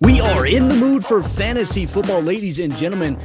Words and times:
We 0.00 0.15
are 0.26 0.46
in 0.46 0.66
the 0.66 0.74
mood 0.74 1.04
for 1.04 1.22
fantasy 1.22 1.86
football, 1.86 2.20
ladies 2.20 2.58
and 2.58 2.76
gentlemen. 2.76 3.16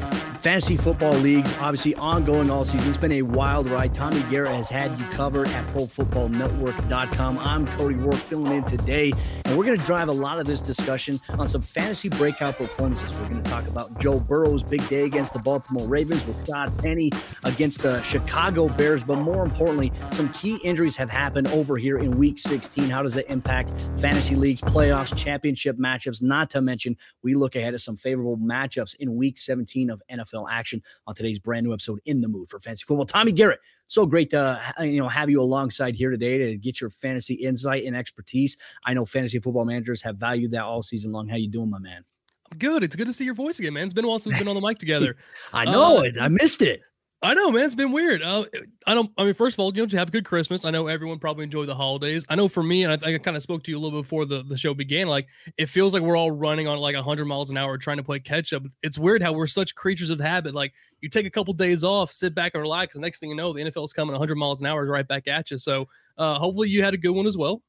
Fantasy 0.41 0.75
football 0.75 1.13
leagues, 1.13 1.55
obviously 1.59 1.93
ongoing 1.95 2.49
all 2.49 2.65
season. 2.65 2.89
It's 2.89 2.97
been 2.97 3.11
a 3.11 3.21
wild 3.21 3.69
ride. 3.69 3.93
Tommy 3.93 4.23
Garrett 4.31 4.55
has 4.55 4.69
had 4.69 4.97
you 4.97 5.05
covered 5.09 5.47
at 5.49 5.63
ProFootballNetwork.com. 5.67 7.37
I'm 7.37 7.67
Cody 7.67 7.93
Roark 7.93 8.15
filling 8.15 8.57
in 8.57 8.63
today, 8.63 9.11
and 9.45 9.55
we're 9.55 9.65
going 9.65 9.77
to 9.77 9.85
drive 9.85 10.07
a 10.07 10.13
lot 10.13 10.39
of 10.39 10.45
this 10.45 10.59
discussion 10.59 11.19
on 11.37 11.47
some 11.47 11.61
fantasy 11.61 12.09
breakout 12.09 12.57
performances. 12.57 13.13
We're 13.19 13.29
going 13.29 13.43
to 13.43 13.51
talk 13.51 13.67
about 13.67 13.99
Joe 13.99 14.19
Burrow's 14.19 14.63
big 14.63 14.87
day 14.89 15.03
against 15.03 15.33
the 15.33 15.39
Baltimore 15.39 15.87
Ravens 15.87 16.25
with 16.25 16.43
Todd 16.43 16.75
Penny 16.79 17.11
against 17.43 17.83
the 17.83 18.01
Chicago 18.01 18.67
Bears, 18.67 19.03
but 19.03 19.17
more 19.17 19.45
importantly, 19.45 19.91
some 20.09 20.27
key 20.29 20.55
injuries 20.63 20.95
have 20.95 21.11
happened 21.11 21.49
over 21.49 21.77
here 21.77 21.99
in 21.99 22.17
Week 22.17 22.39
16. 22.39 22.89
How 22.89 23.03
does 23.03 23.15
it 23.15 23.27
impact 23.29 23.69
fantasy 23.99 24.33
leagues, 24.33 24.61
playoffs, 24.61 25.15
championship 25.15 25.77
matchups? 25.77 26.23
Not 26.23 26.49
to 26.49 26.61
mention, 26.61 26.90
we 27.23 27.35
look 27.35 27.55
ahead 27.55 27.73
at 27.73 27.81
some 27.81 27.97
favorable 27.97 28.37
matchups 28.37 28.95
in 28.99 29.15
Week 29.15 29.37
17 29.37 29.89
of 29.89 30.01
NFL 30.11 30.47
action 30.49 30.81
on 31.07 31.15
today's 31.15 31.39
brand 31.39 31.65
new 31.65 31.73
episode 31.73 31.99
in 32.05 32.21
the 32.21 32.27
mood 32.27 32.49
for 32.49 32.59
fantasy 32.59 32.83
football. 32.87 33.05
Tommy 33.05 33.31
Garrett, 33.31 33.59
so 33.87 34.05
great 34.05 34.29
to 34.31 34.61
you 34.79 34.99
know 34.99 35.07
have 35.07 35.29
you 35.29 35.41
alongside 35.41 35.95
here 35.95 36.09
today 36.09 36.37
to 36.37 36.57
get 36.57 36.81
your 36.81 36.89
fantasy 36.89 37.35
insight 37.35 37.85
and 37.85 37.95
expertise. 37.95 38.57
I 38.85 38.93
know 38.93 39.05
fantasy 39.05 39.39
football 39.39 39.65
managers 39.65 40.01
have 40.03 40.17
valued 40.17 40.51
that 40.51 40.63
all 40.63 40.83
season 40.83 41.11
long. 41.11 41.27
How 41.27 41.35
you 41.35 41.49
doing, 41.49 41.69
my 41.69 41.79
man? 41.79 42.03
I'm 42.51 42.57
good. 42.57 42.83
It's 42.83 42.95
good 42.95 43.07
to 43.07 43.13
see 43.13 43.25
your 43.25 43.33
voice 43.33 43.59
again, 43.59 43.73
man. 43.73 43.85
It's 43.85 43.93
been 43.93 44.05
a 44.05 44.07
while 44.07 44.19
since 44.19 44.33
we've 44.33 44.39
been 44.39 44.55
on 44.55 44.61
the 44.61 44.67
mic 44.67 44.77
together. 44.77 45.15
I 45.53 45.65
know 45.65 45.99
uh, 45.99 46.01
it. 46.01 46.15
I 46.19 46.27
missed 46.27 46.61
it. 46.61 46.81
I 47.23 47.35
know, 47.35 47.51
man. 47.51 47.65
It's 47.65 47.75
been 47.75 47.91
weird. 47.91 48.23
Uh, 48.23 48.45
I 48.87 48.95
don't. 48.95 49.11
I 49.15 49.25
mean, 49.25 49.35
first 49.35 49.53
of 49.53 49.59
all, 49.59 49.71
you 49.75 49.83
know, 49.83 49.85
to 49.85 49.97
have 49.97 50.07
a 50.07 50.11
good 50.11 50.25
Christmas. 50.25 50.65
I 50.65 50.71
know 50.71 50.87
everyone 50.87 51.19
probably 51.19 51.43
enjoyed 51.43 51.67
the 51.67 51.75
holidays. 51.75 52.25
I 52.29 52.35
know 52.35 52.47
for 52.47 52.63
me, 52.63 52.83
and 52.83 52.91
I, 52.91 53.13
I 53.13 53.17
kind 53.19 53.37
of 53.37 53.43
spoke 53.43 53.63
to 53.63 53.71
you 53.71 53.77
a 53.77 53.79
little 53.79 53.99
bit 53.99 54.05
before 54.05 54.25
the, 54.25 54.41
the 54.41 54.57
show 54.57 54.73
began. 54.73 55.07
Like, 55.07 55.27
it 55.55 55.67
feels 55.67 55.93
like 55.93 56.01
we're 56.01 56.17
all 56.17 56.31
running 56.31 56.67
on 56.67 56.79
like 56.79 56.95
100 56.95 57.25
miles 57.25 57.51
an 57.51 57.57
hour 57.57 57.77
trying 57.77 57.97
to 57.97 58.03
play 58.03 58.19
catch 58.19 58.53
up. 58.53 58.63
It's 58.81 58.97
weird 58.97 59.21
how 59.21 59.33
we're 59.33 59.45
such 59.45 59.75
creatures 59.75 60.09
of 60.09 60.19
habit. 60.19 60.55
Like, 60.55 60.73
you 61.01 61.09
take 61.09 61.27
a 61.27 61.29
couple 61.29 61.53
days 61.53 61.83
off, 61.83 62.11
sit 62.11 62.33
back 62.33 62.55
and 62.55 62.61
relax. 62.61 62.95
The 62.95 63.01
next 63.01 63.19
thing 63.19 63.29
you 63.29 63.35
know, 63.35 63.53
the 63.53 63.65
NFL 63.65 63.85
is 63.85 63.93
coming 63.93 64.13
100 64.13 64.35
miles 64.35 64.61
an 64.61 64.67
hour 64.67 64.83
right 64.87 65.07
back 65.07 65.27
at 65.27 65.51
you. 65.51 65.59
So, 65.59 65.87
uh, 66.17 66.39
hopefully, 66.39 66.69
you 66.69 66.81
had 66.83 66.95
a 66.95 66.97
good 66.97 67.11
one 67.11 67.27
as 67.27 67.37
well. 67.37 67.61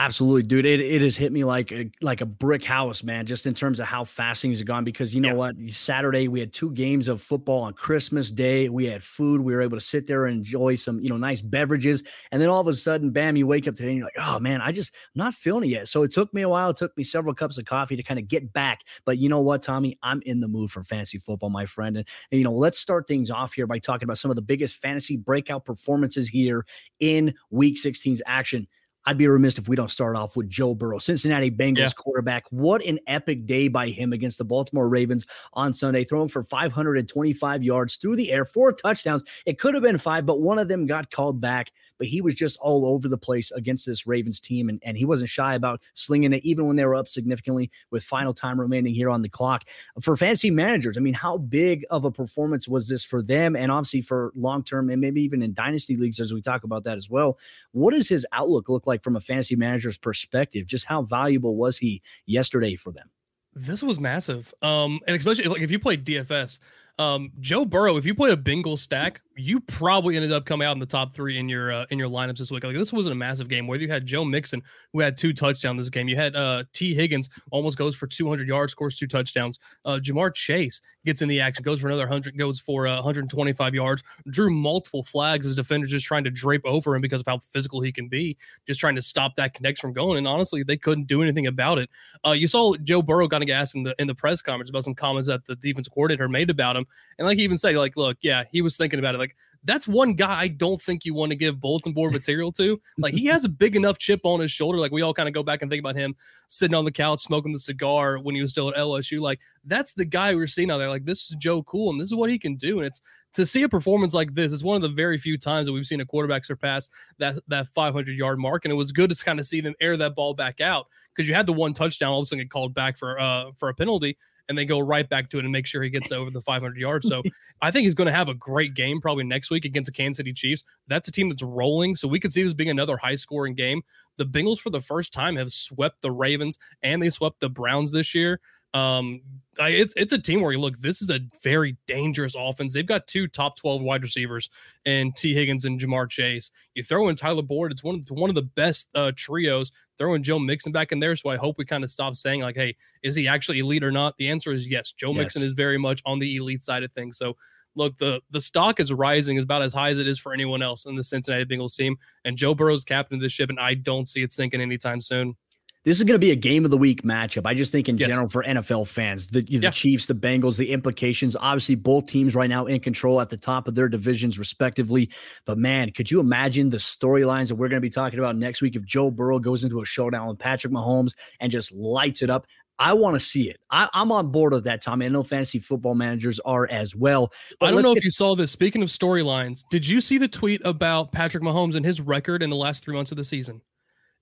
Absolutely, 0.00 0.42
dude. 0.42 0.66
It, 0.66 0.80
it 0.80 1.02
has 1.02 1.16
hit 1.16 1.32
me 1.32 1.44
like 1.44 1.70
a, 1.70 1.88
like 2.02 2.20
a 2.20 2.26
brick 2.26 2.64
house, 2.64 3.04
man. 3.04 3.26
Just 3.26 3.46
in 3.46 3.54
terms 3.54 3.78
of 3.78 3.86
how 3.86 4.02
fast 4.02 4.42
things 4.42 4.58
have 4.58 4.66
gone. 4.66 4.82
Because 4.82 5.14
you 5.14 5.20
know 5.20 5.28
yeah. 5.28 5.34
what, 5.34 5.56
Saturday 5.68 6.26
we 6.26 6.40
had 6.40 6.52
two 6.52 6.72
games 6.72 7.06
of 7.06 7.22
football 7.22 7.62
on 7.62 7.74
Christmas 7.74 8.32
Day. 8.32 8.68
We 8.68 8.86
had 8.86 9.04
food. 9.04 9.40
We 9.40 9.54
were 9.54 9.62
able 9.62 9.76
to 9.76 9.80
sit 9.80 10.08
there 10.08 10.26
and 10.26 10.38
enjoy 10.38 10.74
some 10.74 10.98
you 10.98 11.08
know 11.08 11.16
nice 11.16 11.42
beverages. 11.42 12.02
And 12.32 12.42
then 12.42 12.48
all 12.48 12.60
of 12.60 12.66
a 12.66 12.72
sudden, 12.72 13.12
bam! 13.12 13.36
You 13.36 13.46
wake 13.46 13.68
up 13.68 13.76
today 13.76 13.90
and 13.90 13.98
you're 13.98 14.06
like, 14.06 14.18
oh 14.18 14.40
man, 14.40 14.60
I 14.60 14.72
just 14.72 14.92
I'm 15.14 15.20
not 15.26 15.34
feeling 15.34 15.62
it 15.62 15.72
yet. 15.72 15.88
So 15.88 16.02
it 16.02 16.10
took 16.10 16.34
me 16.34 16.42
a 16.42 16.48
while. 16.48 16.70
It 16.70 16.76
took 16.76 16.96
me 16.96 17.04
several 17.04 17.32
cups 17.32 17.56
of 17.58 17.64
coffee 17.64 17.94
to 17.94 18.02
kind 18.02 18.18
of 18.18 18.26
get 18.26 18.52
back. 18.52 18.80
But 19.04 19.18
you 19.18 19.28
know 19.28 19.42
what, 19.42 19.62
Tommy, 19.62 19.96
I'm 20.02 20.20
in 20.26 20.40
the 20.40 20.48
mood 20.48 20.70
for 20.72 20.82
fantasy 20.82 21.18
football, 21.18 21.50
my 21.50 21.66
friend. 21.66 21.98
And, 21.98 22.08
and 22.32 22.38
you 22.40 22.44
know, 22.44 22.52
let's 22.52 22.78
start 22.78 23.06
things 23.06 23.30
off 23.30 23.54
here 23.54 23.68
by 23.68 23.78
talking 23.78 24.06
about 24.06 24.18
some 24.18 24.30
of 24.32 24.34
the 24.34 24.42
biggest 24.42 24.74
fantasy 24.74 25.16
breakout 25.16 25.64
performances 25.64 26.28
here 26.28 26.66
in 26.98 27.32
Week 27.50 27.76
16's 27.76 28.22
action. 28.26 28.66
I'd 29.06 29.18
be 29.18 29.26
remiss 29.26 29.58
if 29.58 29.68
we 29.68 29.76
don't 29.76 29.90
start 29.90 30.16
off 30.16 30.36
with 30.36 30.48
Joe 30.48 30.74
Burrow, 30.74 30.98
Cincinnati 30.98 31.50
Bengals 31.50 31.78
yeah. 31.78 31.88
quarterback. 31.96 32.46
What 32.50 32.84
an 32.84 32.98
epic 33.06 33.46
day 33.46 33.68
by 33.68 33.88
him 33.88 34.12
against 34.12 34.38
the 34.38 34.44
Baltimore 34.44 34.88
Ravens 34.88 35.26
on 35.52 35.74
Sunday, 35.74 36.04
throwing 36.04 36.28
for 36.28 36.42
525 36.42 37.62
yards 37.62 37.96
through 37.96 38.16
the 38.16 38.32
air, 38.32 38.44
four 38.44 38.72
touchdowns. 38.72 39.22
It 39.46 39.58
could 39.58 39.74
have 39.74 39.82
been 39.82 39.98
five, 39.98 40.24
but 40.24 40.40
one 40.40 40.58
of 40.58 40.68
them 40.68 40.86
got 40.86 41.10
called 41.10 41.40
back. 41.40 41.70
But 42.04 42.08
he 42.08 42.20
was 42.20 42.34
just 42.34 42.58
all 42.60 42.86
over 42.86 43.08
the 43.08 43.16
place 43.16 43.50
against 43.52 43.86
this 43.86 44.06
Ravens 44.06 44.40
team, 44.40 44.68
and, 44.68 44.80
and 44.84 44.96
he 44.96 45.04
wasn't 45.04 45.30
shy 45.30 45.54
about 45.54 45.80
slinging 45.94 46.32
it, 46.32 46.44
even 46.44 46.66
when 46.66 46.76
they 46.76 46.84
were 46.84 46.96
up 46.96 47.08
significantly 47.08 47.70
with 47.90 48.02
final 48.02 48.34
time 48.34 48.60
remaining 48.60 48.94
here 48.94 49.10
on 49.10 49.22
the 49.22 49.28
clock. 49.28 49.64
For 50.00 50.16
fantasy 50.16 50.50
managers, 50.50 50.98
I 50.98 51.00
mean, 51.00 51.14
how 51.14 51.38
big 51.38 51.84
of 51.90 52.04
a 52.04 52.10
performance 52.10 52.68
was 52.68 52.88
this 52.88 53.04
for 53.04 53.22
them, 53.22 53.54
and 53.54 53.70
obviously 53.70 54.02
for 54.02 54.32
long 54.34 54.64
term, 54.64 54.90
and 54.90 55.00
maybe 55.00 55.22
even 55.22 55.40
in 55.40 55.54
dynasty 55.54 55.96
leagues 55.96 56.20
as 56.20 56.34
we 56.34 56.42
talk 56.42 56.64
about 56.64 56.84
that 56.84 56.98
as 56.98 57.08
well? 57.08 57.38
What 57.72 57.92
does 57.92 58.08
his 58.08 58.26
outlook 58.32 58.68
look 58.68 58.86
like? 58.86 59.04
from 59.04 59.14
a 59.14 59.20
fantasy 59.20 59.54
manager's 59.54 59.98
perspective? 59.98 60.66
Just 60.66 60.86
how 60.86 61.02
valuable 61.02 61.54
was 61.54 61.78
he 61.78 62.02
yesterday 62.26 62.74
for 62.74 62.90
them? 62.90 63.10
This 63.54 63.84
was 63.84 64.00
massive. 64.00 64.52
Um, 64.62 64.98
and 65.06 65.14
especially 65.14 65.44
like 65.44 65.62
if 65.62 65.70
you 65.70 65.78
played 65.78 66.04
DFS, 66.04 66.58
um, 66.98 67.30
Joe 67.38 67.64
Burrow, 67.64 67.96
if 67.96 68.06
you 68.06 68.14
played 68.14 68.32
a 68.32 68.36
Bengal 68.36 68.76
stack, 68.76 69.20
you 69.36 69.60
probably 69.60 70.16
ended 70.16 70.32
up 70.32 70.44
coming 70.44 70.66
out 70.66 70.72
in 70.72 70.78
the 70.78 70.86
top 70.86 71.14
three 71.14 71.38
in 71.38 71.48
your 71.48 71.72
uh, 71.72 71.86
in 71.90 71.98
your 71.98 72.08
lineups 72.08 72.38
this 72.38 72.50
week. 72.50 72.64
Like 72.64 72.74
this 72.74 72.92
wasn't 72.92 73.12
a 73.12 73.16
massive 73.16 73.48
game. 73.48 73.66
Whether 73.66 73.82
you 73.82 73.90
had 73.90 74.06
Joe 74.06 74.24
Mixon, 74.24 74.62
who 74.92 75.00
had 75.00 75.16
two 75.16 75.32
touchdowns 75.32 75.78
this 75.78 75.90
game, 75.90 76.08
you 76.08 76.16
had 76.16 76.36
uh, 76.36 76.64
Tee 76.72 76.94
Higgins 76.94 77.28
almost 77.50 77.76
goes 77.76 77.96
for 77.96 78.06
200 78.06 78.46
yards, 78.46 78.72
scores 78.72 78.96
two 78.96 79.06
touchdowns. 79.06 79.58
Uh, 79.84 79.98
Ja'Marr 80.02 80.34
Chase 80.34 80.80
gets 81.04 81.22
in 81.22 81.28
the 81.28 81.40
action, 81.40 81.62
goes 81.62 81.80
for 81.80 81.88
another 81.88 82.04
100, 82.04 82.38
goes 82.38 82.60
for 82.60 82.86
uh, 82.86 82.94
125 82.96 83.74
yards. 83.74 84.02
Drew 84.28 84.50
multiple 84.50 85.02
flags 85.02 85.46
as 85.46 85.54
defenders 85.54 85.90
just 85.90 86.06
trying 86.06 86.24
to 86.24 86.30
drape 86.30 86.64
over 86.64 86.94
him 86.94 87.02
because 87.02 87.20
of 87.20 87.26
how 87.26 87.38
physical 87.38 87.80
he 87.80 87.92
can 87.92 88.08
be, 88.08 88.36
just 88.66 88.78
trying 88.78 88.94
to 88.94 89.02
stop 89.02 89.34
that 89.36 89.54
connection 89.54 89.88
from 89.88 89.94
going. 89.94 90.18
And 90.18 90.28
honestly, 90.28 90.62
they 90.62 90.76
couldn't 90.76 91.06
do 91.06 91.22
anything 91.22 91.46
about 91.46 91.78
it. 91.78 91.90
Uh, 92.24 92.32
you 92.32 92.46
saw 92.46 92.74
Joe 92.84 93.02
Burrow 93.02 93.28
kind 93.28 93.42
of 93.42 93.50
asked 93.50 93.74
in 93.74 93.82
the 93.82 93.94
in 93.98 94.06
the 94.06 94.14
press 94.14 94.42
conference 94.42 94.70
about 94.70 94.84
some 94.84 94.94
comments 94.94 95.28
that 95.28 95.44
the 95.46 95.56
defense 95.56 95.88
coordinator 95.88 96.28
made 96.28 96.50
about 96.50 96.76
him, 96.76 96.86
and 97.18 97.26
like 97.26 97.38
he 97.38 97.44
even 97.44 97.58
said, 97.58 97.74
like, 97.76 97.96
look, 97.96 98.16
yeah, 98.20 98.44
he 98.50 98.62
was 98.62 98.76
thinking 98.76 98.98
about 98.98 99.14
it, 99.14 99.18
like 99.18 99.23
that's 99.64 99.88
one 99.88 100.14
guy 100.14 100.40
I 100.40 100.48
don't 100.48 100.80
think 100.80 101.04
you 101.04 101.14
want 101.14 101.30
to 101.30 101.36
give 101.36 101.60
bulletin 101.60 101.92
board 101.92 102.12
material 102.14 102.52
to. 102.52 102.80
Like 102.98 103.14
he 103.14 103.26
has 103.26 103.44
a 103.44 103.48
big 103.48 103.76
enough 103.76 103.98
chip 103.98 104.20
on 104.24 104.40
his 104.40 104.50
shoulder. 104.50 104.78
Like 104.78 104.92
we 104.92 105.02
all 105.02 105.14
kind 105.14 105.28
of 105.28 105.34
go 105.34 105.42
back 105.42 105.62
and 105.62 105.70
think 105.70 105.80
about 105.80 105.96
him 105.96 106.14
sitting 106.48 106.74
on 106.74 106.84
the 106.84 106.92
couch 106.92 107.20
smoking 107.20 107.52
the 107.52 107.58
cigar 107.58 108.18
when 108.18 108.34
he 108.34 108.42
was 108.42 108.52
still 108.52 108.68
at 108.68 108.76
LSU. 108.76 109.20
Like 109.20 109.40
that's 109.64 109.94
the 109.94 110.04
guy 110.04 110.34
we're 110.34 110.46
seeing 110.46 110.70
out 110.70 110.78
there. 110.78 110.88
Like 110.88 111.04
this 111.04 111.30
is 111.30 111.36
Joe 111.38 111.62
Cool 111.62 111.90
and 111.90 112.00
this 112.00 112.08
is 112.08 112.14
what 112.14 112.30
he 112.30 112.38
can 112.38 112.56
do. 112.56 112.78
And 112.78 112.86
it's 112.86 113.00
to 113.32 113.44
see 113.44 113.64
a 113.64 113.68
performance 113.68 114.14
like 114.14 114.34
this. 114.34 114.52
is 114.52 114.62
one 114.62 114.76
of 114.76 114.82
the 114.82 114.88
very 114.88 115.18
few 115.18 115.36
times 115.36 115.66
that 115.66 115.72
we've 115.72 115.86
seen 115.86 116.00
a 116.00 116.06
quarterback 116.06 116.44
surpass 116.44 116.88
that 117.18 117.36
that 117.48 117.68
500 117.68 118.16
yard 118.16 118.38
mark. 118.38 118.64
And 118.64 118.72
it 118.72 118.76
was 118.76 118.92
good 118.92 119.10
to 119.10 119.24
kind 119.24 119.40
of 119.40 119.46
see 119.46 119.60
them 119.60 119.74
air 119.80 119.96
that 119.96 120.14
ball 120.14 120.34
back 120.34 120.60
out 120.60 120.86
because 121.14 121.28
you 121.28 121.34
had 121.34 121.46
the 121.46 121.52
one 121.52 121.72
touchdown 121.72 122.12
all 122.12 122.20
of 122.20 122.24
a 122.24 122.26
sudden 122.26 122.44
get 122.44 122.50
called 122.50 122.74
back 122.74 122.96
for 122.98 123.18
uh 123.18 123.50
for 123.56 123.68
a 123.68 123.74
penalty 123.74 124.16
and 124.48 124.58
then 124.58 124.66
go 124.66 124.78
right 124.78 125.08
back 125.08 125.30
to 125.30 125.38
it 125.38 125.44
and 125.44 125.52
make 125.52 125.66
sure 125.66 125.82
he 125.82 125.90
gets 125.90 126.12
over 126.12 126.30
the 126.30 126.40
500 126.40 126.76
yards. 126.76 127.08
So 127.08 127.22
I 127.62 127.70
think 127.70 127.84
he's 127.84 127.94
going 127.94 128.06
to 128.06 128.12
have 128.12 128.28
a 128.28 128.34
great 128.34 128.74
game 128.74 129.00
probably 129.00 129.24
next 129.24 129.50
week 129.50 129.64
against 129.64 129.86
the 129.86 129.92
Kansas 129.92 130.18
City 130.18 130.32
Chiefs. 130.32 130.64
That's 130.88 131.08
a 131.08 131.12
team 131.12 131.28
that's 131.28 131.42
rolling. 131.42 131.96
So 131.96 132.08
we 132.08 132.20
could 132.20 132.32
see 132.32 132.42
this 132.42 132.54
being 132.54 132.70
another 132.70 132.96
high 132.96 133.16
scoring 133.16 133.54
game. 133.54 133.82
The 134.16 134.26
Bengals, 134.26 134.60
for 134.60 134.70
the 134.70 134.80
first 134.80 135.12
time, 135.12 135.36
have 135.36 135.52
swept 135.52 136.02
the 136.02 136.12
Ravens 136.12 136.58
and 136.82 137.02
they 137.02 137.10
swept 137.10 137.40
the 137.40 137.48
Browns 137.48 137.90
this 137.90 138.14
year. 138.14 138.40
Um, 138.74 139.22
it's 139.58 139.94
it's 139.96 140.12
a 140.12 140.18
team 140.18 140.40
where 140.40 140.52
you 140.52 140.58
look. 140.58 140.78
This 140.80 141.00
is 141.00 141.10
a 141.10 141.20
very 141.42 141.76
dangerous 141.86 142.34
offense. 142.36 142.74
They've 142.74 142.84
got 142.84 143.06
two 143.06 143.28
top 143.28 143.56
twelve 143.56 143.82
wide 143.82 144.02
receivers 144.02 144.50
and 144.84 145.14
Tee 145.14 145.32
Higgins 145.32 145.64
and 145.64 145.80
Ja'Marr 145.80 146.08
Chase. 146.08 146.50
You 146.74 146.82
throw 146.82 147.08
in 147.08 147.16
Tyler 147.16 147.42
Boyd. 147.42 147.70
It's 147.70 147.84
one 147.84 147.94
of 147.94 148.06
the, 148.06 148.14
one 148.14 148.30
of 148.30 148.34
the 148.34 148.42
best 148.42 148.88
uh, 148.94 149.12
trios. 149.16 149.72
Throwing 149.96 150.24
Joe 150.24 150.40
Mixon 150.40 150.72
back 150.72 150.90
in 150.90 150.98
there, 150.98 151.14
so 151.14 151.30
I 151.30 151.36
hope 151.36 151.56
we 151.56 151.64
kind 151.64 151.84
of 151.84 151.90
stop 151.90 152.16
saying 152.16 152.40
like, 152.40 152.56
"Hey, 152.56 152.74
is 153.04 153.14
he 153.14 153.28
actually 153.28 153.60
elite 153.60 153.84
or 153.84 153.92
not?" 153.92 154.16
The 154.18 154.28
answer 154.28 154.52
is 154.52 154.68
yes. 154.68 154.90
Joe 154.90 155.12
yes. 155.12 155.18
Mixon 155.18 155.44
is 155.44 155.52
very 155.52 155.78
much 155.78 156.02
on 156.04 156.18
the 156.18 156.36
elite 156.36 156.64
side 156.64 156.82
of 156.82 156.92
things. 156.92 157.16
So 157.16 157.36
look, 157.76 157.96
the 157.96 158.20
the 158.30 158.40
stock 158.40 158.80
is 158.80 158.92
rising 158.92 159.36
is 159.36 159.44
about 159.44 159.62
as 159.62 159.72
high 159.72 159.90
as 159.90 159.98
it 159.98 160.08
is 160.08 160.18
for 160.18 160.32
anyone 160.32 160.62
else 160.62 160.86
in 160.86 160.96
the 160.96 161.04
Cincinnati 161.04 161.44
Bengals 161.44 161.76
team. 161.76 161.96
And 162.24 162.36
Joe 162.36 162.54
Burrow's 162.54 162.84
captain 162.84 163.16
of 163.16 163.22
the 163.22 163.28
ship, 163.28 163.50
and 163.50 163.60
I 163.60 163.74
don't 163.74 164.08
see 164.08 164.22
it 164.22 164.32
sinking 164.32 164.60
anytime 164.60 165.00
soon. 165.00 165.36
This 165.84 165.98
is 165.98 166.04
going 166.04 166.14
to 166.14 166.24
be 166.26 166.30
a 166.30 166.36
game 166.36 166.64
of 166.64 166.70
the 166.70 166.78
week 166.78 167.02
matchup. 167.02 167.44
I 167.44 167.52
just 167.52 167.70
think 167.70 167.90
in 167.90 167.98
yes. 167.98 168.08
general 168.08 168.28
for 168.28 168.42
NFL 168.42 168.88
fans, 168.88 169.26
the, 169.26 169.42
the 169.42 169.58
yeah. 169.58 169.70
Chiefs, 169.70 170.06
the 170.06 170.14
Bengals, 170.14 170.56
the 170.56 170.70
implications. 170.70 171.36
Obviously, 171.36 171.74
both 171.74 172.06
teams 172.06 172.34
right 172.34 172.48
now 172.48 172.64
in 172.64 172.80
control 172.80 173.20
at 173.20 173.28
the 173.28 173.36
top 173.36 173.68
of 173.68 173.74
their 173.74 173.90
divisions, 173.90 174.38
respectively. 174.38 175.10
But 175.44 175.58
man, 175.58 175.90
could 175.90 176.10
you 176.10 176.20
imagine 176.20 176.70
the 176.70 176.78
storylines 176.78 177.48
that 177.48 177.56
we're 177.56 177.68
going 177.68 177.82
to 177.82 177.82
be 177.82 177.90
talking 177.90 178.18
about 178.18 178.36
next 178.36 178.62
week 178.62 178.76
if 178.76 178.84
Joe 178.84 179.10
Burrow 179.10 179.38
goes 179.38 179.62
into 179.62 179.82
a 179.82 179.84
showdown 179.84 180.26
with 180.26 180.38
Patrick 180.38 180.72
Mahomes 180.72 181.12
and 181.38 181.52
just 181.52 181.70
lights 181.70 182.22
it 182.22 182.30
up? 182.30 182.46
I 182.78 182.94
want 182.94 183.14
to 183.14 183.20
see 183.20 183.50
it. 183.50 183.60
I, 183.70 183.88
am 183.94 184.10
on 184.10 184.32
board 184.32 184.52
with 184.52 184.64
that, 184.64 184.82
Tommy. 184.82 185.06
I 185.06 185.08
know 185.10 185.22
fantasy 185.22 185.58
football 185.58 185.94
managers 185.94 186.40
are 186.40 186.66
as 186.70 186.96
well. 186.96 187.30
I 187.60 187.70
don't 187.70 187.82
know 187.82 187.94
if 187.94 188.04
you 188.04 188.10
saw 188.10 188.34
this. 188.34 188.50
Speaking 188.50 188.82
of 188.82 188.88
storylines, 188.88 189.64
did 189.70 189.86
you 189.86 190.00
see 190.00 190.18
the 190.18 190.28
tweet 190.28 190.62
about 190.64 191.12
Patrick 191.12 191.44
Mahomes 191.44 191.76
and 191.76 191.84
his 191.84 192.00
record 192.00 192.42
in 192.42 192.50
the 192.50 192.56
last 192.56 192.82
three 192.82 192.96
months 192.96 193.12
of 193.12 193.16
the 193.16 193.22
season? 193.22 193.60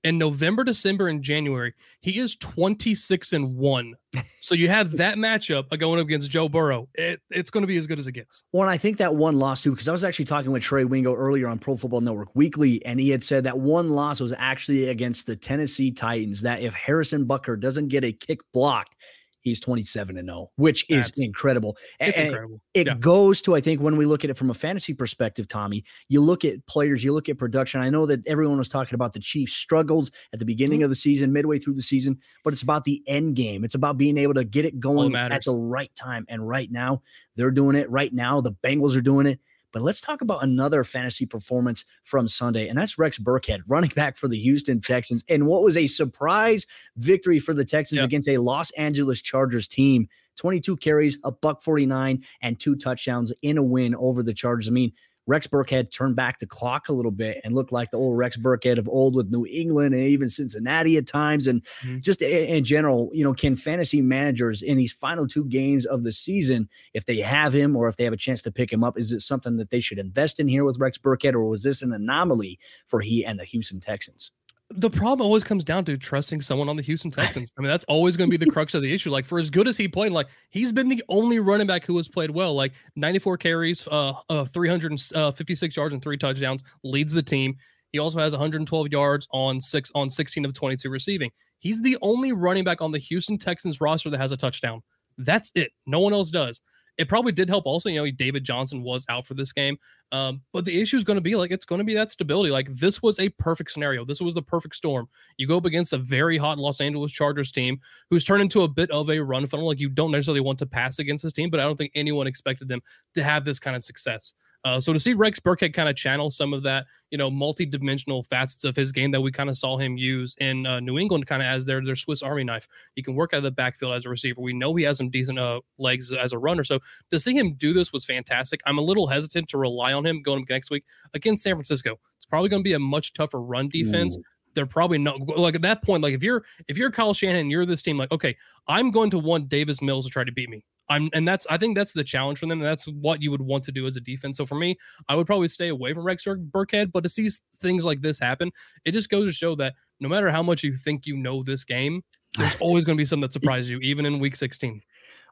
In 0.04 0.18
November, 0.18 0.64
December, 0.64 1.08
and 1.08 1.22
January, 1.22 1.74
he 2.00 2.18
is 2.18 2.36
26 2.36 3.32
and 3.32 3.56
1. 3.56 3.94
so 4.40 4.54
you 4.54 4.68
have 4.68 4.92
that 4.92 5.16
matchup 5.16 5.76
going 5.78 6.00
up 6.00 6.06
against 6.06 6.30
Joe 6.30 6.48
Burrow. 6.48 6.88
It, 6.94 7.20
it's 7.30 7.50
going 7.50 7.62
to 7.62 7.66
be 7.66 7.76
as 7.76 7.86
good 7.86 7.98
as 7.98 8.06
it 8.06 8.12
gets. 8.12 8.44
Well, 8.52 8.68
I 8.68 8.76
think 8.76 8.98
that 8.98 9.14
one 9.14 9.36
loss 9.38 9.62
too, 9.62 9.70
because 9.70 9.88
I 9.88 9.92
was 9.92 10.04
actually 10.04 10.26
talking 10.26 10.50
with 10.50 10.62
Trey 10.62 10.84
Wingo 10.84 11.14
earlier 11.14 11.48
on 11.48 11.58
Pro 11.58 11.76
Football 11.76 12.00
Network 12.00 12.34
Weekly, 12.34 12.84
and 12.84 12.98
he 12.98 13.10
had 13.10 13.22
said 13.22 13.44
that 13.44 13.58
one 13.58 13.90
loss 13.90 14.20
was 14.20 14.34
actually 14.36 14.88
against 14.88 15.26
the 15.26 15.36
Tennessee 15.36 15.90
Titans. 15.90 16.42
That 16.42 16.60
if 16.60 16.74
Harrison 16.74 17.26
Butker 17.26 17.58
doesn't 17.58 17.88
get 17.88 18.04
a 18.04 18.12
kick 18.12 18.40
blocked, 18.52 18.96
he's 19.42 19.60
27 19.60 20.16
and 20.16 20.28
0, 20.28 20.50
which 20.56 20.84
is 20.88 21.06
That's- 21.06 21.18
incredible. 21.24 21.76
It's 22.00 22.18
And 22.18 22.28
incredible. 22.28 22.60
It 22.74 22.86
Yeah. 22.86 22.94
goes 22.98 23.42
to, 23.42 23.54
I 23.54 23.60
think, 23.60 23.80
when 23.80 23.96
we 23.96 24.06
look 24.06 24.24
at 24.24 24.30
it 24.30 24.36
from 24.36 24.50
a 24.50 24.54
fantasy 24.54 24.94
perspective, 24.94 25.46
Tommy, 25.48 25.84
you 26.08 26.20
look 26.20 26.44
at 26.44 26.64
players, 26.66 27.04
you 27.04 27.12
look 27.12 27.28
at 27.28 27.38
production. 27.38 27.80
I 27.80 27.90
know 27.90 28.06
that 28.06 28.26
everyone 28.26 28.58
was 28.58 28.68
talking 28.68 28.94
about 28.94 29.12
the 29.12 29.20
Chiefs' 29.20 29.52
struggles 29.52 30.10
at 30.32 30.38
the 30.38 30.44
beginning 30.44 30.78
Mm-hmm. 30.80 30.84
of 30.84 30.90
the 30.90 30.96
season, 30.96 31.32
midway 31.32 31.58
through 31.58 31.74
the 31.74 31.82
season, 31.82 32.18
but 32.44 32.52
it's 32.52 32.62
about 32.62 32.84
the 32.84 33.02
end 33.06 33.36
game. 33.36 33.64
It's 33.64 33.74
about 33.74 33.98
being 33.98 34.16
able 34.16 34.34
to 34.34 34.44
get 34.44 34.64
it 34.64 34.80
going 34.80 35.14
at 35.14 35.44
the 35.44 35.54
right 35.54 35.94
time. 35.94 36.24
And 36.28 36.46
right 36.48 36.70
now, 36.70 37.02
they're 37.36 37.50
doing 37.50 37.76
it. 37.76 37.90
Right 37.90 38.12
now, 38.12 38.40
the 38.40 38.52
Bengals 38.52 38.96
are 38.96 39.00
doing 39.02 39.26
it. 39.26 39.40
But 39.72 39.82
let's 39.82 40.00
talk 40.00 40.20
about 40.20 40.42
another 40.44 40.84
fantasy 40.84 41.26
performance 41.26 41.84
from 42.02 42.28
Sunday, 42.28 42.68
and 42.68 42.76
that's 42.78 42.98
Rex 42.98 43.18
Burkhead, 43.18 43.60
running 43.66 43.90
back 43.90 44.16
for 44.16 44.28
the 44.28 44.38
Houston 44.38 44.80
Texans. 44.80 45.24
And 45.28 45.46
what 45.46 45.62
was 45.62 45.76
a 45.76 45.86
surprise 45.86 46.66
victory 46.96 47.38
for 47.38 47.54
the 47.54 47.64
Texans 47.64 48.00
Yeah. 48.00 48.04
against 48.04 48.28
a 48.28 48.38
Los 48.38 48.70
Angeles 48.72 49.20
Chargers 49.20 49.66
team 49.68 50.08
22 50.36 50.76
carries, 50.78 51.18
a 51.24 51.30
buck 51.30 51.62
49, 51.62 52.22
and 52.40 52.58
two 52.58 52.74
touchdowns 52.74 53.32
in 53.42 53.58
a 53.58 53.62
win 53.62 53.94
over 53.94 54.22
the 54.22 54.32
Chargers. 54.32 54.66
I 54.68 54.70
mean, 54.72 54.92
Rex 55.26 55.46
Burkhead 55.46 55.92
turned 55.92 56.16
back 56.16 56.40
the 56.40 56.46
clock 56.46 56.88
a 56.88 56.92
little 56.92 57.12
bit 57.12 57.40
and 57.44 57.54
looked 57.54 57.70
like 57.72 57.90
the 57.90 57.96
old 57.96 58.18
Rex 58.18 58.36
Burkhead 58.36 58.78
of 58.78 58.88
old 58.88 59.14
with 59.14 59.30
New 59.30 59.46
England 59.46 59.94
and 59.94 60.02
even 60.02 60.28
Cincinnati 60.28 60.96
at 60.96 61.06
times. 61.06 61.46
And 61.46 61.62
Mhm. 61.82 62.02
just 62.02 62.22
in 62.22 62.64
general, 62.64 63.10
you 63.12 63.22
know, 63.22 63.32
can 63.32 63.54
fantasy 63.54 64.02
managers 64.02 64.62
in 64.62 64.76
these 64.76 64.92
final 64.92 65.26
two 65.26 65.44
games 65.46 65.86
of 65.86 66.02
the 66.02 66.12
season, 66.12 66.68
if 66.92 67.04
they 67.06 67.18
have 67.20 67.52
him 67.52 67.76
or 67.76 67.88
if 67.88 67.96
they 67.96 68.04
have 68.04 68.12
a 68.12 68.16
chance 68.16 68.42
to 68.42 68.50
pick 68.52 68.72
him 68.72 68.82
up, 68.82 68.98
is 68.98 69.12
it 69.12 69.20
something 69.20 69.56
that 69.58 69.70
they 69.70 69.80
should 69.80 69.98
invest 69.98 70.40
in 70.40 70.48
here 70.48 70.64
with 70.64 70.78
Rex 70.78 70.98
Burkhead, 70.98 71.34
or 71.34 71.44
was 71.44 71.62
this 71.62 71.82
an 71.82 71.92
anomaly 71.92 72.58
for 72.86 73.00
he 73.00 73.24
and 73.24 73.38
the 73.38 73.44
Houston 73.44 73.78
Texans? 73.80 74.32
The 74.76 74.90
problem 74.90 75.24
always 75.24 75.44
comes 75.44 75.64
down 75.64 75.84
to 75.86 75.96
trusting 75.96 76.40
someone 76.40 76.68
on 76.68 76.76
the 76.76 76.82
Houston 76.82 77.10
Texans. 77.10 77.52
I 77.58 77.60
mean, 77.60 77.68
that's 77.68 77.84
always 77.84 78.16
going 78.16 78.30
to 78.30 78.38
be 78.38 78.42
the 78.42 78.50
crux 78.50 78.74
of 78.74 78.82
the 78.82 78.92
issue. 78.92 79.10
Like, 79.10 79.24
for 79.24 79.38
as 79.38 79.50
good 79.50 79.68
as 79.68 79.76
he 79.76 79.88
played, 79.88 80.12
like 80.12 80.28
he's 80.50 80.72
been 80.72 80.88
the 80.88 81.02
only 81.08 81.38
running 81.38 81.66
back 81.66 81.84
who 81.84 81.96
has 81.96 82.08
played 82.08 82.30
well. 82.30 82.54
Like 82.54 82.72
94 82.96 83.36
carries, 83.38 83.86
uh, 83.88 84.14
uh 84.28 84.44
356 84.44 85.76
yards 85.76 85.94
and 85.94 86.02
three 86.02 86.16
touchdowns, 86.16 86.64
leads 86.82 87.12
the 87.12 87.22
team. 87.22 87.56
He 87.92 87.98
also 87.98 88.18
has 88.18 88.32
112 88.32 88.88
yards 88.88 89.28
on 89.32 89.60
six 89.60 89.90
on 89.94 90.10
16 90.10 90.44
of 90.44 90.54
22 90.54 90.88
receiving. 90.88 91.30
He's 91.58 91.82
the 91.82 91.98
only 92.00 92.32
running 92.32 92.64
back 92.64 92.80
on 92.80 92.90
the 92.90 92.98
Houston 92.98 93.38
Texans 93.38 93.80
roster 93.80 94.10
that 94.10 94.20
has 94.20 94.32
a 94.32 94.36
touchdown. 94.36 94.82
That's 95.18 95.52
it. 95.54 95.72
No 95.86 96.00
one 96.00 96.12
else 96.12 96.30
does. 96.30 96.60
It 96.98 97.08
probably 97.08 97.32
did 97.32 97.48
help 97.48 97.64
also, 97.66 97.88
you 97.88 98.04
know, 98.04 98.10
David 98.10 98.44
Johnson 98.44 98.82
was 98.82 99.06
out 99.08 99.26
for 99.26 99.34
this 99.34 99.52
game. 99.52 99.78
Um, 100.12 100.42
but 100.52 100.66
the 100.66 100.80
issue 100.80 100.98
is 100.98 101.04
going 101.04 101.16
to 101.16 101.22
be 101.22 101.34
like 101.34 101.50
it's 101.50 101.64
going 101.64 101.78
to 101.78 101.84
be 101.84 101.94
that 101.94 102.10
stability. 102.10 102.50
Like 102.50 102.68
this 102.68 103.00
was 103.02 103.18
a 103.18 103.30
perfect 103.30 103.70
scenario. 103.70 104.04
This 104.04 104.20
was 104.20 104.34
the 104.34 104.42
perfect 104.42 104.76
storm. 104.76 105.08
You 105.38 105.46
go 105.46 105.56
up 105.56 105.64
against 105.64 105.94
a 105.94 105.98
very 105.98 106.36
hot 106.36 106.58
Los 106.58 106.80
Angeles 106.82 107.10
Chargers 107.10 107.50
team 107.50 107.80
who's 108.10 108.24
turned 108.24 108.42
into 108.42 108.62
a 108.62 108.68
bit 108.68 108.90
of 108.90 109.08
a 109.08 109.20
run 109.20 109.46
funnel. 109.46 109.66
Like 109.68 109.80
you 109.80 109.88
don't 109.88 110.10
necessarily 110.10 110.40
want 110.40 110.58
to 110.58 110.66
pass 110.66 110.98
against 110.98 111.22
this 111.22 111.32
team, 111.32 111.48
but 111.48 111.60
I 111.60 111.64
don't 111.64 111.76
think 111.76 111.92
anyone 111.94 112.26
expected 112.26 112.68
them 112.68 112.82
to 113.14 113.24
have 113.24 113.44
this 113.44 113.58
kind 113.58 113.74
of 113.74 113.82
success. 113.82 114.34
Uh, 114.64 114.78
so 114.78 114.92
to 114.92 115.00
see 115.00 115.12
Rex 115.12 115.40
Burkhead 115.40 115.74
kind 115.74 115.88
of 115.88 115.96
channel 115.96 116.30
some 116.30 116.52
of 116.52 116.62
that, 116.62 116.86
you 117.10 117.18
know, 117.18 117.30
multi-dimensional 117.30 118.22
facets 118.22 118.64
of 118.64 118.76
his 118.76 118.92
game 118.92 119.10
that 119.10 119.20
we 119.20 119.32
kind 119.32 119.50
of 119.50 119.58
saw 119.58 119.76
him 119.76 119.96
use 119.96 120.36
in 120.38 120.66
uh, 120.66 120.78
New 120.78 120.98
England, 120.98 121.26
kind 121.26 121.42
of 121.42 121.46
as 121.46 121.64
their 121.64 121.84
their 121.84 121.96
Swiss 121.96 122.22
Army 122.22 122.44
knife. 122.44 122.68
He 122.94 123.02
can 123.02 123.14
work 123.14 123.32
out 123.32 123.38
of 123.38 123.42
the 123.42 123.50
backfield 123.50 123.94
as 123.94 124.06
a 124.06 124.08
receiver. 124.08 124.40
We 124.40 124.52
know 124.52 124.74
he 124.74 124.84
has 124.84 124.98
some 124.98 125.10
decent 125.10 125.38
uh, 125.38 125.60
legs 125.78 126.12
as 126.12 126.32
a 126.32 126.38
runner. 126.38 126.62
So 126.62 126.78
to 127.10 127.18
see 127.18 127.36
him 127.36 127.54
do 127.54 127.72
this 127.72 127.92
was 127.92 128.04
fantastic. 128.04 128.60
I'm 128.64 128.78
a 128.78 128.82
little 128.82 129.08
hesitant 129.08 129.48
to 129.48 129.58
rely 129.58 129.92
on 129.92 130.06
him 130.06 130.22
going 130.22 130.46
next 130.48 130.70
week 130.70 130.84
against 131.14 131.42
San 131.42 131.54
Francisco. 131.56 131.98
It's 132.16 132.26
probably 132.26 132.48
going 132.48 132.60
to 132.60 132.64
be 132.64 132.74
a 132.74 132.78
much 132.78 133.14
tougher 133.14 133.40
run 133.42 133.68
defense. 133.68 134.16
They're 134.54 134.66
probably 134.66 134.98
not 134.98 135.18
like 135.36 135.54
at 135.54 135.62
that 135.62 135.82
point. 135.82 136.02
Like 136.02 136.14
if 136.14 136.22
you're 136.22 136.44
if 136.68 136.78
you're 136.78 136.90
Kyle 136.90 137.14
Shanahan, 137.14 137.40
and 137.40 137.50
you're 137.50 137.66
this 137.66 137.82
team. 137.82 137.96
Like 137.98 138.12
okay, 138.12 138.36
I'm 138.68 138.90
going 138.90 139.10
to 139.10 139.18
want 139.18 139.48
Davis 139.48 139.82
Mills 139.82 140.04
to 140.04 140.10
try 140.10 140.24
to 140.24 140.32
beat 140.32 140.50
me. 140.50 140.64
I'm 140.88 141.10
and 141.12 141.26
that's 141.26 141.46
I 141.48 141.56
think 141.56 141.76
that's 141.76 141.92
the 141.92 142.04
challenge 142.04 142.38
for 142.38 142.46
them. 142.46 142.60
And 142.60 142.68
that's 142.68 142.84
what 142.86 143.22
you 143.22 143.30
would 143.30 143.42
want 143.42 143.64
to 143.64 143.72
do 143.72 143.86
as 143.86 143.96
a 143.96 144.00
defense. 144.00 144.36
So 144.36 144.44
for 144.44 144.56
me, 144.56 144.76
I 145.08 145.14
would 145.14 145.26
probably 145.26 145.48
stay 145.48 145.68
away 145.68 145.94
from 145.94 146.04
Rex 146.04 146.26
or 146.26 146.36
Burkhead. 146.36 146.92
But 146.92 147.02
to 147.04 147.08
see 147.08 147.28
things 147.56 147.84
like 147.84 148.00
this 148.00 148.18
happen, 148.18 148.50
it 148.84 148.92
just 148.92 149.08
goes 149.08 149.26
to 149.26 149.32
show 149.32 149.54
that 149.56 149.74
no 150.00 150.08
matter 150.08 150.30
how 150.30 150.42
much 150.42 150.62
you 150.62 150.74
think 150.74 151.06
you 151.06 151.16
know 151.16 151.42
this 151.42 151.64
game, 151.64 152.02
there's 152.36 152.56
always 152.60 152.84
going 152.84 152.96
to 152.96 153.00
be 153.00 153.04
something 153.04 153.22
that 153.22 153.32
surprises 153.32 153.70
you, 153.70 153.78
even 153.78 154.06
in 154.06 154.18
Week 154.18 154.36
16. 154.36 154.80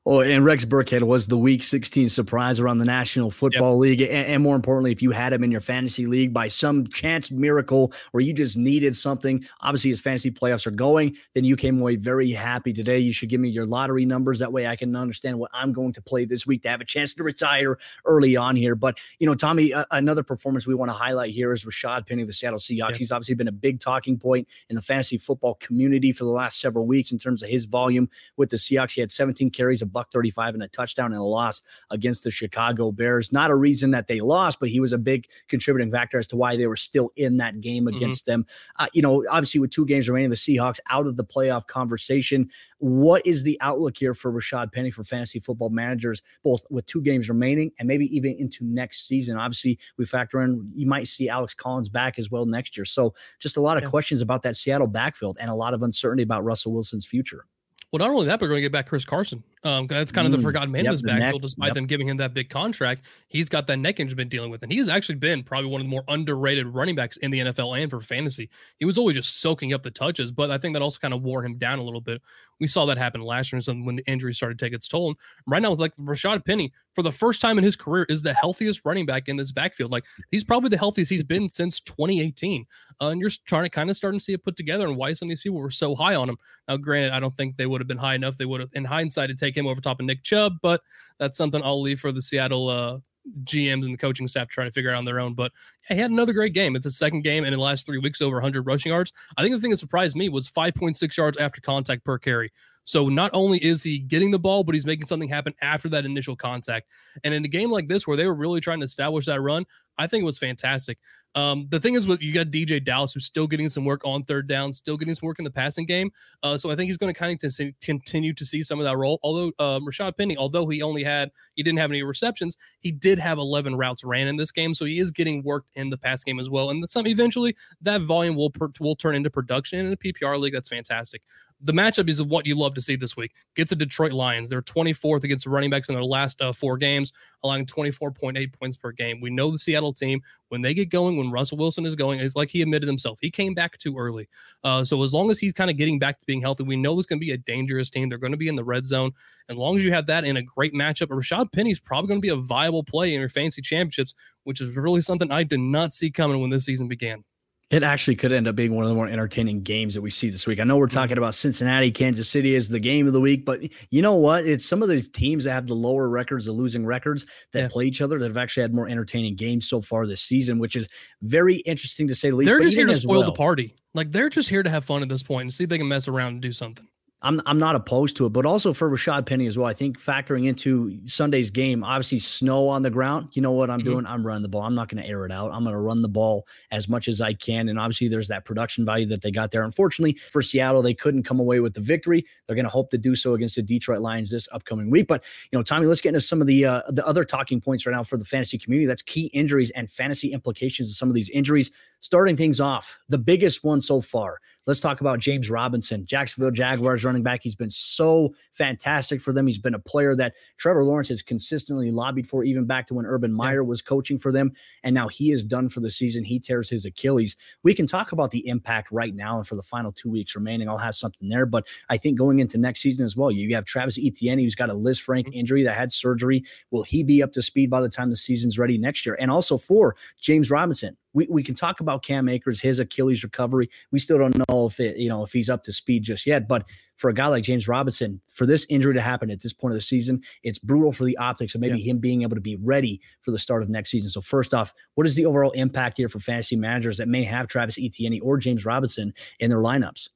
Oh, 0.06 0.20
and 0.22 0.46
Rex 0.46 0.64
Burkhead 0.64 1.02
was 1.02 1.26
the 1.26 1.36
Week 1.36 1.62
16 1.62 2.08
surprise 2.08 2.58
around 2.58 2.78
the 2.78 2.86
National 2.86 3.30
Football 3.30 3.76
League, 3.76 4.00
and, 4.00 4.10
and 4.10 4.42
more 4.42 4.56
importantly, 4.56 4.92
if 4.92 5.02
you 5.02 5.10
had 5.10 5.34
him 5.34 5.44
in 5.44 5.50
your 5.50 5.60
fantasy 5.60 6.06
league 6.06 6.32
by 6.32 6.48
some 6.48 6.86
chance 6.86 7.30
miracle 7.30 7.92
where 8.12 8.22
you 8.22 8.32
just 8.32 8.56
needed 8.56 8.96
something, 8.96 9.44
obviously 9.60 9.90
his 9.90 10.00
fantasy 10.00 10.30
playoffs 10.30 10.66
are 10.66 10.70
going, 10.70 11.16
then 11.34 11.44
you 11.44 11.54
came 11.54 11.78
away 11.78 11.96
very 11.96 12.30
happy 12.30 12.72
today. 12.72 12.98
You 12.98 13.12
should 13.12 13.28
give 13.28 13.42
me 13.42 13.50
your 13.50 13.66
lottery 13.66 14.06
numbers 14.06 14.38
that 14.38 14.54
way 14.54 14.66
I 14.66 14.74
can 14.74 14.96
understand 14.96 15.38
what 15.38 15.50
I'm 15.52 15.74
going 15.74 15.92
to 15.92 16.00
play 16.00 16.24
this 16.24 16.46
week 16.46 16.62
to 16.62 16.70
have 16.70 16.80
a 16.80 16.86
chance 16.86 17.12
to 17.14 17.22
retire 17.22 17.76
early 18.06 18.36
on 18.36 18.56
here. 18.56 18.74
But 18.74 18.96
you 19.18 19.26
know, 19.26 19.34
Tommy, 19.34 19.74
uh, 19.74 19.84
another 19.90 20.22
performance 20.22 20.66
we 20.66 20.74
want 20.74 20.88
to 20.88 20.94
highlight 20.96 21.34
here 21.34 21.52
is 21.52 21.66
Rashaad 21.66 22.08
Penny 22.08 22.22
of 22.22 22.28
the 22.28 22.32
Seattle 22.32 22.58
Seahawks. 22.58 22.92
Yeah. 22.92 22.96
He's 22.96 23.12
obviously 23.12 23.34
been 23.34 23.48
a 23.48 23.52
big 23.52 23.80
talking 23.80 24.18
point 24.18 24.48
in 24.70 24.76
the 24.76 24.82
fantasy 24.82 25.18
football 25.18 25.56
community 25.56 26.10
for 26.10 26.24
the 26.24 26.30
last 26.30 26.58
several 26.58 26.86
weeks 26.86 27.12
in 27.12 27.18
terms 27.18 27.42
of 27.42 27.50
his 27.50 27.66
volume 27.66 28.08
with 28.38 28.48
the 28.48 28.56
Seahawks. 28.56 28.94
He 28.94 29.02
had 29.02 29.12
17 29.12 29.50
carries, 29.50 29.82
a 29.82 29.89
buck 29.92 30.10
35, 30.10 30.54
and 30.54 30.62
a 30.62 30.68
touchdown 30.68 31.12
and 31.12 31.20
a 31.20 31.24
loss 31.24 31.62
against 31.90 32.24
the 32.24 32.30
Chicago 32.30 32.90
Bears. 32.92 33.32
Not 33.32 33.50
a 33.50 33.54
reason 33.56 33.90
that 33.92 34.06
they 34.06 34.20
lost, 34.20 34.60
but 34.60 34.68
he 34.68 34.80
was 34.80 34.92
a 34.92 34.98
big 34.98 35.26
contributing 35.48 35.92
factor 35.92 36.18
as 36.18 36.26
to 36.28 36.36
why 36.36 36.56
they 36.56 36.66
were 36.66 36.76
still 36.76 37.10
in 37.16 37.36
that 37.38 37.60
game 37.60 37.84
Mhm. 37.84 37.96
against 37.96 38.26
them. 38.26 38.46
Uh, 38.78 38.86
you 38.92 39.02
know, 39.02 39.24
obviously 39.30 39.60
with 39.60 39.70
two 39.70 39.86
games 39.86 40.08
remaining, 40.08 40.30
the 40.30 40.36
Seahawks 40.36 40.78
out 40.88 41.06
of 41.06 41.16
the 41.16 41.24
playoff 41.24 41.66
conversation. 41.66 42.48
What 42.78 43.26
is 43.26 43.42
the 43.42 43.58
outlook 43.60 43.96
here 43.98 44.14
for 44.14 44.32
Rashaad 44.32 44.72
Penny 44.72 44.90
for 44.90 45.04
fantasy 45.04 45.38
football 45.40 45.70
managers, 45.70 46.22
both 46.42 46.64
with 46.70 46.86
two 46.86 47.02
games 47.02 47.28
remaining 47.28 47.72
and 47.78 47.86
maybe 47.86 48.06
even 48.14 48.34
into 48.38 48.64
next 48.64 49.06
season? 49.06 49.36
Obviously, 49.36 49.78
we 49.98 50.06
factor 50.06 50.40
in 50.40 50.70
you 50.74 50.86
might 50.86 51.08
see 51.08 51.28
Alex 51.28 51.54
Collins 51.54 51.88
back 51.88 52.18
as 52.18 52.30
well 52.30 52.46
next 52.46 52.76
year. 52.76 52.84
So 52.84 53.14
just 53.38 53.56
a 53.56 53.60
lot 53.60 53.76
of 53.76 53.82
Yeah. 53.84 53.90
questions 53.90 54.20
about 54.20 54.42
that 54.42 54.56
Seattle 54.56 54.86
backfield 54.86 55.36
and 55.40 55.50
a 55.50 55.54
lot 55.54 55.74
of 55.74 55.82
uncertainty 55.82 56.22
about 56.22 56.44
Russell 56.44 56.72
Wilson's 56.72 57.06
future. 57.06 57.44
Well, 57.92 57.98
not 57.98 58.10
only 58.10 58.26
that, 58.26 58.38
but 58.38 58.44
we're 58.44 58.50
going 58.50 58.58
to 58.58 58.62
get 58.62 58.72
back 58.72 58.86
Chris 58.86 59.04
Carson. 59.04 59.42
Um, 59.62 59.86
that's 59.86 60.10
kind 60.10 60.26
of 60.26 60.30
Mm, 60.30 60.36
the 60.36 60.42
forgotten 60.42 60.70
man 60.70 60.84
yep, 60.84 60.90
in 60.90 60.94
this 60.94 61.02
the 61.02 61.08
neck, 61.08 61.20
backfield, 61.20 61.42
despite 61.42 61.68
yep. 61.68 61.74
them 61.74 61.86
giving 61.86 62.08
him 62.08 62.16
that 62.18 62.34
big 62.34 62.48
contract. 62.48 63.06
He's 63.28 63.48
got 63.48 63.66
that 63.66 63.78
neck 63.78 64.00
injury 64.00 64.16
been 64.16 64.28
dealing 64.28 64.50
with, 64.50 64.62
and 64.62 64.72
he's 64.72 64.88
actually 64.88 65.16
been 65.16 65.42
probably 65.42 65.70
one 65.70 65.80
of 65.80 65.86
the 65.86 65.90
more 65.90 66.04
underrated 66.08 66.66
running 66.66 66.94
backs 66.94 67.16
in 67.18 67.30
the 67.30 67.40
NFL 67.40 67.80
and 67.80 67.90
for 67.90 68.00
fantasy. 68.00 68.48
He 68.78 68.84
was 68.84 68.96
always 68.96 69.16
just 69.16 69.40
soaking 69.40 69.72
up 69.72 69.82
the 69.82 69.90
touches, 69.90 70.32
but 70.32 70.50
I 70.50 70.58
think 70.58 70.74
that 70.74 70.82
also 70.82 70.98
kind 70.98 71.14
of 71.14 71.22
wore 71.22 71.44
him 71.44 71.56
down 71.56 71.78
a 71.78 71.82
little 71.82 72.00
bit. 72.00 72.22
We 72.58 72.68
saw 72.68 72.84
that 72.86 72.98
happen 72.98 73.22
last 73.22 73.52
year 73.52 73.60
when 73.66 73.96
the 73.96 74.06
injury 74.06 74.34
started 74.34 74.58
to 74.58 74.64
take 74.64 74.74
its 74.74 74.86
toll. 74.86 75.08
And 75.08 75.16
right 75.46 75.62
now, 75.62 75.70
with 75.70 75.80
like 75.80 75.96
Rashaad 75.96 76.44
Penny, 76.44 76.72
for 76.94 77.02
the 77.02 77.12
first 77.12 77.40
time 77.40 77.56
in 77.56 77.64
his 77.64 77.76
career, 77.76 78.06
is 78.08 78.22
the 78.22 78.34
healthiest 78.34 78.82
running 78.84 79.06
back 79.06 79.28
in 79.28 79.36
this 79.36 79.52
backfield. 79.52 79.90
Like 79.90 80.04
he's 80.30 80.44
probably 80.44 80.68
the 80.68 80.76
healthiest 80.76 81.10
he's 81.10 81.22
been 81.22 81.48
since 81.48 81.80
2018. 81.80 82.66
Uh, 83.00 83.08
and 83.08 83.20
you're 83.20 83.30
trying 83.46 83.64
to 83.64 83.70
kind 83.70 83.88
of 83.88 83.96
starting 83.96 84.18
to 84.18 84.24
see 84.24 84.34
it 84.34 84.44
put 84.44 84.56
together 84.56 84.86
and 84.86 84.96
why 84.96 85.12
some 85.14 85.26
of 85.26 85.30
these 85.30 85.40
people 85.40 85.58
were 85.58 85.70
so 85.70 85.94
high 85.94 86.14
on 86.14 86.28
him. 86.28 86.36
Now, 86.68 86.76
granted, 86.76 87.12
I 87.12 87.20
don't 87.20 87.36
think 87.36 87.56
they 87.56 87.66
would 87.66 87.80
have 87.80 87.88
been 87.88 87.98
high 87.98 88.14
enough. 88.14 88.36
They 88.36 88.44
would 88.44 88.60
have, 88.60 88.70
in 88.74 88.84
hindsight, 88.84 89.30
to 89.30 89.36
take 89.50 89.56
him 89.56 89.66
over 89.66 89.80
top 89.80 90.00
of 90.00 90.06
Nick 90.06 90.22
Chubb, 90.22 90.54
but 90.62 90.80
that's 91.18 91.36
something 91.36 91.62
I'll 91.62 91.80
leave 91.80 92.00
for 92.00 92.12
the 92.12 92.22
Seattle 92.22 92.68
uh, 92.68 92.98
GMs 93.44 93.84
and 93.84 93.92
the 93.92 93.96
coaching 93.96 94.26
staff 94.26 94.48
to 94.48 94.52
try 94.52 94.64
to 94.64 94.70
figure 94.70 94.90
out 94.90 94.96
on 94.96 95.04
their 95.04 95.20
own. 95.20 95.34
But 95.34 95.52
yeah, 95.88 95.96
he 95.96 96.02
had 96.02 96.10
another 96.10 96.32
great 96.32 96.54
game. 96.54 96.76
It's 96.76 96.84
his 96.84 96.96
second 96.96 97.22
game 97.22 97.44
and 97.44 97.52
in 97.52 97.58
the 97.58 97.64
last 97.64 97.86
three 97.86 97.98
weeks 97.98 98.22
over 98.22 98.36
100 98.36 98.62
rushing 98.62 98.92
yards. 98.92 99.12
I 99.36 99.42
think 99.42 99.54
the 99.54 99.60
thing 99.60 99.70
that 99.70 99.78
surprised 99.78 100.16
me 100.16 100.28
was 100.28 100.50
5.6 100.50 101.16
yards 101.16 101.38
after 101.38 101.60
contact 101.60 102.04
per 102.04 102.18
carry. 102.18 102.50
So 102.84 103.08
not 103.08 103.30
only 103.34 103.62
is 103.62 103.82
he 103.82 103.98
getting 103.98 104.30
the 104.30 104.38
ball, 104.38 104.64
but 104.64 104.74
he's 104.74 104.86
making 104.86 105.06
something 105.06 105.28
happen 105.28 105.54
after 105.60 105.88
that 105.90 106.04
initial 106.04 106.34
contact. 106.34 106.88
And 107.24 107.34
in 107.34 107.44
a 107.44 107.48
game 107.48 107.70
like 107.70 107.88
this, 107.88 108.06
where 108.06 108.16
they 108.16 108.26
were 108.26 108.34
really 108.34 108.60
trying 108.60 108.80
to 108.80 108.84
establish 108.84 109.26
that 109.26 109.40
run, 109.40 109.66
I 109.98 110.06
think 110.06 110.22
it 110.22 110.26
was 110.26 110.38
fantastic. 110.38 110.98
Um, 111.34 111.66
the 111.70 111.78
thing 111.78 111.94
is, 111.94 112.06
with 112.06 112.20
you 112.20 112.32
got 112.32 112.48
DeeJay 112.48 112.84
Dallas, 112.84 113.12
who's 113.12 113.24
still 113.24 113.46
getting 113.46 113.68
some 113.68 113.84
work 113.84 114.02
on 114.04 114.24
third 114.24 114.48
down, 114.48 114.72
still 114.72 114.96
getting 114.96 115.14
some 115.14 115.26
work 115.26 115.38
in 115.38 115.44
the 115.44 115.50
passing 115.50 115.86
game. 115.86 116.10
Uh, 116.42 116.58
so 116.58 116.70
I 116.70 116.76
think 116.76 116.88
he's 116.88 116.96
going 116.96 117.12
to 117.12 117.18
kind 117.18 117.38
of 117.42 117.74
continue 117.80 118.32
to 118.34 118.44
see 118.44 118.62
some 118.62 118.78
of 118.78 118.84
that 118.84 118.96
role. 118.96 119.20
Although 119.22 119.52
um, 119.58 119.86
Rashaad 119.86 120.16
Penny, 120.16 120.36
although 120.36 120.66
he 120.66 120.82
only 120.82 121.04
had 121.04 121.30
he 121.54 121.62
didn't 121.62 121.78
have 121.78 121.90
any 121.90 122.02
receptions, 122.02 122.56
he 122.80 122.90
did 122.90 123.18
have 123.18 123.38
11 123.38 123.76
routes 123.76 124.02
ran 124.02 124.26
in 124.26 124.36
this 124.36 124.50
game, 124.50 124.74
so 124.74 124.84
he 124.84 124.98
is 124.98 125.10
getting 125.10 125.42
worked 125.44 125.68
in 125.74 125.90
the 125.90 125.98
pass 125.98 126.24
game 126.24 126.40
as 126.40 126.50
well. 126.50 126.70
And 126.70 126.88
some 126.90 127.06
eventually 127.06 127.54
that 127.82 128.02
volume 128.02 128.34
will 128.34 128.50
per, 128.50 128.70
will 128.80 128.96
turn 128.96 129.14
into 129.14 129.30
production 129.30 129.86
in 129.86 129.92
a 129.92 129.96
PPR 129.96 130.38
league. 130.38 130.52
That's 130.52 130.68
fantastic. 130.68 131.22
The 131.62 131.72
matchup 131.72 132.08
is 132.08 132.22
what 132.22 132.46
you 132.46 132.56
love 132.56 132.74
to 132.74 132.80
see 132.80 132.96
this 132.96 133.16
week. 133.16 133.32
Gets 133.54 133.68
the 133.68 133.76
Detroit 133.76 134.12
Lions. 134.12 134.48
They're 134.48 134.62
24th 134.62 135.24
against 135.24 135.44
the 135.44 135.50
running 135.50 135.68
backs 135.68 135.90
in 135.90 135.94
their 135.94 136.04
last 136.04 136.40
uh, 136.40 136.52
four 136.52 136.78
games, 136.78 137.12
allowing 137.44 137.66
24.8 137.66 138.52
points 138.58 138.78
per 138.78 138.92
game. 138.92 139.20
We 139.20 139.28
know 139.28 139.50
the 139.50 139.58
Seattle 139.58 139.92
team 139.92 140.22
when 140.48 140.62
they 140.62 140.72
get 140.72 140.88
going, 140.88 141.18
when 141.20 141.30
Russell 141.30 141.58
Wilson 141.58 141.86
is 141.86 141.94
going, 141.94 142.20
it's 142.20 142.36
like 142.36 142.50
he 142.50 142.62
admitted 142.62 142.88
himself. 142.88 143.18
He 143.20 143.30
came 143.30 143.54
back 143.54 143.78
too 143.78 143.96
early. 143.96 144.28
Uh, 144.64 144.82
so 144.82 145.02
as 145.02 145.12
long 145.12 145.30
as 145.30 145.38
he's 145.38 145.52
kind 145.52 145.70
of 145.70 145.76
getting 145.76 145.98
back 145.98 146.18
to 146.18 146.26
being 146.26 146.40
healthy, 146.40 146.64
we 146.64 146.76
know 146.76 146.98
it's 146.98 147.06
going 147.06 147.20
to 147.20 147.24
be 147.24 147.32
a 147.32 147.38
dangerous 147.38 147.90
team. 147.90 148.08
They're 148.08 148.18
going 148.18 148.32
to 148.32 148.38
be 148.38 148.48
in 148.48 148.56
the 148.56 148.64
red 148.64 148.86
zone. 148.86 149.12
As 149.48 149.56
long 149.56 149.76
as 149.76 149.84
you 149.84 149.92
have 149.92 150.06
that 150.06 150.24
in 150.24 150.36
a 150.36 150.42
great 150.42 150.74
matchup, 150.74 151.08
Rashaad 151.08 151.52
Penny's 151.52 151.80
probably 151.80 152.08
going 152.08 152.20
to 152.20 152.22
be 152.22 152.28
a 152.30 152.36
viable 152.36 152.84
play 152.84 153.14
in 153.14 153.20
your 153.20 153.28
fantasy 153.28 153.62
championships, 153.62 154.14
which 154.44 154.60
is 154.60 154.76
really 154.76 155.00
something 155.00 155.30
I 155.30 155.42
did 155.42 155.60
not 155.60 155.94
see 155.94 156.10
coming 156.10 156.40
when 156.40 156.50
this 156.50 156.64
season 156.64 156.88
began. 156.88 157.24
It 157.70 157.84
actually 157.84 158.16
could 158.16 158.32
end 158.32 158.48
up 158.48 158.56
being 158.56 158.74
one 158.74 158.84
of 158.84 158.88
the 158.88 158.96
more 158.96 159.06
entertaining 159.06 159.62
games 159.62 159.94
that 159.94 160.02
we 160.02 160.10
see 160.10 160.28
this 160.28 160.44
week. 160.44 160.58
I 160.58 160.64
know 160.64 160.76
we're 160.76 160.88
talking 160.88 161.14
mm-hmm. 161.14 161.22
about 161.22 161.34
Cincinnati, 161.34 161.92
Kansas 161.92 162.28
City 162.28 162.56
as 162.56 162.68
the 162.68 162.80
game 162.80 163.06
of 163.06 163.12
the 163.12 163.20
week, 163.20 163.44
but 163.44 163.60
you 163.90 164.02
know 164.02 164.14
what? 164.14 164.44
It's 164.44 164.68
some 164.68 164.82
of 164.82 164.88
these 164.88 165.08
teams 165.08 165.44
that 165.44 165.52
have 165.52 165.68
the 165.68 165.74
lower 165.74 166.08
records, 166.08 166.46
the 166.46 166.52
losing 166.52 166.84
records 166.84 167.26
that 167.52 167.60
yeah. 167.60 167.68
play 167.68 167.84
each 167.84 168.02
other 168.02 168.18
that 168.18 168.26
have 168.26 168.36
actually 168.36 168.62
had 168.62 168.74
more 168.74 168.88
entertaining 168.88 169.36
games 169.36 169.68
so 169.68 169.80
far 169.80 170.04
this 170.04 170.20
season, 170.20 170.58
which 170.58 170.74
is 170.74 170.88
very 171.22 171.56
interesting 171.58 172.08
to 172.08 172.14
say 172.14 172.30
the 172.30 172.36
least. 172.36 172.50
They're 172.50 172.60
just 172.60 172.76
here 172.76 172.86
to 172.86 172.96
spoil 172.96 173.20
well, 173.20 173.30
the 173.30 173.36
party. 173.36 173.76
Like 173.94 174.10
they're 174.10 174.30
just 174.30 174.48
here 174.48 174.64
to 174.64 174.70
have 174.70 174.84
fun 174.84 175.02
at 175.02 175.08
this 175.08 175.22
point 175.22 175.42
and 175.42 175.54
see 175.54 175.64
if 175.64 175.70
they 175.70 175.78
can 175.78 175.88
mess 175.88 176.08
around 176.08 176.32
and 176.32 176.42
do 176.42 176.52
something. 176.52 176.88
I'm 177.22 177.40
I'm 177.44 177.58
not 177.58 177.76
opposed 177.76 178.16
to 178.16 178.26
it, 178.26 178.30
but 178.30 178.46
also 178.46 178.72
for 178.72 178.90
Rashaad 178.90 179.26
Penny 179.26 179.46
as 179.46 179.58
well. 179.58 179.66
I 179.66 179.74
think 179.74 179.98
factoring 179.98 180.46
into 180.46 180.98
Sunday's 181.04 181.50
game, 181.50 181.84
obviously 181.84 182.18
snow 182.18 182.68
on 182.68 182.80
the 182.80 182.90
ground. 182.90 183.28
You 183.32 183.42
know 183.42 183.52
what 183.52 183.68
I'm 183.68 183.80
mm-hmm. 183.80 183.90
doing? 183.90 184.06
I'm 184.06 184.26
running 184.26 184.42
the 184.42 184.48
ball. 184.48 184.62
I'm 184.62 184.74
not 184.74 184.88
going 184.88 185.02
to 185.02 185.08
air 185.08 185.26
it 185.26 185.32
out. 185.32 185.52
I'm 185.52 185.62
going 185.62 185.74
to 185.74 185.80
run 185.80 186.00
the 186.00 186.08
ball 186.08 186.46
as 186.70 186.88
much 186.88 187.08
as 187.08 187.20
I 187.20 187.34
can. 187.34 187.68
And 187.68 187.78
obviously, 187.78 188.08
there's 188.08 188.28
that 188.28 188.46
production 188.46 188.86
value 188.86 189.04
that 189.06 189.20
they 189.20 189.30
got 189.30 189.50
there. 189.50 189.64
Unfortunately 189.64 190.14
for 190.14 190.40
Seattle, 190.40 190.80
they 190.80 190.94
couldn't 190.94 191.24
come 191.24 191.38
away 191.38 191.60
with 191.60 191.74
the 191.74 191.80
victory. 191.82 192.24
They're 192.46 192.56
going 192.56 192.64
to 192.64 192.70
hope 192.70 192.88
to 192.90 192.98
do 192.98 193.14
so 193.14 193.34
against 193.34 193.56
the 193.56 193.62
Detroit 193.62 194.00
Lions 194.00 194.30
this 194.30 194.48
upcoming 194.52 194.90
week. 194.90 195.06
But 195.06 195.22
you 195.52 195.58
know, 195.58 195.62
Tommy, 195.62 195.86
let's 195.86 196.00
get 196.00 196.10
into 196.10 196.22
some 196.22 196.40
of 196.40 196.46
the 196.46 196.64
uh, 196.64 196.82
the 196.88 197.06
other 197.06 197.24
talking 197.24 197.60
points 197.60 197.84
right 197.84 197.92
now 197.92 198.02
for 198.02 198.16
the 198.16 198.24
fantasy 198.24 198.56
community. 198.56 198.86
That's 198.86 199.02
key 199.02 199.26
injuries 199.34 199.70
and 199.72 199.90
fantasy 199.90 200.32
implications 200.32 200.88
of 200.88 200.96
some 200.96 201.08
of 201.08 201.14
these 201.14 201.28
injuries. 201.30 201.70
Starting 202.02 202.34
things 202.34 202.62
off, 202.62 202.98
the 203.10 203.18
biggest 203.18 203.62
one 203.62 203.82
so 203.82 204.00
far. 204.00 204.38
Let's 204.66 204.80
talk 204.80 205.00
about 205.00 205.20
James 205.20 205.48
Robinson, 205.48 206.04
Jacksonville 206.04 206.50
Jaguars 206.50 207.02
running 207.02 207.22
back. 207.22 207.40
He's 207.42 207.56
been 207.56 207.70
so 207.70 208.34
fantastic 208.52 209.20
for 209.20 209.32
them. 209.32 209.46
He's 209.46 209.58
been 209.58 209.74
a 209.74 209.78
player 209.78 210.14
that 210.16 210.34
Trevor 210.58 210.84
Lawrence 210.84 211.08
has 211.08 211.22
consistently 211.22 211.90
lobbied 211.90 212.26
for, 212.26 212.44
even 212.44 212.66
back 212.66 212.86
to 212.88 212.94
when 212.94 213.06
Urban 213.06 213.32
Meyer 213.32 213.64
was 213.64 213.80
coaching 213.80 214.18
for 214.18 214.30
them. 214.30 214.52
And 214.82 214.94
now 214.94 215.08
he 215.08 215.30
is 215.30 215.44
done 215.44 215.70
for 215.70 215.80
the 215.80 215.90
season. 215.90 216.24
He 216.24 216.38
tears 216.38 216.68
his 216.68 216.84
Achilles. 216.84 217.36
We 217.62 217.74
can 217.74 217.86
talk 217.86 218.12
about 218.12 218.30
the 218.32 218.46
impact 218.46 218.92
right 218.92 219.14
now 219.14 219.38
and 219.38 219.46
for 219.46 219.56
the 219.56 219.62
final 219.62 219.92
two 219.92 220.10
weeks 220.10 220.36
remaining. 220.36 220.68
I'll 220.68 220.76
have 220.76 220.94
something 220.94 221.30
there. 221.30 221.46
But 221.46 221.66
I 221.88 221.96
think 221.96 222.18
going 222.18 222.40
into 222.40 222.58
next 222.58 222.80
season 222.80 223.04
as 223.04 223.16
well, 223.16 223.30
you 223.30 223.54
have 223.54 223.64
Travis 223.64 223.98
Etienne, 223.98 224.38
who's 224.38 224.54
got 224.54 224.68
a 224.68 224.74
Lisfranc 224.74 225.24
mm-hmm. 225.24 225.38
injury 225.38 225.62
that 225.62 225.76
had 225.76 225.90
surgery. 225.90 226.44
Will 226.70 226.82
he 226.82 227.02
be 227.02 227.22
up 227.22 227.32
to 227.32 227.42
speed 227.42 227.70
by 227.70 227.80
the 227.80 227.88
time 227.88 228.10
the 228.10 228.16
season's 228.16 228.58
ready 228.58 228.76
next 228.76 229.06
year? 229.06 229.16
And 229.18 229.30
also 229.30 229.56
for 229.56 229.96
James 230.20 230.50
Robinson, 230.50 230.96
we, 231.12 231.26
we 231.28 231.42
can 231.42 231.54
talk 231.54 231.80
about 231.80 232.02
Cam 232.02 232.28
Akers, 232.28 232.60
his 232.60 232.78
Achilles 232.80 233.22
recovery. 233.22 233.68
We 233.90 233.98
still 233.98 234.18
don't 234.18 234.36
know 234.48 234.66
if 234.66 234.78
it, 234.78 234.96
you 234.96 235.08
know, 235.08 235.24
if 235.24 235.32
he's 235.32 235.50
up 235.50 235.64
to 235.64 235.72
speed 235.72 236.02
just 236.04 236.26
yet. 236.26 236.48
But 236.48 236.66
for 236.96 237.10
a 237.10 237.14
guy 237.14 237.26
like 237.26 237.44
James 237.44 237.66
Robinson, 237.66 238.20
for 238.32 238.46
this 238.46 238.66
injury 238.68 238.94
to 238.94 239.00
happen 239.00 239.30
at 239.30 239.40
this 239.40 239.52
point 239.52 239.72
of 239.72 239.76
the 239.76 239.82
season, 239.82 240.22
it's 240.42 240.58
brutal 240.58 240.92
for 240.92 241.04
the 241.04 241.16
optics 241.16 241.54
of 241.54 241.60
maybe 241.60 241.80
yeah. 241.80 241.92
him 241.92 241.98
being 241.98 242.22
able 242.22 242.36
to 242.36 242.40
be 242.40 242.56
ready 242.56 243.00
for 243.22 243.30
the 243.30 243.38
start 243.38 243.62
of 243.62 243.68
next 243.68 243.90
season. 243.90 244.10
So 244.10 244.20
first 244.20 244.54
off, 244.54 244.72
what 244.94 245.06
is 245.06 245.16
the 245.16 245.26
overall 245.26 245.50
impact 245.52 245.96
here 245.96 246.08
for 246.08 246.20
fantasy 246.20 246.56
managers 246.56 246.98
that 246.98 247.08
may 247.08 247.24
have 247.24 247.48
Travis 247.48 247.78
Etienne 247.78 248.20
or 248.22 248.38
James 248.38 248.64
Robinson 248.64 249.12
in 249.38 249.50
their 249.50 249.58
lineups? 249.58 250.08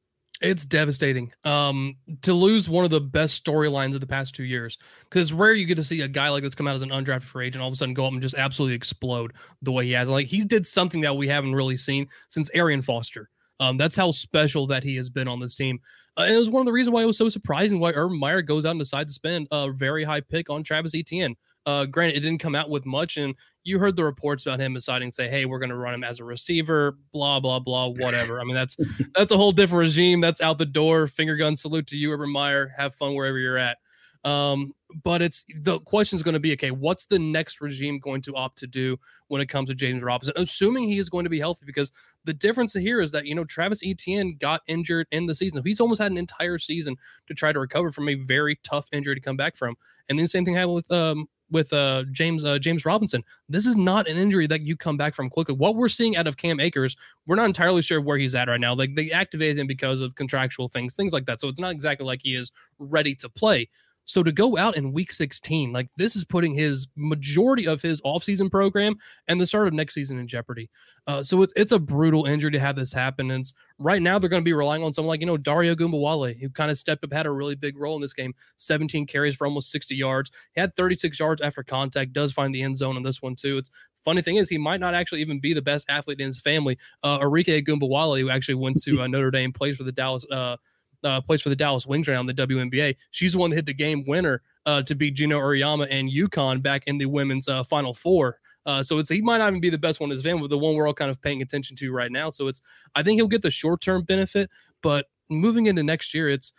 It's 0.44 0.66
devastating. 0.66 1.32
Um, 1.44 1.96
to 2.20 2.34
lose 2.34 2.68
one 2.68 2.84
of 2.84 2.90
the 2.90 3.00
best 3.00 3.42
storylines 3.42 3.94
of 3.94 4.00
the 4.00 4.06
past 4.06 4.34
two 4.34 4.44
years, 4.44 4.76
because 5.04 5.22
it's 5.22 5.32
rare 5.32 5.54
you 5.54 5.64
get 5.64 5.76
to 5.76 5.84
see 5.84 6.02
a 6.02 6.08
guy 6.08 6.28
like 6.28 6.42
this 6.42 6.54
come 6.54 6.68
out 6.68 6.74
as 6.74 6.82
an 6.82 6.90
undrafted 6.90 7.22
free 7.22 7.46
agent, 7.46 7.62
all 7.62 7.68
of 7.68 7.72
a 7.72 7.76
sudden 7.76 7.94
go 7.94 8.04
up 8.04 8.12
and 8.12 8.20
just 8.20 8.34
absolutely 8.34 8.76
explode 8.76 9.32
the 9.62 9.72
way 9.72 9.86
he 9.86 9.92
has. 9.92 10.10
Like 10.10 10.26
he 10.26 10.44
did 10.44 10.66
something 10.66 11.00
that 11.00 11.16
we 11.16 11.28
haven't 11.28 11.54
really 11.54 11.78
seen 11.78 12.06
since 12.28 12.50
Arian 12.52 12.82
Foster. 12.82 13.30
Um, 13.58 13.78
that's 13.78 13.96
how 13.96 14.10
special 14.10 14.66
that 14.66 14.82
he 14.82 14.96
has 14.96 15.08
been 15.08 15.28
on 15.28 15.40
this 15.40 15.54
team. 15.54 15.80
Uh, 16.18 16.22
and 16.22 16.34
it 16.34 16.38
was 16.38 16.50
one 16.50 16.60
of 16.60 16.66
the 16.66 16.72
reasons 16.72 16.92
why 16.92 17.02
it 17.02 17.06
was 17.06 17.16
so 17.16 17.30
surprising 17.30 17.80
why 17.80 17.92
Urban 17.92 18.18
Meyer 18.18 18.42
goes 18.42 18.66
out 18.66 18.72
and 18.72 18.80
decides 18.80 19.12
to 19.12 19.14
spend 19.14 19.48
a 19.50 19.72
very 19.72 20.04
high 20.04 20.20
pick 20.20 20.50
on 20.50 20.62
Travis 20.62 20.94
Etienne. 20.94 21.36
Uh, 21.66 21.86
granted, 21.86 22.16
it 22.16 22.20
didn't 22.20 22.40
come 22.40 22.54
out 22.54 22.68
with 22.68 22.84
much, 22.84 23.16
and 23.16 23.34
you 23.62 23.78
heard 23.78 23.96
the 23.96 24.04
reports 24.04 24.44
about 24.44 24.60
him 24.60 24.74
deciding 24.74 25.10
to 25.10 25.14
say, 25.14 25.28
"Hey, 25.28 25.46
we're 25.46 25.58
going 25.58 25.70
to 25.70 25.76
run 25.76 25.94
him 25.94 26.04
as 26.04 26.20
a 26.20 26.24
receiver." 26.24 26.98
Blah 27.12 27.40
blah 27.40 27.58
blah. 27.58 27.88
Whatever. 27.88 28.40
I 28.40 28.44
mean, 28.44 28.54
that's 28.54 28.76
that's 29.14 29.32
a 29.32 29.36
whole 29.36 29.52
different 29.52 29.80
regime. 29.80 30.20
That's 30.20 30.42
out 30.42 30.58
the 30.58 30.66
door. 30.66 31.06
Finger 31.06 31.36
gun 31.36 31.56
salute 31.56 31.86
to 31.88 31.96
you, 31.96 32.12
Urban 32.12 32.30
Meyer. 32.30 32.72
Have 32.76 32.94
fun 32.94 33.14
wherever 33.14 33.38
you're 33.38 33.58
at. 33.58 33.78
Um, 34.24 34.72
but 35.02 35.22
it's 35.22 35.44
the 35.56 35.80
question 35.80 36.16
is 36.16 36.22
going 36.22 36.34
to 36.34 36.40
be 36.40 36.52
okay, 36.52 36.70
what's 36.70 37.06
the 37.06 37.18
next 37.18 37.60
regime 37.60 37.98
going 37.98 38.22
to 38.22 38.34
opt 38.36 38.58
to 38.58 38.66
do 38.66 38.96
when 39.28 39.40
it 39.40 39.46
comes 39.46 39.68
to 39.68 39.74
James 39.74 40.02
Robinson, 40.02 40.34
assuming 40.36 40.88
he 40.88 40.98
is 40.98 41.10
going 41.10 41.24
to 41.24 41.30
be 41.30 41.40
healthy? 41.40 41.66
Because 41.66 41.92
the 42.24 42.32
difference 42.32 42.72
here 42.74 43.00
is 43.00 43.10
that, 43.10 43.26
you 43.26 43.34
know, 43.34 43.44
Travis 43.44 43.82
Etienne 43.84 44.36
got 44.38 44.62
injured 44.66 45.06
in 45.10 45.26
the 45.26 45.34
season. 45.34 45.62
He's 45.64 45.80
almost 45.80 46.00
had 46.00 46.12
an 46.12 46.18
entire 46.18 46.58
season 46.58 46.96
to 47.26 47.34
try 47.34 47.52
to 47.52 47.58
recover 47.58 47.90
from 47.90 48.08
a 48.08 48.14
very 48.14 48.58
tough 48.62 48.88
injury 48.92 49.14
to 49.14 49.20
come 49.20 49.36
back 49.36 49.56
from. 49.56 49.74
And 50.08 50.18
then 50.18 50.24
the 50.24 50.28
same 50.28 50.44
thing 50.44 50.54
happened 50.54 50.74
with 50.74 50.90
um, 50.90 51.28
with 51.50 51.72
uh, 51.72 52.04
James 52.10 52.44
uh, 52.44 52.58
James 52.58 52.84
Robinson. 52.84 53.22
This 53.48 53.66
is 53.66 53.76
not 53.76 54.08
an 54.08 54.16
injury 54.16 54.46
that 54.46 54.62
you 54.62 54.76
come 54.76 54.96
back 54.96 55.14
from 55.14 55.30
quickly. 55.30 55.54
What 55.54 55.76
we're 55.76 55.88
seeing 55.88 56.16
out 56.16 56.26
of 56.26 56.36
Cam 56.36 56.60
Akers, 56.60 56.96
we're 57.26 57.36
not 57.36 57.46
entirely 57.46 57.82
sure 57.82 58.00
where 58.00 58.18
he's 58.18 58.34
at 58.34 58.48
right 58.48 58.60
now. 58.60 58.74
Like 58.74 58.94
they 58.94 59.10
activated 59.10 59.58
him 59.58 59.66
because 59.66 60.00
of 60.00 60.14
contractual 60.14 60.68
things, 60.68 60.96
things 60.96 61.12
like 61.12 61.26
that. 61.26 61.40
So 61.40 61.48
it's 61.48 61.60
not 61.60 61.72
exactly 61.72 62.06
like 62.06 62.22
he 62.22 62.34
is 62.34 62.52
ready 62.78 63.14
to 63.16 63.28
play. 63.28 63.68
So 64.04 64.22
to 64.22 64.32
go 64.32 64.56
out 64.56 64.76
in 64.76 64.92
week 64.92 65.12
16, 65.12 65.72
like 65.72 65.88
this 65.96 66.14
is 66.16 66.24
putting 66.24 66.54
his 66.54 66.86
majority 66.96 67.66
of 67.66 67.80
his 67.80 68.00
offseason 68.02 68.50
program 68.50 68.96
and 69.28 69.40
the 69.40 69.46
start 69.46 69.66
of 69.66 69.72
next 69.72 69.94
season 69.94 70.18
in 70.18 70.26
jeopardy. 70.26 70.70
Uh, 71.06 71.22
so 71.22 71.42
it's 71.42 71.52
it's 71.56 71.72
a 71.72 71.78
brutal 71.78 72.26
injury 72.26 72.50
to 72.50 72.58
have 72.58 72.76
this 72.76 72.92
happen. 72.92 73.30
And 73.30 73.44
right 73.78 74.02
now 74.02 74.18
they're 74.18 74.30
going 74.30 74.42
to 74.42 74.44
be 74.44 74.52
relying 74.52 74.82
on 74.82 74.92
someone 74.92 75.10
like, 75.10 75.20
you 75.20 75.26
know, 75.26 75.36
Dare 75.36 75.74
Ogunbowale, 75.74 76.38
who 76.38 76.48
kind 76.50 76.70
of 76.70 76.78
stepped 76.78 77.04
up, 77.04 77.12
had 77.12 77.26
a 77.26 77.30
really 77.30 77.54
big 77.54 77.78
role 77.78 77.96
in 77.96 78.02
this 78.02 78.14
game, 78.14 78.34
17 78.56 79.06
carries 79.06 79.36
for 79.36 79.46
almost 79.46 79.70
60 79.70 79.94
yards. 79.94 80.30
He 80.54 80.60
had 80.60 80.74
36 80.76 81.18
yards 81.18 81.40
after 81.40 81.62
contact, 81.62 82.12
does 82.12 82.32
find 82.32 82.54
the 82.54 82.62
end 82.62 82.76
zone 82.76 82.96
in 82.96 83.02
this 83.02 83.22
one 83.22 83.36
too. 83.36 83.58
It's 83.58 83.70
funny 84.04 84.22
thing 84.22 84.36
is 84.36 84.48
he 84.48 84.58
might 84.58 84.80
not 84.80 84.94
actually 84.94 85.22
even 85.22 85.40
be 85.40 85.54
the 85.54 85.62
best 85.62 85.86
athlete 85.88 86.20
in 86.20 86.26
his 86.26 86.40
family. 86.40 86.78
Uh, 87.02 87.18
Arike 87.18 87.64
Ogunbowale, 87.64 88.20
who 88.20 88.30
actually 88.30 88.56
went 88.56 88.80
to 88.82 89.00
uh, 89.02 89.06
Notre 89.06 89.30
Dame, 89.30 89.52
plays 89.52 89.76
for 89.76 89.84
the 89.84 89.92
Dallas 89.92 90.24
uh, 90.30 90.56
uh, 91.04 91.20
plays 91.20 91.42
for 91.42 91.48
the 91.48 91.56
Dallas 91.56 91.86
Wings 91.86 92.08
right 92.08 92.14
now 92.14 92.20
in 92.20 92.26
the 92.26 92.34
WNBA. 92.34 92.96
She's 93.10 93.32
the 93.32 93.38
one 93.38 93.50
that 93.50 93.56
hit 93.56 93.66
the 93.66 93.74
game 93.74 94.04
winner 94.06 94.42
uh, 94.66 94.82
to 94.82 94.94
beat 94.94 95.14
Geno 95.14 95.38
Auriemma 95.38 95.86
and 95.90 96.10
UConn 96.10 96.62
back 96.62 96.82
in 96.86 96.98
the 96.98 97.06
women's 97.06 97.48
uh, 97.48 97.62
Final 97.62 97.92
Four. 97.92 98.38
Uh, 98.66 98.82
so 98.82 98.98
it's 98.98 99.10
he 99.10 99.20
might 99.20 99.38
not 99.38 99.48
even 99.48 99.60
be 99.60 99.70
the 99.70 99.78
best 99.78 100.00
one 100.00 100.10
in 100.10 100.16
his 100.16 100.24
family, 100.24 100.42
but 100.42 100.50
the 100.50 100.58
one 100.58 100.74
we're 100.74 100.86
all 100.86 100.94
kind 100.94 101.10
of 101.10 101.20
paying 101.20 101.42
attention 101.42 101.76
to 101.76 101.92
right 101.92 102.10
now. 102.10 102.30
So 102.30 102.48
it's 102.48 102.62
I 102.94 103.02
think 103.02 103.18
he'll 103.18 103.28
get 103.28 103.42
the 103.42 103.50
short 103.50 103.80
term 103.80 104.02
benefit, 104.02 104.50
but 104.82 105.06
moving 105.28 105.66
into 105.66 105.82
next 105.82 106.14
year, 106.14 106.28
it's 106.28 106.52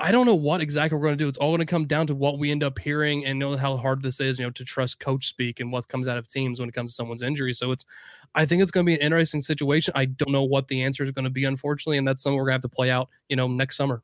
I 0.00 0.12
don't 0.12 0.26
know 0.26 0.34
what 0.34 0.60
exactly 0.60 0.96
we're 0.96 1.06
going 1.06 1.18
to 1.18 1.24
do. 1.24 1.28
It's 1.28 1.38
all 1.38 1.50
going 1.50 1.58
to 1.58 1.66
come 1.66 1.86
down 1.86 2.06
to 2.06 2.14
what 2.14 2.38
we 2.38 2.52
end 2.52 2.62
up 2.62 2.78
hearing 2.78 3.26
and 3.26 3.36
know 3.36 3.56
how 3.56 3.76
hard 3.76 4.00
this 4.00 4.20
is, 4.20 4.38
you 4.38 4.44
know, 4.44 4.50
to 4.52 4.64
trust 4.64 5.00
coach 5.00 5.26
speak 5.26 5.58
and 5.58 5.72
what 5.72 5.88
comes 5.88 6.06
out 6.06 6.16
of 6.16 6.28
teams 6.28 6.60
when 6.60 6.68
it 6.68 6.72
comes 6.72 6.92
to 6.92 6.94
someone's 6.94 7.22
injury. 7.22 7.52
So 7.52 7.72
it's, 7.72 7.84
I 8.36 8.46
think 8.46 8.62
it's 8.62 8.70
going 8.70 8.86
to 8.86 8.90
be 8.90 8.94
an 8.94 9.00
interesting 9.00 9.40
situation. 9.40 9.92
I 9.96 10.04
don't 10.04 10.30
know 10.30 10.44
what 10.44 10.68
the 10.68 10.82
answer 10.82 11.02
is 11.02 11.10
going 11.10 11.24
to 11.24 11.30
be, 11.30 11.44
unfortunately, 11.44 11.98
and 11.98 12.06
that's 12.06 12.22
something 12.22 12.36
we're 12.36 12.44
going 12.44 12.60
to 12.60 12.64
have 12.64 12.70
to 12.70 12.76
play 12.76 12.90
out, 12.90 13.08
you 13.28 13.34
know, 13.34 13.48
next 13.48 13.76
summer. 13.76 14.02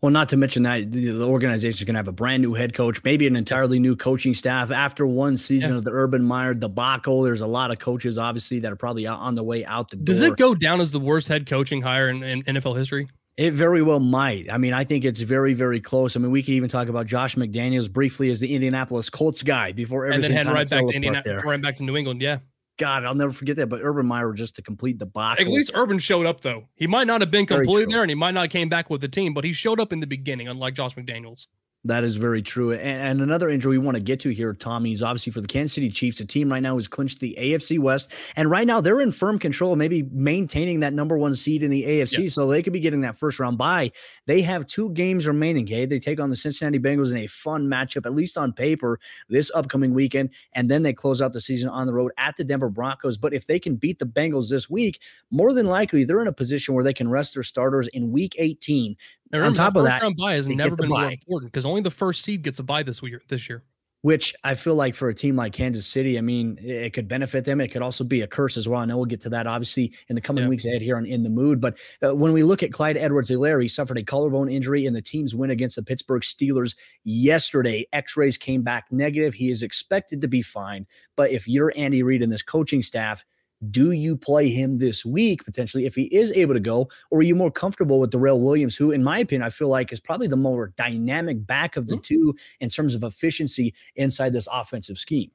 Well, 0.00 0.10
not 0.10 0.30
to 0.30 0.36
mention 0.36 0.62
that 0.64 0.90
the 0.90 1.22
organization 1.22 1.78
is 1.78 1.84
going 1.84 1.94
to 1.94 1.98
have 1.98 2.08
a 2.08 2.12
brand 2.12 2.42
new 2.42 2.54
head 2.54 2.74
coach, 2.74 3.04
maybe 3.04 3.26
an 3.26 3.36
entirely 3.36 3.78
new 3.78 3.96
coaching 3.96 4.34
staff 4.34 4.70
after 4.70 5.06
one 5.06 5.36
season 5.36 5.72
yeah. 5.72 5.78
of 5.78 5.84
the 5.84 5.90
Urban 5.92 6.24
Meyer 6.24 6.54
debacle. 6.54 7.22
There's 7.22 7.42
a 7.42 7.46
lot 7.46 7.70
of 7.70 7.78
coaches, 7.78 8.18
obviously, 8.18 8.58
that 8.60 8.72
are 8.72 8.76
probably 8.76 9.06
on 9.06 9.34
the 9.34 9.44
way 9.44 9.64
out 9.66 9.90
the 9.90 9.96
door. 9.96 10.04
Does 10.04 10.22
it 10.22 10.36
go 10.36 10.54
down 10.54 10.80
as 10.80 10.92
the 10.92 10.98
worst 10.98 11.28
head 11.28 11.46
coaching 11.46 11.82
hire 11.82 12.08
in, 12.08 12.22
in 12.22 12.42
NFL 12.42 12.76
history? 12.76 13.08
It 13.40 13.54
very 13.54 13.80
well 13.80 14.00
might. 14.00 14.52
I 14.52 14.58
mean, 14.58 14.74
I 14.74 14.84
think 14.84 15.06
it's 15.06 15.22
very, 15.22 15.54
very 15.54 15.80
close. 15.80 16.14
I 16.14 16.20
mean, 16.20 16.30
we 16.30 16.42
could 16.42 16.52
even 16.52 16.68
talk 16.68 16.88
about 16.88 17.06
Josh 17.06 17.36
McDaniels 17.36 17.90
briefly 17.90 18.30
as 18.30 18.38
the 18.38 18.54
Indianapolis 18.54 19.08
Colts 19.08 19.42
guy 19.42 19.72
before 19.72 20.04
everything. 20.04 20.26
And 20.26 20.36
then 20.36 20.46
head 20.46 20.54
right 20.54 20.68
back 20.68 20.86
to 20.86 20.94
Indianapolis, 20.94 21.42
right 21.42 21.62
back 21.62 21.78
to 21.78 21.82
New 21.82 21.96
England. 21.96 22.20
Yeah. 22.20 22.40
God, 22.76 23.06
I'll 23.06 23.14
never 23.14 23.32
forget 23.32 23.56
that. 23.56 23.70
But 23.70 23.80
Urban 23.82 24.04
Meyer 24.04 24.34
just 24.34 24.56
to 24.56 24.62
complete 24.62 24.98
the 24.98 25.06
box. 25.06 25.40
At 25.40 25.48
least 25.48 25.70
Urban 25.74 25.98
showed 25.98 26.26
up 26.26 26.42
though. 26.42 26.68
He 26.76 26.86
might 26.86 27.06
not 27.06 27.22
have 27.22 27.30
been 27.30 27.46
completely 27.46 27.86
there, 27.86 28.02
and 28.02 28.10
he 28.10 28.14
might 28.14 28.32
not 28.32 28.42
have 28.42 28.50
came 28.50 28.68
back 28.68 28.90
with 28.90 29.00
the 29.00 29.08
team, 29.08 29.32
but 29.32 29.44
he 29.44 29.54
showed 29.54 29.80
up 29.80 29.90
in 29.90 30.00
the 30.00 30.06
beginning, 30.06 30.46
unlike 30.46 30.74
Josh 30.74 30.94
McDaniels. 30.94 31.46
That 31.84 32.04
is 32.04 32.16
very 32.16 32.42
true. 32.42 32.72
And, 32.72 32.82
and, 32.82 33.20
another 33.22 33.48
injury 33.48 33.78
we 33.78 33.84
want 33.84 33.96
to 33.96 34.02
get 34.02 34.20
to 34.20 34.30
here, 34.30 34.52
Tommy, 34.52 34.92
is 34.92 35.02
obviously 35.02 35.32
for 35.32 35.40
the 35.40 35.46
Kansas 35.46 35.74
City 35.74 35.88
Chiefs, 35.88 36.20
a 36.20 36.26
team 36.26 36.52
right 36.52 36.62
now 36.62 36.74
who's 36.74 36.88
clinched 36.88 37.20
the 37.20 37.34
AFC 37.40 37.78
West. 37.78 38.12
And 38.36 38.50
right 38.50 38.66
now 38.66 38.82
they're 38.82 39.00
in 39.00 39.12
firm 39.12 39.38
control, 39.38 39.74
maybe 39.76 40.02
maintaining 40.02 40.80
that 40.80 40.92
number 40.92 41.16
one 41.16 41.34
seed 41.34 41.62
in 41.62 41.70
the 41.70 41.84
AFC. 41.84 42.24
Yes. 42.24 42.34
So 42.34 42.48
they 42.48 42.62
could 42.62 42.74
be 42.74 42.80
getting 42.80 43.00
that 43.00 43.16
first 43.16 43.40
round 43.40 43.56
bye. 43.56 43.92
They 44.26 44.42
have 44.42 44.66
two 44.66 44.90
games 44.90 45.26
remaining. 45.26 45.64
Okay. 45.64 45.86
They 45.86 45.98
take 45.98 46.20
on 46.20 46.28
the 46.28 46.36
Cincinnati 46.36 46.78
Bengals 46.78 47.12
in 47.12 47.16
a 47.16 47.26
fun 47.26 47.66
matchup, 47.66 48.04
at 48.04 48.12
least 48.12 48.36
on 48.36 48.52
paper, 48.52 48.98
this 49.30 49.50
upcoming 49.54 49.94
weekend. 49.94 50.30
And 50.52 50.70
then 50.70 50.82
they 50.82 50.92
close 50.92 51.22
out 51.22 51.32
the 51.32 51.40
season 51.40 51.70
on 51.70 51.86
the 51.86 51.94
road 51.94 52.12
at 52.18 52.36
the 52.36 52.44
Denver 52.44 52.68
Broncos. 52.68 53.16
But 53.16 53.32
if 53.32 53.46
they 53.46 53.58
can 53.58 53.76
beat 53.76 54.00
the 54.00 54.06
Bengals 54.06 54.50
this 54.50 54.68
week, 54.68 55.00
more 55.30 55.54
than 55.54 55.66
likely 55.66 56.04
they're 56.04 56.20
in 56.20 56.28
a 56.28 56.32
position 56.32 56.74
where 56.74 56.84
they 56.84 56.92
can 56.92 57.08
rest 57.08 57.32
their 57.32 57.42
starters 57.42 57.88
in 57.88 58.12
week 58.12 58.36
18 58.38 58.96
remember, 59.38 59.46
on 59.46 59.54
top 59.54 59.76
of 59.76 59.84
that, 59.84 60.02
round 60.02 60.16
buy 60.16 60.34
has 60.34 60.48
never 60.48 60.76
been 60.76 60.88
more 60.88 61.10
important 61.10 61.52
because 61.52 61.66
only 61.66 61.82
the 61.82 61.90
first 61.90 62.24
seed 62.24 62.42
gets 62.42 62.58
a 62.58 62.62
buy 62.62 62.82
this 62.82 63.02
year. 63.02 63.22
This 63.28 63.48
year, 63.48 63.62
which 64.02 64.34
I 64.44 64.54
feel 64.54 64.74
like 64.74 64.94
for 64.94 65.10
a 65.10 65.14
team 65.14 65.36
like 65.36 65.52
Kansas 65.52 65.86
City, 65.86 66.16
I 66.16 66.22
mean, 66.22 66.58
it 66.62 66.94
could 66.94 67.06
benefit 67.06 67.44
them. 67.44 67.60
It 67.60 67.68
could 67.68 67.82
also 67.82 68.02
be 68.02 68.22
a 68.22 68.26
curse 68.26 68.56
as 68.56 68.66
well. 68.66 68.80
I 68.80 68.86
know 68.86 68.96
we'll 68.96 69.04
get 69.04 69.20
to 69.22 69.28
that 69.30 69.46
obviously 69.46 69.92
in 70.08 70.14
the 70.14 70.22
coming 70.22 70.44
yeah. 70.44 70.48
weeks 70.48 70.64
ahead 70.64 70.80
here 70.80 70.96
on 70.96 71.04
In 71.04 71.22
the 71.22 71.28
Mood. 71.28 71.60
But 71.60 71.78
uh, 72.02 72.14
when 72.14 72.32
we 72.32 72.42
look 72.42 72.62
at 72.62 72.72
Clyde 72.72 72.96
Edwards-Helaire, 72.96 73.60
he 73.60 73.68
suffered 73.68 73.98
a 73.98 74.02
collarbone 74.02 74.48
injury 74.48 74.86
in 74.86 74.94
the 74.94 75.02
team's 75.02 75.34
win 75.34 75.50
against 75.50 75.76
the 75.76 75.82
Pittsburgh 75.82 76.22
Steelers 76.22 76.76
yesterday. 77.04 77.86
X 77.92 78.16
rays 78.16 78.38
came 78.38 78.62
back 78.62 78.86
negative. 78.90 79.34
He 79.34 79.50
is 79.50 79.62
expected 79.62 80.22
to 80.22 80.28
be 80.28 80.40
fine. 80.40 80.86
But 81.14 81.30
if 81.30 81.46
you're 81.46 81.72
Andy 81.76 82.02
Reid 82.02 82.22
and 82.22 82.32
this 82.32 82.42
coaching 82.42 82.80
staff, 82.80 83.22
Do 83.68 83.90
you 83.90 84.16
play 84.16 84.48
him 84.48 84.78
this 84.78 85.04
week 85.04 85.44
potentially 85.44 85.84
if 85.84 85.94
he 85.94 86.04
is 86.04 86.32
able 86.32 86.54
to 86.54 86.60
go, 86.60 86.88
or 87.10 87.18
are 87.18 87.22
you 87.22 87.34
more 87.34 87.50
comfortable 87.50 88.00
with 88.00 88.10
Darrel 88.10 88.40
Williams, 88.40 88.76
who, 88.76 88.90
in 88.90 89.04
my 89.04 89.18
opinion, 89.18 89.46
I 89.46 89.50
feel 89.50 89.68
like 89.68 89.92
is 89.92 90.00
probably 90.00 90.28
the 90.28 90.36
more 90.36 90.72
dynamic 90.76 91.46
back 91.46 91.76
of 91.76 91.86
the 91.86 91.96
mm-hmm. 91.96 92.00
two 92.00 92.34
in 92.60 92.70
terms 92.70 92.94
of 92.94 93.04
efficiency 93.04 93.74
inside 93.96 94.32
this 94.32 94.48
offensive 94.50 94.96
scheme? 94.96 95.30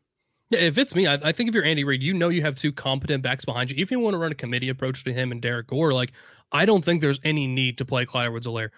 Yeah, 0.51 0.59
if 0.59 0.77
it's 0.77 0.95
me, 0.95 1.07
I, 1.07 1.15
I, 1.15 1.31
think 1.31 1.49
if 1.49 1.55
you're 1.55 1.63
Andy 1.63 1.83
Reid, 1.83 2.03
you 2.03 2.13
know 2.13 2.29
you 2.29 2.43
have 2.43 2.55
two 2.55 2.71
competent 2.71 3.23
backs 3.23 3.45
behind 3.45 3.71
you. 3.71 3.77
If 3.79 3.89
you 3.89 3.99
want 3.99 4.13
to 4.13 4.19
run 4.19 4.31
a 4.31 4.35
committee 4.35 4.69
approach 4.69 5.03
to 5.05 5.13
him 5.13 5.31
and 5.31 5.41
Derrick 5.41 5.67
Gore, 5.67 5.91
like 5.91 6.11
I 6.51 6.65
don't 6.65 6.85
think 6.85 7.01
there's 7.01 7.19
any 7.23 7.47
need 7.47 7.79
to 7.79 7.85
play 7.85 8.05
Clyde 8.05 8.27
Edwards-Helaire. 8.27 8.69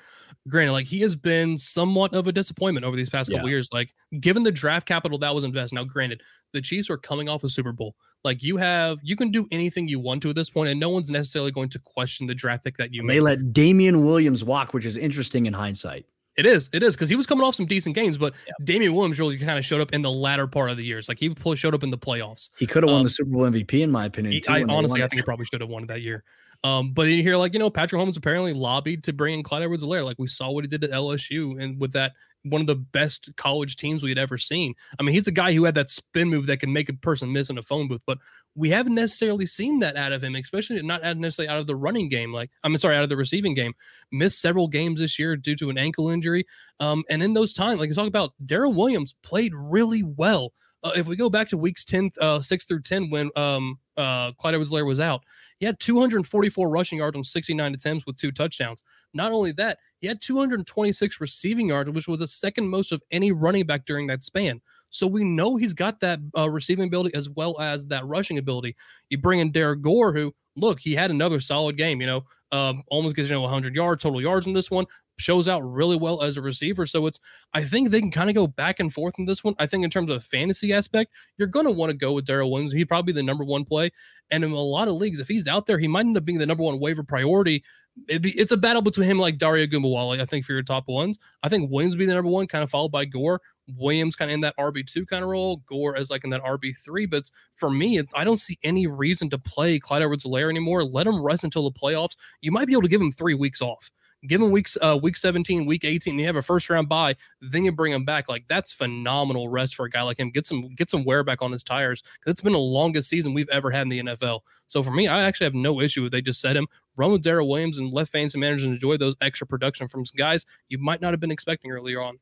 Granted, 0.48 0.72
like 0.72 0.86
he 0.86 1.02
has 1.02 1.18
been 1.18 1.58
somewhat 1.58 2.14
of 2.14 2.28
a 2.28 2.32
disappointment 2.32 2.86
over 2.86 2.96
these 2.96 3.10
past 3.10 3.30
yeah. 3.30 3.38
couple 3.38 3.50
years. 3.50 3.68
Like 3.74 3.94
given 4.22 4.44
the 4.44 4.52
draft 4.52 4.88
capital 4.88 5.18
that 5.18 5.36
was 5.36 5.44
invested. 5.44 5.76
Now, 5.76 5.84
granted, 5.84 6.22
the 6.54 6.62
Chiefs 6.62 6.90
are 6.90 6.98
coming 6.98 7.28
off 7.28 7.44
a 7.44 7.50
Super 7.50 7.74
Bowl. 7.74 7.96
Like 8.24 8.44
you 8.44 8.56
have, 8.58 9.00
you 9.04 9.18
can 9.18 9.30
do 9.30 9.46
anything 9.52 9.90
you 9.90 10.00
want 10.00 10.22
to 10.24 10.30
at 10.30 10.36
this 10.36 10.50
point, 10.50 10.70
and 10.70 10.80
no 10.80 10.90
one's 10.90 11.12
necessarily 11.12 11.52
going 11.52 11.70
to 11.70 11.80
question 11.80 12.28
the 12.28 12.34
draft 12.34 12.64
pick 12.64 12.78
that 12.78 12.94
you 12.94 13.04
may 13.04 13.20
let 13.20 13.52
Damien 13.52 14.06
Williams 14.06 14.44
walk, 14.44 14.74
which 14.74 14.86
is 14.86 14.96
interesting 14.96 15.46
in 15.46 15.54
hindsight. 15.54 16.06
It 16.38 16.46
is. 16.46 16.70
It 16.72 16.84
is 16.84 16.96
because 16.96 17.10
he 17.10 17.16
was 17.16 17.26
coming 17.26 17.44
off 17.44 17.56
some 17.56 17.66
decent 17.66 17.96
games, 17.96 18.18
but 18.18 18.34
yeah. 18.46 18.54
Damien 18.64 18.94
Williams 18.94 19.20
really 19.20 19.38
kind 19.40 19.58
of 19.58 19.66
showed 19.66 19.82
up 19.82 19.92
in 19.92 20.04
the 20.04 20.12
latter 20.12 20.46
part 20.46 20.70
of 20.70 20.78
the 20.78 20.86
years. 20.86 21.10
Like 21.10 21.18
he 21.18 21.34
showed 21.56 21.74
up 21.74 21.84
in 21.84 21.90
the 21.90 21.98
playoffs. 21.98 22.50
He 22.60 22.68
could 22.68 22.84
have 22.84 22.92
won 22.92 23.00
um, 23.00 23.04
the 23.04 23.10
Super 23.10 23.32
Bowl 23.32 23.42
MVP, 23.42 23.82
in 23.82 23.90
my 23.90 24.06
opinion. 24.06 24.34
He, 24.34 24.40
too, 24.40 24.52
I 24.52 24.64
honestly, 24.70 25.02
I 25.02 25.08
think 25.08 25.22
he 25.22 25.24
probably 25.24 25.46
should 25.46 25.62
have 25.62 25.70
won 25.72 25.84
it 25.84 25.88
that 25.88 26.02
year. 26.02 26.24
Um, 26.64 26.92
but 26.92 27.04
then 27.04 27.14
you 27.14 27.24
hear 27.24 27.38
like 27.38 27.54
you 27.54 27.60
know 27.60 27.70
Patrick 27.70 28.02
Mahomes 28.02 28.18
apparently 28.18 28.54
lobbied 28.54 29.04
to 29.06 29.14
bring 29.14 29.36
in 29.36 29.44
Clyde 29.44 29.64
Edwards-Helaire. 29.64 30.06
Like 30.06 30.18
we 30.20 30.28
saw 30.28 30.52
what 30.52 30.64
he 30.64 30.68
did 30.68 30.84
at 30.84 30.92
LSU, 30.92 31.62
and 31.62 31.80
with 31.80 31.94
that 31.94 32.14
one 32.44 32.62
of 32.62 32.68
the 32.68 32.76
best 32.76 33.30
college 33.36 33.76
teams 33.76 34.04
we 34.04 34.10
had 34.10 34.18
ever 34.18 34.38
seen. 34.38 34.74
I 35.00 35.04
mean, 35.04 35.14
he's 35.14 35.28
a 35.28 35.32
guy 35.32 35.54
who 35.54 35.66
had 35.66 35.76
that 35.76 35.90
spin 35.90 36.30
move 36.30 36.48
that 36.48 36.60
can 36.60 36.72
make 36.72 36.90
a 36.90 36.94
person 36.94 37.32
miss 37.32 37.50
in 37.50 37.58
a 37.58 37.62
phone 37.62 37.88
booth, 37.88 38.04
but 38.06 38.18
we 38.56 38.70
haven't 38.70 38.96
necessarily 38.96 39.46
seen 39.46 39.80
that 39.80 39.96
out 39.96 40.12
of 40.12 40.24
him, 40.24 40.36
especially 40.36 40.82
not 40.82 41.02
necessarily 41.18 41.50
out 41.50 41.60
of 41.60 41.68
the 41.68 41.76
running 41.76 42.10
game. 42.10 42.34
Like 42.34 42.50
I'm 42.64 42.78
sorry, 42.78 42.96
out 42.96 43.04
of 43.04 43.10
the 43.10 43.18
receiving 43.18 43.54
game. 43.54 43.74
Missed 44.12 44.42
several 44.42 44.68
games 44.68 45.00
this 45.00 45.20
year 45.20 45.36
due 45.36 45.56
to 45.56 45.70
an 45.70 45.78
ankle 45.78 46.10
injury. 46.10 46.46
Um, 46.80 47.04
and 47.10 47.22
in 47.22 47.34
those 47.34 47.54
times, 47.54 47.80
like 47.80 47.90
you 47.90 47.96
talk 47.96 48.08
about, 48.08 48.34
Darrel 48.46 48.74
Williams 48.74 49.16
played 49.24 49.54
really 49.56 50.04
well. 50.04 50.54
Uh, 50.84 50.92
if 50.96 51.08
we 51.08 51.16
go 51.16 51.30
back 51.30 51.50
to 51.50 51.58
weeks 51.58 51.84
10, 51.84 52.12
uh, 52.22 52.40
6 52.40 52.66
through 52.66 52.82
10, 52.82 53.10
when 53.10 53.32
um, 53.36 53.80
uh, 53.98 54.32
Clyde 54.34 54.56
Edwards-Helaire 54.56 54.86
was 54.86 55.00
out, 55.00 55.24
he 55.60 55.66
had 55.66 55.80
244 55.80 56.70
rushing 56.70 57.00
yards 57.00 57.18
on 57.18 57.24
69 57.24 57.74
attempts 57.74 58.06
with 58.06 58.18
two 58.18 58.32
touchdowns. 58.32 58.84
Not 59.14 59.32
only 59.32 59.52
that, 59.54 59.80
he 60.00 60.08
had 60.08 60.22
226 60.22 61.20
receiving 61.20 61.70
yards, 61.70 61.90
which 61.90 62.08
was 62.08 62.20
the 62.20 62.28
second 62.28 62.68
most 62.70 62.92
of 62.92 63.02
any 63.12 63.32
running 63.32 63.66
back 63.66 63.86
during 63.86 64.08
that 64.08 64.24
span. 64.24 64.62
So 64.90 65.08
we 65.08 65.24
know 65.24 65.56
he's 65.56 65.74
got 65.74 66.00
that 66.02 66.20
uh, 66.38 66.50
receiving 66.50 66.86
ability 66.86 67.16
as 67.16 67.30
well 67.30 67.60
as 67.60 67.88
that 67.88 68.06
rushing 68.06 68.38
ability. 68.38 68.76
You 69.10 69.18
bring 69.18 69.40
in 69.40 69.52
Derrick 69.52 69.82
Gore, 69.82 70.14
who 70.14 70.34
look, 70.56 70.80
he 70.80 70.96
had 70.96 71.12
another 71.12 71.40
solid 71.40 71.78
game. 71.78 72.02
You 72.02 72.08
know, 72.08 72.24
um, 72.52 72.84
almost 72.90 73.16
gets 73.16 73.30
you 73.30 73.36
know 73.36 73.42
100 73.42 73.76
yards 73.76 74.04
total 74.04 74.22
yards 74.22 74.48
in 74.48 74.54
this 74.54 74.72
one. 74.72 74.86
Shows 75.20 75.48
out 75.48 75.62
really 75.62 75.98
well 75.98 76.22
as 76.22 76.38
a 76.38 76.42
receiver. 76.42 76.86
So 76.86 77.06
it's 77.08 77.20
I 77.54 77.64
think 77.64 77.90
they 77.90 78.00
can 78.00 78.12
kind 78.12 78.30
of 78.30 78.36
go 78.36 78.48
back 78.48 78.80
and 78.80 78.94
forth 78.94 79.16
in 79.18 79.26
this 79.26 79.44
one. 79.44 79.56
I 79.58 79.66
think 79.66 79.84
in 79.84 79.90
terms 79.90 80.12
of 80.12 80.24
fantasy 80.24 80.74
aspect, 80.74 81.12
you're 81.38 81.48
to 81.48 81.72
want 81.72 81.90
to 81.90 81.98
go 81.98 82.14
with 82.14 82.26
Darrel 82.26 82.52
Williams. 82.52 82.74
He'd 82.74 82.86
probably 82.86 83.14
be 83.14 83.18
the 83.18 83.24
number 83.24 83.44
one 83.44 83.66
play. 83.66 83.92
And 84.30 84.44
in 84.44 84.52
a 84.52 84.60
lot 84.60 84.88
of 84.88 84.96
leagues, 84.96 85.20
if 85.20 85.28
he's 85.28 85.48
out 85.48 85.66
there, 85.66 85.80
he 85.80 85.88
might 85.88 86.06
end 86.06 86.18
up 86.18 86.26
being 86.26 86.38
the 86.38 86.46
number 86.46 86.64
one 86.64 86.80
waiver 86.80 87.04
priority 87.04 87.64
be, 88.06 88.32
it's 88.38 88.52
a 88.52 88.58
battle 88.58 88.82
between 88.82 89.10
him 89.10 89.20
like 89.20 89.38
Dare 89.38 89.54
Ogunbowale, 89.54 90.20
I 90.20 90.26
think, 90.26 90.46
for 90.46 90.54
your 90.54 90.64
top 90.64 90.88
ones. 90.88 91.20
I 91.44 91.50
think 91.50 91.72
Williams 91.72 91.96
be 91.96 92.06
the 92.06 92.14
number 92.14 92.30
one, 92.30 92.48
kind 92.48 92.64
of 92.64 92.70
followed 92.70 92.92
by 92.92 93.06
Gore. 93.06 93.42
Williams 93.76 94.16
kind 94.16 94.32
of 94.32 94.36
in 94.36 94.42
that 94.42 94.56
RB2 94.58 95.08
kind 95.08 95.24
of 95.24 95.30
role, 95.30 95.58
Gore 95.68 95.98
as 95.98 96.10
like 96.10 96.24
in 96.24 96.30
that 96.30 96.44
RB3. 96.44 97.10
But 97.10 97.30
for 97.56 97.70
me, 97.70 97.98
it's 97.98 98.14
I 98.16 98.24
don't 98.24 98.40
see 98.40 98.58
any 98.64 98.88
reason 98.88 99.30
to 99.32 99.38
play 99.38 99.80
Clyde 99.80 100.04
Edwards-Helaire 100.04 100.50
anymore. 100.50 100.84
Let 100.84 101.08
him 101.08 101.22
rest 101.22 101.44
until 101.44 101.70
the 101.70 101.78
playoffs. 101.78 102.16
You 102.42 102.52
might 102.52 102.68
be 102.68 102.74
able 102.74 102.84
to 102.84 102.88
give 102.88 103.02
him 103.02 103.12
three 103.12 103.34
weeks 103.34 103.62
off 103.62 103.92
give 104.26 104.42
him 104.42 104.50
weeks 104.50 104.78
uh 104.82 104.98
week 105.00 105.16
17 105.16 105.66
week 105.66 105.86
18 105.86 106.18
you 106.18 106.26
have 106.26 106.36
a 106.36 106.42
first 106.42 106.70
round 106.70 106.90
bye 106.90 107.16
then 107.42 107.64
you 107.64 107.72
bring 107.72 107.94
him 107.94 108.06
back. 108.06 108.30
Like 108.30 108.46
that's 108.48 108.72
phenomenal 108.72 109.50
rest 109.50 109.76
for 109.76 109.86
a 109.86 109.90
guy 109.90 110.02
like 110.02 110.20
him. 110.20 110.32
Get 110.32 110.46
some 110.46 110.70
get 110.76 110.90
some 110.90 111.04
wear 111.04 111.24
back 111.24 111.42
on 111.42 111.52
his 111.52 111.64
tires 111.64 112.02
because 112.02 112.32
it's 112.32 112.42
been 112.42 112.54
the 112.54 112.60
longest 112.60 113.10
season 113.10 113.34
we've 113.34 113.50
ever 113.50 113.72
had 113.72 113.84
in 113.84 113.90
the 113.90 114.00
nfl 114.00 114.42
so 114.68 114.84
for 114.84 114.92
me 114.92 115.08
i 115.08 115.22
actually 115.22 115.46
have 115.46 115.54
no 115.54 115.82
issue 115.82 116.06
if 116.06 116.12
they 116.12 116.22
just 116.22 116.42
set 116.42 116.56
him 116.56 116.68
run 116.96 117.12
with 117.12 117.22
Darrel 117.22 117.48
Williams 117.48 117.78
and 117.78 117.94
let 117.94 118.08
fans 118.08 118.34
and 118.34 118.42
managers 118.42 118.66
enjoy 118.66 118.98
those 118.98 119.16
extra 119.22 119.46
production 119.46 119.88
from 119.88 120.06
some 120.06 120.18
guys 120.18 120.46
you 120.70 120.78
might 120.78 121.02
not 121.02 121.12
have 121.14 121.20
been 121.20 121.32
expecting 121.32 121.72
earlier 121.72 122.02
on 122.02 122.20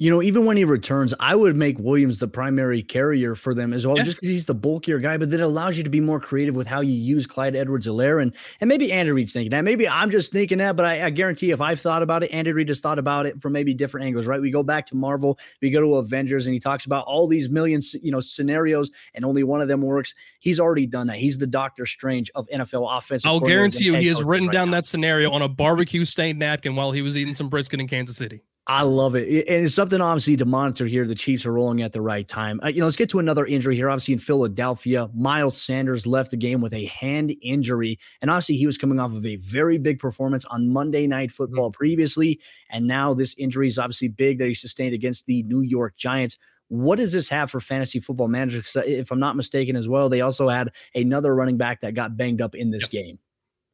you 0.00 0.08
know, 0.08 0.22
even 0.22 0.46
when 0.46 0.56
he 0.56 0.64
returns, 0.64 1.12
I 1.20 1.36
would 1.36 1.54
make 1.54 1.78
Williams 1.78 2.20
the 2.20 2.26
primary 2.26 2.82
carrier 2.82 3.34
for 3.34 3.52
them 3.52 3.74
as 3.74 3.86
well, 3.86 3.98
yeah. 3.98 4.02
just 4.02 4.16
because 4.16 4.30
he's 4.30 4.46
the 4.46 4.54
bulkier 4.54 4.98
guy. 4.98 5.18
But 5.18 5.30
then 5.30 5.40
it 5.40 5.42
allows 5.42 5.76
you 5.76 5.84
to 5.84 5.90
be 5.90 6.00
more 6.00 6.18
creative 6.18 6.56
with 6.56 6.66
how 6.66 6.80
you 6.80 6.94
use 6.94 7.26
Clyde 7.26 7.54
Edwards-Helaire. 7.54 8.22
And, 8.22 8.34
and 8.62 8.68
maybe 8.68 8.90
Andy 8.92 9.12
Reid's 9.12 9.34
thinking 9.34 9.50
that. 9.50 9.60
Maybe 9.60 9.86
I'm 9.86 10.10
just 10.10 10.32
thinking 10.32 10.56
that, 10.56 10.74
but 10.74 10.86
I, 10.86 11.04
I, 11.04 11.10
guarantee 11.10 11.50
if 11.50 11.60
I've 11.60 11.78
thought 11.78 12.02
about 12.02 12.22
it, 12.22 12.32
Andy 12.32 12.50
Reid 12.50 12.68
has 12.68 12.80
thought 12.80 12.98
about 12.98 13.26
it 13.26 13.42
from 13.42 13.52
maybe 13.52 13.74
different 13.74 14.06
angles, 14.06 14.26
right? 14.26 14.40
We 14.40 14.50
go 14.50 14.62
back 14.62 14.86
to 14.86 14.96
Marvel, 14.96 15.38
we 15.60 15.68
go 15.68 15.82
to 15.82 15.96
Avengers, 15.96 16.46
and 16.46 16.54
he 16.54 16.60
talks 16.60 16.86
about 16.86 17.04
all 17.04 17.26
these 17.26 17.50
millions, 17.50 17.92
you 18.02 18.10
know, 18.10 18.20
scenarios, 18.20 18.90
and 19.12 19.22
only 19.22 19.42
one 19.42 19.60
of 19.60 19.68
them 19.68 19.82
works. 19.82 20.14
He's 20.38 20.58
already 20.58 20.86
done 20.86 21.08
that. 21.08 21.18
He's 21.18 21.36
the 21.36 21.46
Doctor 21.46 21.84
Strange 21.84 22.30
of 22.34 22.48
NFL 22.48 22.88
offense. 22.96 23.26
I'll 23.26 23.38
guarantee 23.38 23.84
you, 23.84 23.96
he 23.96 24.06
has 24.06 24.22
written 24.22 24.46
right 24.46 24.54
down 24.54 24.70
now. 24.70 24.78
that 24.78 24.86
scenario 24.86 25.30
on 25.30 25.42
a 25.42 25.48
barbecue 25.48 26.06
stained 26.06 26.38
napkin 26.38 26.74
while 26.74 26.90
he 26.90 27.02
was 27.02 27.18
eating 27.18 27.34
some 27.34 27.50
brisket 27.50 27.80
in 27.80 27.86
Kansas 27.86 28.16
City. 28.16 28.40
I 28.72 28.82
love 28.82 29.16
it. 29.16 29.48
And 29.48 29.64
it's 29.64 29.74
something 29.74 30.00
obviously 30.00 30.36
to 30.36 30.44
monitor 30.44 30.86
here. 30.86 31.04
The 31.04 31.16
Chiefs 31.16 31.44
are 31.44 31.52
rolling 31.52 31.82
at 31.82 31.92
the 31.92 32.00
right 32.00 32.26
time. 32.26 32.60
Uh, 32.62 32.68
you 32.68 32.78
know, 32.78 32.84
let's 32.84 32.96
get 32.96 33.08
to 33.08 33.18
another 33.18 33.44
injury 33.44 33.74
here. 33.74 33.90
Obviously, 33.90 34.14
in 34.14 34.20
Philadelphia, 34.20 35.10
Miles 35.12 35.60
Sanders 35.60 36.06
left 36.06 36.30
the 36.30 36.36
game 36.36 36.60
with 36.60 36.72
a 36.72 36.84
hand 36.84 37.34
injury. 37.42 37.98
And 38.22 38.30
obviously, 38.30 38.54
he 38.54 38.66
was 38.66 38.78
coming 38.78 39.00
off 39.00 39.12
of 39.12 39.26
a 39.26 39.34
very 39.38 39.76
big 39.76 39.98
performance 39.98 40.44
on 40.44 40.72
Monday 40.72 41.08
Night 41.08 41.32
Football 41.32 41.70
mm-hmm. 41.70 41.78
previously. 41.78 42.40
And 42.70 42.86
now 42.86 43.12
this 43.12 43.34
injury 43.36 43.66
is 43.66 43.76
obviously 43.76 44.06
big 44.06 44.38
that 44.38 44.46
he 44.46 44.54
sustained 44.54 44.94
against 44.94 45.26
the 45.26 45.42
New 45.42 45.62
York 45.62 45.96
Giants. 45.96 46.38
What 46.68 46.98
does 46.98 47.12
this 47.12 47.28
have 47.28 47.50
for 47.50 47.58
fantasy 47.58 47.98
football 47.98 48.28
managers? 48.28 48.76
If 48.86 49.10
I'm 49.10 49.18
not 49.18 49.34
mistaken, 49.34 49.74
as 49.74 49.88
well, 49.88 50.08
they 50.08 50.20
also 50.20 50.48
had 50.48 50.68
another 50.94 51.34
running 51.34 51.56
back 51.56 51.80
that 51.80 51.94
got 51.94 52.16
banged 52.16 52.40
up 52.40 52.54
in 52.54 52.70
this 52.70 52.84
yep. 52.92 53.04
game. 53.04 53.18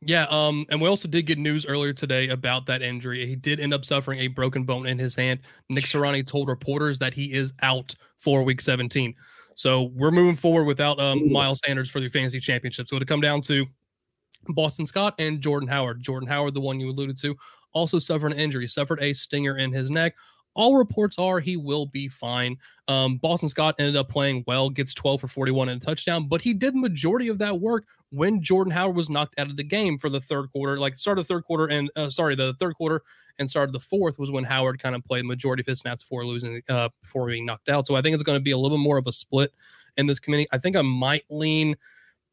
Yeah, 0.03 0.27
um, 0.29 0.67
and 0.69 0.81
we 0.81 0.89
also 0.89 1.09
did 1.09 1.23
get 1.23 1.39
news 1.39 1.65
earlier 1.65 1.93
today 1.93 2.29
about 2.29 2.67
that 2.67 2.83
injury. 2.83 3.27
He 3.27 3.35
did 3.35 3.61
end 3.61 3.73
up 3.73 3.85
suffering 3.85 4.21
a 4.21 4.29
broken 4.29 4.65
bone 4.65 4.87
in 4.87 4.99
his 4.99 5.17
hand. 5.17 5.41
Nick 5.71 5.85
Sirianni 5.85 6.27
told 6.27 6.49
reporters 6.49 6.99
that 6.99 7.15
he 7.15 7.33
is 7.33 7.53
out 7.63 7.95
for 8.19 8.43
Week 8.43 8.61
17. 8.61 9.15
So 9.55 9.85
we're 9.95 10.11
moving 10.11 10.35
forward 10.35 10.65
without 10.65 11.01
um, 11.01 11.33
Miles 11.33 11.61
Sanders 11.65 11.91
for 11.91 12.01
the 12.01 12.09
fantasy 12.09 12.41
championship. 12.41 12.89
So 12.89 12.97
it'll 12.97 13.07
come 13.07 13.23
down 13.23 13.41
to 13.43 13.65
Boston 14.49 14.85
Scott 14.85 15.15
and 15.19 15.41
Jordan 15.41 15.69
Howard. 15.69 16.03
Jordan 16.03 16.29
Howard, 16.29 16.53
the 16.53 16.61
one 16.61 16.79
you 16.79 16.91
alluded 16.91 17.17
to, 17.23 17.35
also 17.73 17.99
suffered 17.99 18.33
an 18.33 18.39
injury, 18.39 18.67
suffered 18.67 19.01
a 19.01 19.15
stinger 19.15 19.57
in 19.57 19.73
his 19.73 19.91
neck. 19.91 20.15
All 20.57 20.77
reports 20.77 21.19
are 21.19 21.39
he 21.39 21.57
will 21.57 21.87
be 21.87 22.09
fine. 22.09 22.57
Um, 22.89 23.19
Boston 23.19 23.49
Scott 23.49 23.75
ended 23.79 23.95
up 23.95 24.09
playing 24.09 24.43
well, 24.47 24.71
gets 24.71 24.95
12 24.95 25.21
for 25.21 25.29
41 25.29 25.69
and 25.69 25.81
a 25.81 25.85
touchdown, 25.85 26.29
but 26.29 26.41
he 26.41 26.55
did 26.55 26.75
majority 26.75 27.29
of 27.29 27.39
that 27.39 27.61
work 27.61 27.87
when 28.11 28.41
Jordan 28.41 28.71
Howard 28.71 28.97
was 28.97 29.11
knocked 29.11 29.35
out 29.39 29.51
of 29.51 29.57
the 29.57 29.65
game 29.65 29.99
for 29.99 30.09
the 30.09 30.21
third 30.21 30.51
quarter. 30.51 30.81
Like 30.81 30.97
start 30.97 31.19
of 31.19 31.27
the 31.27 31.35
third 31.35 31.45
quarter 31.45 31.67
and 31.67 31.91
uh, 31.95 32.09
sorry, 32.09 32.35
the 32.35 32.55
third 32.55 32.75
quarter 32.75 33.03
and 33.39 33.51
started 33.51 33.73
the 33.73 33.81
fourth 33.81 34.19
was 34.19 34.31
when 34.31 34.45
Howard 34.45 34.81
kind 34.81 34.95
of 34.95 35.05
played 35.05 35.25
the 35.25 35.29
majority 35.29 35.61
of 35.61 35.67
his 35.67 35.81
snaps 35.81 36.03
before 36.03 36.25
losing, 36.25 36.63
uh, 36.71 36.89
before 37.03 37.27
being 37.27 37.45
knocked 37.45 37.69
out. 37.69 37.87
So 37.87 37.95
I 37.95 38.01
think 38.01 38.15
it's 38.15 38.23
going 38.23 38.39
to 38.39 38.43
be 38.43 38.53
a 38.53 38.59
little 38.59 38.79
bit 38.79 38.83
more 38.83 38.97
of 38.97 39.07
a 39.07 39.13
split 39.13 39.53
in 39.99 40.07
this 40.07 40.19
committee. 40.19 40.47
I 40.53 40.59
think 40.59 40.75
I 40.75 40.83
might 40.83 41.25
lean 41.29 41.77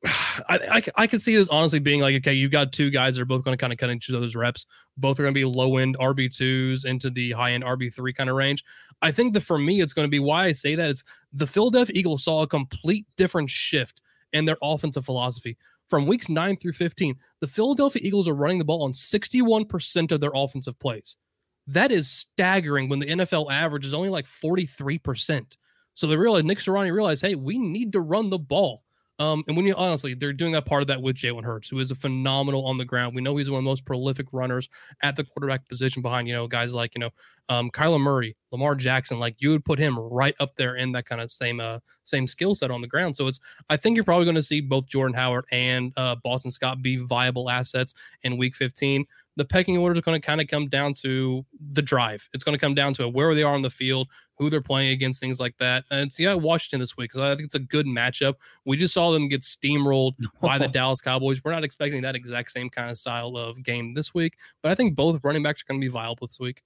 I, 0.06 0.84
I, 0.98 1.04
I 1.04 1.08
see 1.08 1.36
this 1.36 1.48
honestly 1.50 1.80
being 1.80 2.02
like, 2.02 2.16
okay, 2.16 2.34
you've 2.34 2.52
got 2.52 2.74
two 2.74 2.90
guys 2.90 3.16
that 3.16 3.22
are 3.22 3.26
both 3.26 3.44
going 3.44 3.58
to 3.58 3.62
kind 3.62 3.72
of 3.72 3.80
cut 3.80 3.90
each 3.90 4.12
other's 4.12 4.36
reps. 4.36 4.66
Both 4.98 5.20
are 5.20 5.24
going 5.24 5.34
to 5.34 5.40
be 5.40 5.46
low 5.46 5.78
end 5.78 5.98
RB2s 5.98 6.86
into 6.86 7.10
the 7.10 7.32
high 7.32 7.52
end 7.52 7.64
RB3 7.64 8.14
kind 8.16 8.30
of 8.30 8.36
range. 8.36 8.64
I 9.02 9.12
think 9.12 9.34
that 9.34 9.42
for 9.42 9.58
me, 9.58 9.82
it's 9.82 9.94
going 9.94 10.06
to 10.06 10.12
be 10.12 10.20
why 10.20 10.46
I 10.46 10.52
say 10.52 10.76
that 10.76 10.90
is 10.90 11.04
the 11.32 11.48
Philadelphia 11.48 11.96
Eagles 11.96 12.24
saw 12.24 12.42
a 12.42 12.48
complete 12.48 13.06
different 13.16 13.50
shift 13.50 14.02
in 14.34 14.46
their 14.46 14.58
offensive 14.62 15.06
philosophy. 15.06 15.58
From 15.88 16.06
weeks 16.06 16.28
9 16.30 16.58
through 16.58 16.74
15, 16.74 17.16
the 17.40 17.48
Philadelphia 17.48 18.02
Eagles 18.04 18.28
are 18.28 18.34
running 18.34 18.58
the 18.58 18.66
ball 18.66 18.84
on 18.84 18.94
61% 18.94 20.12
of 20.12 20.20
their 20.20 20.32
offensive 20.34 20.78
plays. 20.80 21.18
That 21.68 21.92
is 21.92 22.10
staggering 22.10 22.90
when 22.90 23.00
the 23.00 23.08
NFL 23.08 23.52
average 23.52 23.86
is 23.86 23.94
only 23.94 24.10
like 24.10 24.26
43%. 24.26 25.56
So 25.94 26.08
they 26.08 26.18
realized, 26.18 26.46
Nick 26.46 26.58
Sirianni 26.58 26.92
realized, 26.92 27.22
hey, 27.22 27.36
we 27.36 27.58
need 27.58 27.94
to 27.94 28.02
run 28.02 28.30
the 28.30 28.40
ball. 28.40 28.83
Um, 29.20 29.44
and 29.48 29.56
when 29.56 29.66
you 29.66 29.76
honestly, 29.76 30.16
they're 30.16 30.34
doing 30.34 30.54
that 30.54 30.66
part 30.66 30.82
of 30.82 30.88
that 30.88 31.02
with 31.02 31.16
Jalen 31.16 31.44
Hurts, 31.44 31.70
who 31.70 31.80
is 31.80 31.92
a 31.92 31.96
phenomenal 31.96 32.66
on 32.66 32.78
the 32.78 32.86
ground. 32.86 33.16
We 33.16 33.22
know 33.22 33.38
he's 33.38 33.50
one 33.50 33.60
of 33.60 33.64
the 33.64 33.70
most 33.70 33.86
prolific 33.86 34.28
runners 34.32 34.70
at 35.02 35.16
the 35.16 35.24
quarterback 35.24 35.68
position 35.70 36.02
behind, 36.02 36.28
you 36.28 36.34
know, 36.34 36.48
guys 36.48 36.74
like, 36.74 36.96
you 36.96 37.00
know, 37.00 37.10
um, 37.50 37.70
Kyler 37.70 38.00
Murray, 38.00 38.36
Lamar 38.52 38.76
Jackson. 38.76 39.20
Like 39.20 39.36
you 39.38 39.52
would 39.52 39.66
put 39.66 39.78
him 39.78 40.00
right 40.00 40.36
up 40.40 40.56
there 40.56 40.76
in 40.76 40.92
that 40.94 41.06
kind 41.06 41.22
of 41.22 41.32
same 41.32 41.60
uh 41.60 41.80
same 42.04 42.28
skill 42.28 42.56
set 42.56 42.72
on 42.72 42.82
the 42.82 42.88
ground. 42.88 43.16
So 43.16 43.28
it's 43.28 43.40
I 43.70 43.78
think 43.78 43.96
you're 43.96 44.04
probably 44.04 44.26
going 44.26 44.36
to 44.36 44.44
see 44.44 44.62
both 44.62 44.88
Jordan 44.88 45.16
Howard 45.16 45.46
and 45.52 45.94
uh, 45.98 46.16
Boston 46.24 46.52
Scott 46.52 46.82
be 46.82 46.98
viable 46.98 47.50
assets 47.50 47.94
in 48.24 48.38
week 48.38 48.56
15. 48.56 49.06
The 49.36 49.46
pecking 49.46 49.78
order 49.78 49.96
is 49.96 50.02
going 50.02 50.20
to 50.20 50.26
kind 50.26 50.42
of 50.42 50.48
come 50.48 50.68
down 50.68 50.94
to 50.94 51.46
the 51.74 51.82
drive. 51.82 52.30
It's 52.34 52.44
going 52.44 52.58
to 52.58 52.60
come 52.60 52.76
down 52.76 52.94
to 52.96 53.10
where 53.10 53.34
they 53.34 53.44
are 53.44 53.54
on 53.54 53.62
the 53.62 53.70
field, 53.70 54.08
who 54.38 54.50
they're 54.50 54.62
playing 54.62 54.92
against, 54.92 55.20
things 55.20 55.40
like 55.40 55.58
that. 55.58 55.86
And 55.90 56.02
it's 56.02 56.20
yeah, 56.20 56.34
Washington 56.34 56.80
this 56.80 56.96
week 56.96 57.12
because 57.12 57.22
I 57.22 57.36
think 57.36 57.46
it's 57.46 57.56
a 57.56 57.60
good 57.60 57.86
matchup. 57.86 58.36
We 58.66 58.78
just 58.78 58.94
saw 58.94 59.12
them 59.12 59.28
get 59.28 59.42
steamrolled 59.42 60.14
by 60.42 60.58
the 60.58 60.68
Dallas 60.68 61.02
Cowboys. 61.02 61.44
We're 61.44 61.52
not 61.52 61.64
expecting 61.64 62.02
that 62.04 62.16
exact 62.16 62.52
same 62.52 62.70
kind 62.70 62.90
of 62.90 62.98
style 62.98 63.36
of 63.38 63.64
game 63.64 63.94
this 63.94 64.14
week, 64.14 64.38
but 64.62 64.72
I 64.72 64.76
think 64.76 64.96
both 64.96 65.20
running 65.24 65.44
backs 65.44 65.62
are 65.62 65.66
going 65.68 65.82
to 65.82 65.86
be 65.86 65.92
viable 65.92 66.28
this 66.28 66.40
week. 66.40 66.62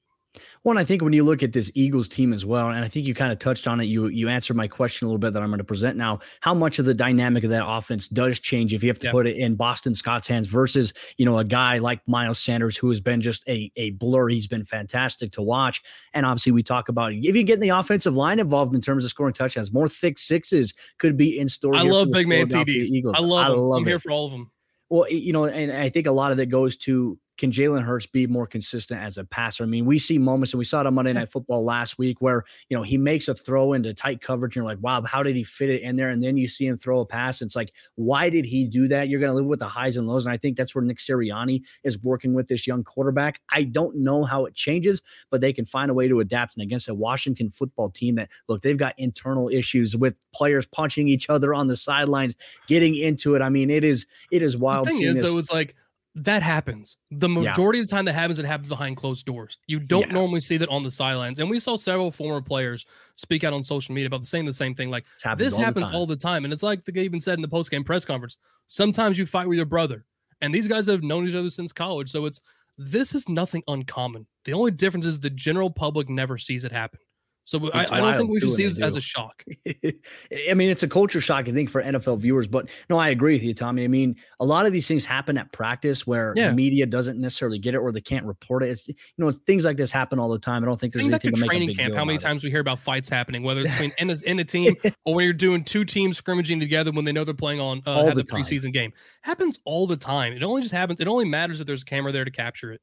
Well, 0.64 0.78
I 0.78 0.84
think 0.84 1.02
when 1.02 1.14
you 1.14 1.24
look 1.24 1.44
at 1.44 1.54
this 1.54 1.72
Eagles 1.76 2.08
team 2.08 2.34
as 2.34 2.46
well, 2.46 2.70
and 2.70 2.84
I 2.84 2.88
think 2.88 3.06
you 3.06 3.14
kind 3.14 3.32
of 3.32 3.40
touched 3.40 3.68
on 3.68 3.80
it, 3.80 3.86
you 3.86 4.08
you 4.08 4.28
answered 4.28 4.56
my 4.56 4.68
question 4.68 5.06
a 5.06 5.10
little 5.10 5.20
bit 5.20 5.34
that 5.34 5.42
I'm 5.42 5.50
going 5.50 5.60
to 5.60 5.64
present 5.64 5.98
now. 5.98 6.20
How 6.42 6.54
much 6.54 6.80
of 6.80 6.86
the 6.86 6.94
dynamic 6.94 7.44
of 7.44 7.50
that 7.52 7.68
offense 7.68 8.08
does 8.08 8.40
change 8.40 8.74
if 8.74 8.84
you 8.84 8.90
have 8.90 9.00
to 9.00 9.08
yep. 9.08 9.14
put 9.14 9.28
it 9.28 9.38
in 9.38 9.56
Boston 9.56 9.94
Scott's 9.94 10.28
hands 10.28 10.48
versus 10.48 10.94
you 11.18 11.26
know 11.26 11.40
a 11.40 11.44
guy 11.44 11.78
like 11.78 12.06
Miles 12.08 12.40
Sanders 12.40 12.78
who 12.78 12.90
has 12.90 13.02
been 13.02 13.22
just 13.22 13.48
a 13.48 13.72
a 13.76 13.92
blur. 13.92 14.30
He's 14.30 14.48
been 14.48 14.66
fantastic 14.66 15.32
to 15.34 15.42
watch, 15.42 15.82
and 16.14 16.26
obviously 16.26 16.52
we 16.52 16.64
talk 16.64 16.90
about 16.90 17.14
if 17.14 17.36
you 17.36 17.44
get 17.44 17.60
the 17.60 17.70
offensive 17.70 18.16
line 18.16 18.40
involved 18.40 18.76
in 18.76 18.82
terms 18.82 19.04
of 19.04 19.10
scoring 19.10 19.34
touchdowns, 19.34 19.72
more 19.72 19.88
thick 19.88 20.20
sixes 20.20 20.74
could 20.98 21.18
be 21.18 21.40
in 21.40 21.50
store. 21.50 21.76
I 21.76 21.84
love 21.84 22.12
big 22.12 22.28
man 22.28 22.48
TDs. 22.48 22.90
I 23.14 23.20
love. 23.20 23.46
I 23.46 23.50
love. 23.50 23.78
I'm 23.78 23.88
it. 23.88 23.90
here 23.90 24.00
for 24.00 24.12
all 24.12 24.26
of 24.26 24.32
them. 24.32 24.52
Well, 24.90 25.10
you 25.10 25.34
know, 25.34 25.46
and 25.46 25.72
I 25.72 25.90
think 25.90 26.08
a 26.08 26.12
lot 26.12 26.32
of 26.32 26.40
it 26.40 26.48
goes 26.48 26.78
to 26.78 27.20
can 27.38 27.52
Jalen 27.52 27.84
Hurts 27.84 28.06
be 28.06 28.28
more 28.28 28.48
consistent 28.48 29.02
as 29.02 29.18
a 29.18 29.24
passer? 29.24 29.64
I 29.64 29.68
mean, 29.68 29.86
we 29.86 30.00
see 30.00 30.18
moments, 30.18 30.54
and 30.54 30.60
we 30.60 30.66
saw 30.66 30.82
it 30.82 30.88
on 30.88 30.96
Monday 30.96 31.14
Night 31.14 31.30
Football 31.30 31.64
last 31.64 31.98
week, 31.98 32.18
where 32.20 32.44
you 32.70 32.78
know 32.78 32.84
he 32.84 32.98
makes 32.98 33.28
a 33.28 33.36
throw 33.36 33.74
into 33.74 33.94
tight 33.94 34.22
coverage, 34.22 34.56
and 34.56 34.64
you're 34.64 34.70
like, 34.70 34.82
"Wow, 34.82 35.04
how 35.04 35.24
did 35.24 35.36
he 35.36 35.44
fit 35.44 35.70
it 35.70 35.82
in 35.82 35.96
there?" 35.96 36.10
And 36.10 36.24
then 36.24 36.38
you 36.38 36.48
see 36.48 36.66
him 36.66 36.78
throw 36.78 37.00
a 37.00 37.06
pass, 37.06 37.42
and 37.42 37.48
it's 37.48 37.56
like, 37.56 37.72
"Why 37.96 38.30
did 38.30 38.46
he 38.46 38.68
do 38.68 38.88
that?" 38.88 39.10
You're 39.10 39.20
going 39.20 39.32
to 39.32 39.36
live 39.36 39.46
with 39.46 39.60
the 39.60 39.68
highs 39.68 39.98
and 39.98 40.08
lows, 40.08 40.26
and 40.26 40.34
I 40.34 40.38
think 40.38 40.58
that's 40.58 40.74
where 40.74 40.84
Nick 40.84 40.98
Sirianni 40.98 41.64
is 41.84 42.02
working 42.02 42.34
with 42.34 42.48
this 42.48 42.66
young 42.66 42.84
quarterback. 42.84 43.40
I 43.52 43.64
don't 43.64 43.98
know 43.98 44.24
how 44.24 44.46
it 44.46 44.56
changes, 44.56 45.02
but 45.30 45.42
they 45.42 45.54
can 45.54 45.66
find 45.66 45.92
a 45.92 45.94
way 45.94 46.08
to 46.08 46.20
adapt. 46.20 46.56
And 46.56 46.64
against 46.64 46.90
a 46.90 46.94
Washington 46.96 47.50
football 47.50 47.90
team 47.90 48.16
that 48.16 48.30
look, 48.48 48.62
they've 48.62 48.78
got 48.78 48.96
internal 48.98 49.50
issues 49.50 49.96
with 49.96 50.20
players 50.34 50.66
punching 50.66 51.08
each 51.08 51.30
other 51.30 51.54
on 51.54 51.68
the 51.68 51.76
sidelines, 51.76 52.36
getting 52.68 52.96
into 52.96 53.36
it. 53.36 53.42
I 53.42 53.50
mean, 53.50 53.70
it 53.70 53.84
is 53.84 54.08
it 54.32 54.42
is 54.42 54.58
wild. 54.58 54.88
The 54.88 54.92
thing 54.92 55.02
is, 55.04 55.22
though, 55.22 55.38
it's 55.38 55.52
like 55.52 55.76
that 56.18 56.42
happens. 56.42 56.98
The 57.12 57.30
majority 57.30 57.78
yeah. 57.78 57.84
of 57.84 57.90
the 57.90 57.96
time 57.96 58.06
that 58.06 58.14
happens, 58.14 58.40
it 58.40 58.46
happens 58.46 58.68
behind 58.68 58.98
closed 58.98 59.26
doors. 59.26 59.60
You 59.68 59.80
don't 59.80 60.08
yeah. 60.08 60.14
normally 60.14 60.42
see 60.42 60.58
that 60.58 60.70
on 60.70 60.82
the 60.82 60.90
sidelines. 60.90 61.38
And 61.38 61.48
we 61.48 61.60
saw 61.60 61.76
several 61.76 62.12
former 62.12 62.42
players 62.42 62.88
speak 63.16 63.44
out 63.44 63.54
on 63.54 63.64
social 63.64 63.94
media 63.94 64.08
about 64.08 64.22
the 64.22 64.26
saying 64.26 64.46
the 64.46 64.54
same 64.54 64.74
thing. 64.74 64.90
Like 64.90 65.06
this 65.38 65.54
all 65.54 65.60
happens 65.60 65.92
the 65.92 65.96
all 65.96 66.08
the 66.08 66.16
time. 66.16 66.44
And 66.44 66.52
it's 66.52 66.64
like 66.64 66.84
the 66.84 66.92
guy 66.92 67.02
even 67.02 67.22
said 67.22 67.36
in 67.36 67.44
the 67.44 67.48
post 67.48 67.70
game 67.70 67.84
press 67.84 68.04
conference. 68.04 68.38
Sometimes 68.66 69.20
you 69.20 69.28
fight 69.28 69.48
with 69.48 69.58
your 69.58 69.68
brother. 69.68 70.06
And 70.42 70.54
these 70.54 70.68
guys 70.68 70.88
have 70.88 71.04
known 71.04 71.28
each 71.28 71.36
other 71.36 71.52
since 71.52 71.72
college. 71.72 72.10
So 72.10 72.26
it's 72.26 72.42
this 72.80 73.14
is 73.14 73.30
nothing 73.30 73.64
uncommon. 73.68 74.26
The 74.46 74.54
only 74.54 74.72
difference 74.72 75.06
is 75.06 75.20
the 75.20 75.30
general 75.30 75.70
public 75.70 76.10
never 76.10 76.40
sees 76.40 76.66
it 76.66 76.72
happen. 76.72 77.00
So 77.48 77.72
I, 77.72 77.86
I, 77.90 78.00
don't 78.02 78.18
think 78.18 78.30
we 78.30 78.42
should 78.42 78.52
see 78.52 78.68
this 78.68 78.78
as 78.78 78.98
a 78.98 79.00
shock. 79.00 79.42
I 79.66 80.54
mean, 80.54 80.70
it's 80.70 80.84
a 80.84 80.88
culture 80.90 81.22
shock, 81.22 81.48
I 81.48 81.54
think, 81.54 81.70
for 81.70 81.82
NFL 81.82 82.20
viewers. 82.20 82.46
But 82.46 82.68
no, 82.90 83.00
I 83.00 83.08
agree 83.08 83.36
with 83.36 83.44
you, 83.44 83.54
Tommy. 83.54 83.86
I 83.86 83.88
mean, 83.88 84.18
a 84.42 84.46
lot 84.46 84.66
of 84.66 84.74
these 84.74 84.86
things 84.86 85.06
happen 85.06 85.38
at 85.38 85.54
practice 85.54 86.06
where 86.06 86.34
yeah. 86.36 86.50
the 86.50 86.56
media 86.56 86.86
doesn't 86.86 87.18
necessarily 87.18 87.58
get 87.58 87.74
it 87.74 87.78
or 87.78 87.94
they 87.94 88.02
can't 88.02 88.26
report 88.26 88.64
it. 88.64 88.72
It's 88.72 88.90
you 88.90 88.96
know, 89.16 89.32
things 89.32 89.64
like 89.64 89.78
this 89.78 89.92
happen 89.92 90.20
all 90.20 90.28
the 90.28 90.40
time. 90.40 90.62
I 90.62 90.66
don't 90.66 90.78
think 90.78 90.92
there's 90.92 91.04
think 91.04 91.14
anything 91.14 91.36
to 91.36 91.48
training 91.48 91.74
camp. 91.74 91.96
How 91.96 92.04
many 92.04 92.18
times 92.18 92.44
it. 92.44 92.48
we 92.48 92.52
hear 92.52 92.60
about 92.60 92.80
fights 92.80 93.08
happening, 93.08 93.44
whether 93.44 93.62
it's 93.62 93.72
between 93.72 93.94
in, 94.00 94.10
a, 94.10 94.18
in 94.26 94.40
a 94.40 94.44
team 94.44 94.76
or 95.06 95.16
when 95.16 95.24
you're 95.24 95.32
doing 95.32 95.64
two 95.64 95.86
teams 95.86 96.18
scrimmaging 96.18 96.60
together 96.60 96.92
when 96.92 97.06
they 97.06 97.14
know 97.14 97.24
they're 97.24 97.34
playing 97.34 97.62
on 97.62 97.82
uh, 97.86 98.04
have 98.04 98.16
the, 98.16 98.24
the 98.24 98.30
preseason 98.30 98.74
game. 98.74 98.92
Happens 99.22 99.58
all 99.64 99.88
the 99.88 99.96
time. 99.96 100.34
It 100.34 100.44
only 100.44 100.64
just 100.64 100.74
happens. 100.74 101.00
It 101.00 101.08
only 101.08 101.24
matters 101.24 101.62
if 101.62 101.66
there's 101.66 101.84
a 101.84 101.86
camera 101.86 102.12
there 102.12 102.26
to 102.26 102.32
capture 102.32 102.74
it. 102.74 102.82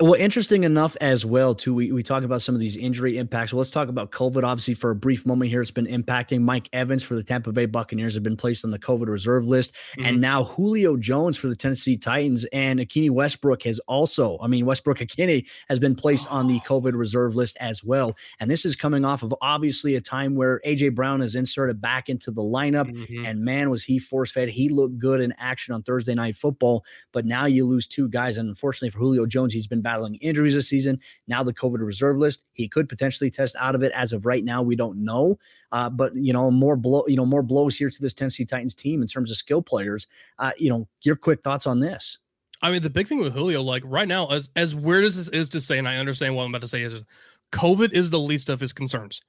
Well, 0.00 0.14
interesting 0.14 0.62
enough 0.62 0.96
as 1.00 1.26
well, 1.26 1.56
too. 1.56 1.74
We, 1.74 1.90
we 1.90 2.04
talk 2.04 2.22
about 2.22 2.40
some 2.40 2.54
of 2.54 2.60
these 2.60 2.76
injury 2.76 3.18
impacts. 3.18 3.52
Well, 3.52 3.58
let's 3.58 3.72
talk 3.72 3.88
about 3.88 4.12
COVID. 4.12 4.44
Obviously, 4.44 4.74
for 4.74 4.90
a 4.90 4.94
brief 4.94 5.26
moment 5.26 5.50
here, 5.50 5.60
it's 5.60 5.72
been 5.72 5.88
impacting 5.88 6.40
Mike 6.42 6.68
Evans 6.72 7.02
for 7.02 7.16
the 7.16 7.24
Tampa 7.24 7.50
Bay 7.50 7.66
Buccaneers 7.66 8.14
have 8.14 8.22
been 8.22 8.36
placed 8.36 8.64
on 8.64 8.70
the 8.70 8.78
COVID 8.78 9.08
reserve 9.08 9.46
list, 9.46 9.74
mm-hmm. 9.74 10.06
and 10.06 10.20
now 10.20 10.44
Julio 10.44 10.96
Jones 10.96 11.36
for 11.36 11.48
the 11.48 11.56
Tennessee 11.56 11.96
Titans 11.96 12.46
and 12.52 12.78
Ikhine 12.78 13.10
Westbrook 13.10 13.64
has 13.64 13.80
also. 13.88 14.38
I 14.40 14.46
mean, 14.46 14.66
Westbrook 14.66 14.98
Ikhine 14.98 15.44
has 15.68 15.80
been 15.80 15.96
placed 15.96 16.30
on 16.30 16.46
the 16.46 16.60
COVID 16.60 16.92
reserve 16.94 17.34
list 17.34 17.56
as 17.58 17.82
well, 17.82 18.14
and 18.38 18.48
this 18.48 18.64
is 18.64 18.76
coming 18.76 19.04
off 19.04 19.24
of 19.24 19.34
obviously 19.42 19.96
a 19.96 20.00
time 20.00 20.36
where 20.36 20.60
AJ 20.64 20.94
Brown 20.94 21.22
is 21.22 21.34
inserted 21.34 21.80
back 21.80 22.08
into 22.08 22.30
the 22.30 22.42
lineup, 22.42 22.88
mm-hmm. 22.88 23.26
and 23.26 23.40
man, 23.40 23.68
was 23.68 23.82
he 23.82 23.98
force 23.98 24.30
fed. 24.30 24.48
He 24.48 24.68
looked 24.68 24.96
good 24.96 25.20
in 25.20 25.34
action 25.38 25.74
on 25.74 25.82
Thursday 25.82 26.14
Night 26.14 26.36
Football, 26.36 26.84
but 27.12 27.26
now 27.26 27.46
you 27.46 27.66
lose 27.66 27.88
two 27.88 28.08
guys, 28.08 28.38
and 28.38 28.48
unfortunately 28.48 28.90
for 28.90 29.00
Julio 29.00 29.26
Jones, 29.26 29.52
he's 29.52 29.66
been 29.66 29.82
battling 29.88 30.16
injuries 30.16 30.54
this 30.54 30.68
season. 30.68 31.00
Now 31.28 31.42
the 31.42 31.54
COVID 31.54 31.78
reserve 31.80 32.18
list, 32.18 32.44
he 32.52 32.68
could 32.68 32.90
potentially 32.90 33.30
test 33.30 33.56
out 33.58 33.74
of 33.74 33.82
it. 33.82 33.90
As 33.92 34.12
of 34.12 34.26
right 34.26 34.44
now, 34.44 34.62
we 34.62 34.76
don't 34.76 35.02
know. 35.02 35.38
Uh, 35.72 35.88
but 35.88 36.14
you 36.14 36.34
know, 36.34 36.50
more 36.50 36.76
blow, 36.76 37.04
you 37.06 37.16
know, 37.16 37.24
more 37.24 37.42
blows 37.42 37.78
here 37.78 37.88
to 37.88 38.02
this 38.02 38.12
Tennessee 38.12 38.44
Titans 38.44 38.74
team 38.74 39.00
in 39.00 39.08
terms 39.08 39.30
of 39.30 39.38
skill 39.38 39.62
players. 39.62 40.06
Uh, 40.38 40.50
you 40.58 40.68
know, 40.68 40.86
your 41.04 41.16
quick 41.16 41.42
thoughts 41.42 41.66
on 41.66 41.80
this? 41.80 42.18
I 42.60 42.70
mean, 42.70 42.82
the 42.82 42.90
big 42.90 43.06
thing 43.06 43.20
with 43.20 43.32
Julio, 43.32 43.62
like 43.62 43.82
right 43.86 44.08
now, 44.08 44.26
as 44.26 44.50
as 44.56 44.74
weird 44.74 45.04
as 45.04 45.16
this 45.16 45.28
is 45.28 45.48
to 45.50 45.60
say, 45.60 45.78
and 45.78 45.88
I 45.88 45.96
understand 45.96 46.36
what 46.36 46.42
I'm 46.42 46.50
about 46.50 46.60
to 46.60 46.68
say 46.68 46.82
is, 46.82 47.02
COVID 47.52 47.94
is 47.94 48.10
the 48.10 48.18
least 48.18 48.50
of 48.50 48.60
his 48.60 48.74
concerns. 48.74 49.22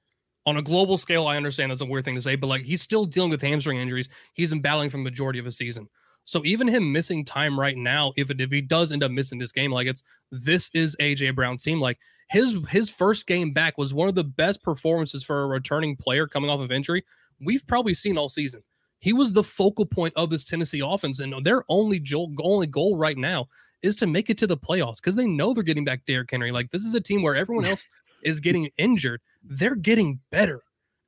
On 0.44 0.58
a 0.58 0.62
global 0.62 0.98
scale, 0.98 1.26
I 1.26 1.36
understand 1.36 1.70
that's 1.70 1.80
a 1.80 1.86
weird 1.86 2.04
thing 2.04 2.16
to 2.16 2.22
say, 2.22 2.36
but 2.36 2.48
like 2.48 2.62
he's 2.62 2.82
still 2.82 3.06
dealing 3.06 3.30
with 3.30 3.40
hamstring 3.40 3.78
injuries. 3.78 4.08
He's 4.34 4.50
been 4.50 4.60
battling 4.60 4.90
for 4.90 4.98
the 4.98 5.04
majority 5.04 5.38
of 5.38 5.46
his 5.46 5.56
season. 5.56 5.88
So 6.24 6.42
even 6.44 6.68
him 6.68 6.92
missing 6.92 7.24
time 7.24 7.58
right 7.58 7.76
now, 7.76 8.12
if 8.16 8.30
it, 8.30 8.40
if 8.40 8.50
he 8.50 8.60
does 8.60 8.92
end 8.92 9.02
up 9.02 9.10
missing 9.10 9.38
this 9.38 9.52
game, 9.52 9.72
like 9.72 9.88
it's 9.88 10.04
this 10.30 10.70
is 10.74 10.96
AJ 11.00 11.34
Brown's 11.34 11.64
team. 11.64 11.80
Like 11.80 11.98
his 12.28 12.54
his 12.68 12.88
first 12.88 13.26
game 13.26 13.52
back 13.52 13.78
was 13.78 13.92
one 13.92 14.08
of 14.08 14.14
the 14.14 14.24
best 14.24 14.62
performances 14.62 15.24
for 15.24 15.42
a 15.42 15.46
returning 15.46 15.96
player 15.96 16.26
coming 16.26 16.50
off 16.50 16.60
of 16.60 16.70
injury 16.70 17.04
we've 17.40 17.66
probably 17.66 17.94
seen 17.94 18.18
all 18.18 18.28
season. 18.28 18.62
He 18.98 19.12
was 19.12 19.32
the 19.32 19.42
focal 19.42 19.86
point 19.86 20.12
of 20.16 20.28
this 20.28 20.44
Tennessee 20.44 20.82
offense, 20.84 21.20
and 21.20 21.34
their 21.44 21.64
only 21.68 21.98
goal, 21.98 22.32
only 22.42 22.66
goal 22.66 22.98
right 22.98 23.16
now 23.16 23.48
is 23.82 23.96
to 23.96 24.06
make 24.06 24.28
it 24.28 24.36
to 24.38 24.46
the 24.46 24.58
playoffs 24.58 24.96
because 24.96 25.16
they 25.16 25.26
know 25.26 25.54
they're 25.54 25.62
getting 25.62 25.86
back 25.86 26.04
Derrick 26.06 26.30
Henry. 26.30 26.50
Like 26.50 26.70
this 26.70 26.84
is 26.84 26.94
a 26.94 27.00
team 27.00 27.22
where 27.22 27.34
everyone 27.34 27.64
else 27.66 27.86
is 28.22 28.40
getting 28.40 28.68
injured. 28.76 29.22
They're 29.42 29.74
getting 29.74 30.20
better 30.30 30.62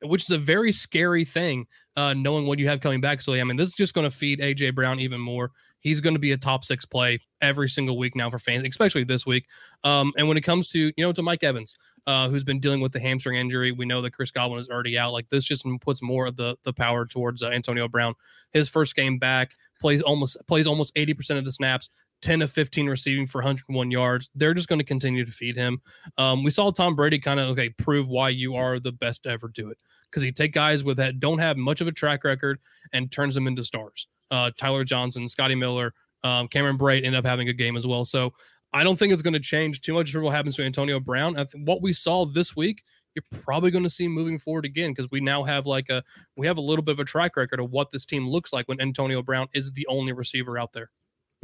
which 0.05 0.25
is 0.25 0.31
a 0.31 0.39
very 0.39 0.73
scary 0.73 1.25
thing, 1.25 1.67
uh, 1.97 2.15
knowing 2.15 2.47
what 2.47 2.59
you 2.59 2.69
have 2.69 2.81
coming 2.81 3.01
back. 3.01 3.21
So, 3.21 3.33
yeah, 3.35 3.43
I 3.43 3.45
mean, 3.45 3.57
this 3.57 3.71
is 3.71 3.75
just 3.75 3.95
going 3.95 4.09
to 4.09 4.17
feed 4.17 4.41
AJ 4.41 4.75
Brown 4.75 5.01
even 5.01 5.21
more. 5.21 5.51
He's 5.81 6.01
going 6.01 6.15
to 6.15 6.21
be 6.21 6.33
a 6.33 6.37
top 6.37 6.65
six 6.65 6.85
play 6.85 7.21
every 7.41 7.69
single 7.69 7.99
week 7.99 8.15
now 8.15 8.31
for 8.31 8.39
fans, 8.39 8.65
especially 8.67 9.05
this 9.05 9.27
week. 9.27 9.47
Um, 9.83 10.13
and 10.17 10.29
when 10.29 10.37
it 10.37 10.43
comes 10.43 10.69
to, 10.69 10.93
you 10.97 11.05
know, 11.05 11.13
to 11.13 11.23
Mike 11.23 11.43
Evans, 11.43 11.75
uh, 12.07 12.29
who's 12.29 12.45
been 12.45 12.61
dealing 12.61 12.81
with 12.81 12.93
the 12.93 13.01
hamstring 13.01 13.37
injury, 13.37 13.73
we 13.73 13.85
know 13.85 14.03
that 14.03 14.13
Chris 14.13 14.31
Godwin 14.31 14.61
is 14.61 14.69
already 14.69 14.99
out. 14.99 15.13
Like 15.13 15.29
this 15.29 15.45
just 15.45 15.67
puts 15.81 16.03
more 16.03 16.27
of 16.27 16.37
the 16.37 16.57
the 16.65 16.73
power 16.73 17.07
towards 17.07 17.43
uh, 17.43 17.49
Antonio 17.49 17.89
Brown. 17.89 18.15
His 18.53 18.69
first 18.69 18.95
game 18.95 19.19
back 19.19 19.57
plays 19.81 20.03
almost 20.03 20.37
plays 20.47 20.67
almost 20.67 20.95
80% 20.95 21.39
of 21.39 21.45
the 21.45 21.53
snaps. 21.53 21.91
10 22.23 22.43
of 22.43 22.51
15 22.51 22.89
receiving 22.89 23.27
for 23.27 23.39
101 23.39 23.91
yards. 23.91 24.31
They're 24.35 24.55
just 24.55 24.69
going 24.69 24.79
to 24.79 24.85
continue 24.85 25.25
to 25.25 25.31
feed 25.31 25.57
him. 25.57 25.81
Um, 26.17 26.43
we 26.43 26.51
saw 26.51 26.71
Tom 26.71 26.97
Brady 26.97 27.19
kind 27.19 27.41
of 27.41 27.51
okay 27.51 27.69
prove 27.69 28.09
why 28.09 28.31
you 28.31 28.55
are 28.57 28.81
the 28.81 28.93
best 28.93 29.25
to 29.25 29.31
ever 29.31 29.49
do 29.49 29.71
it 29.71 29.79
because 30.11 30.23
he 30.23 30.33
take 30.33 30.53
guys 30.53 30.85
with 30.85 30.97
that 30.99 31.21
don't 31.21 31.39
have 31.39 31.57
much 31.57 31.81
of 31.81 31.89
a 31.89 31.93
track 31.93 32.25
record 32.25 32.59
and 32.93 33.11
turns 33.11 33.35
them 33.35 33.47
into 33.47 33.65
stars. 33.65 34.07
Uh, 34.31 34.51
Tyler 34.57 34.85
Johnson, 34.85 35.29
Scotty 35.29 35.55
Miller, 35.55 35.93
um, 36.25 36.49
Cameron 36.49 36.79
Brate 36.79 37.05
end 37.05 37.17
up 37.17 37.27
having 37.27 37.49
a 37.49 37.53
game 37.53 37.77
as 37.77 37.87
well. 37.87 38.05
So 38.05 38.33
I 38.73 38.85
don't 38.85 38.99
think 38.99 39.13
it's 39.13 39.23
going 39.23 39.35
to 39.35 39.41
change 39.41 39.81
too 39.81 39.93
much 39.93 40.13
for 40.13 40.23
what 40.23 40.35
happens 40.35 40.57
to 40.57 40.63
Antonio 40.63 40.99
Brown. 40.99 41.35
Think 41.35 41.69
what 41.69 41.83
we 41.83 41.93
saw 41.93 42.25
this 42.25 42.57
week, 42.57 42.83
you're 43.15 43.43
probably 43.43 43.71
going 43.71 43.85
to 43.85 43.91
see 43.91 44.09
moving 44.09 44.39
forward 44.39 44.65
again 44.65 44.93
because 44.93 45.11
we 45.11 45.21
now 45.21 45.43
have 45.43 45.67
like 45.67 45.91
a 45.91 46.03
we 46.37 46.47
have 46.47 46.57
a 46.57 46.63
little 46.63 46.83
bit 46.83 46.93
of 46.93 47.01
a 47.01 47.05
track 47.05 47.37
record 47.37 47.61
of 47.61 47.71
what 47.71 47.91
this 47.91 48.07
team 48.07 48.27
looks 48.27 48.53
like 48.53 48.67
when 48.69 48.81
Antonio 48.81 49.23
Brown 49.23 49.49
is 49.53 49.73
the 49.73 49.87
only 49.89 50.13
receiver 50.13 50.59
out 50.59 50.73
there. 50.73 50.91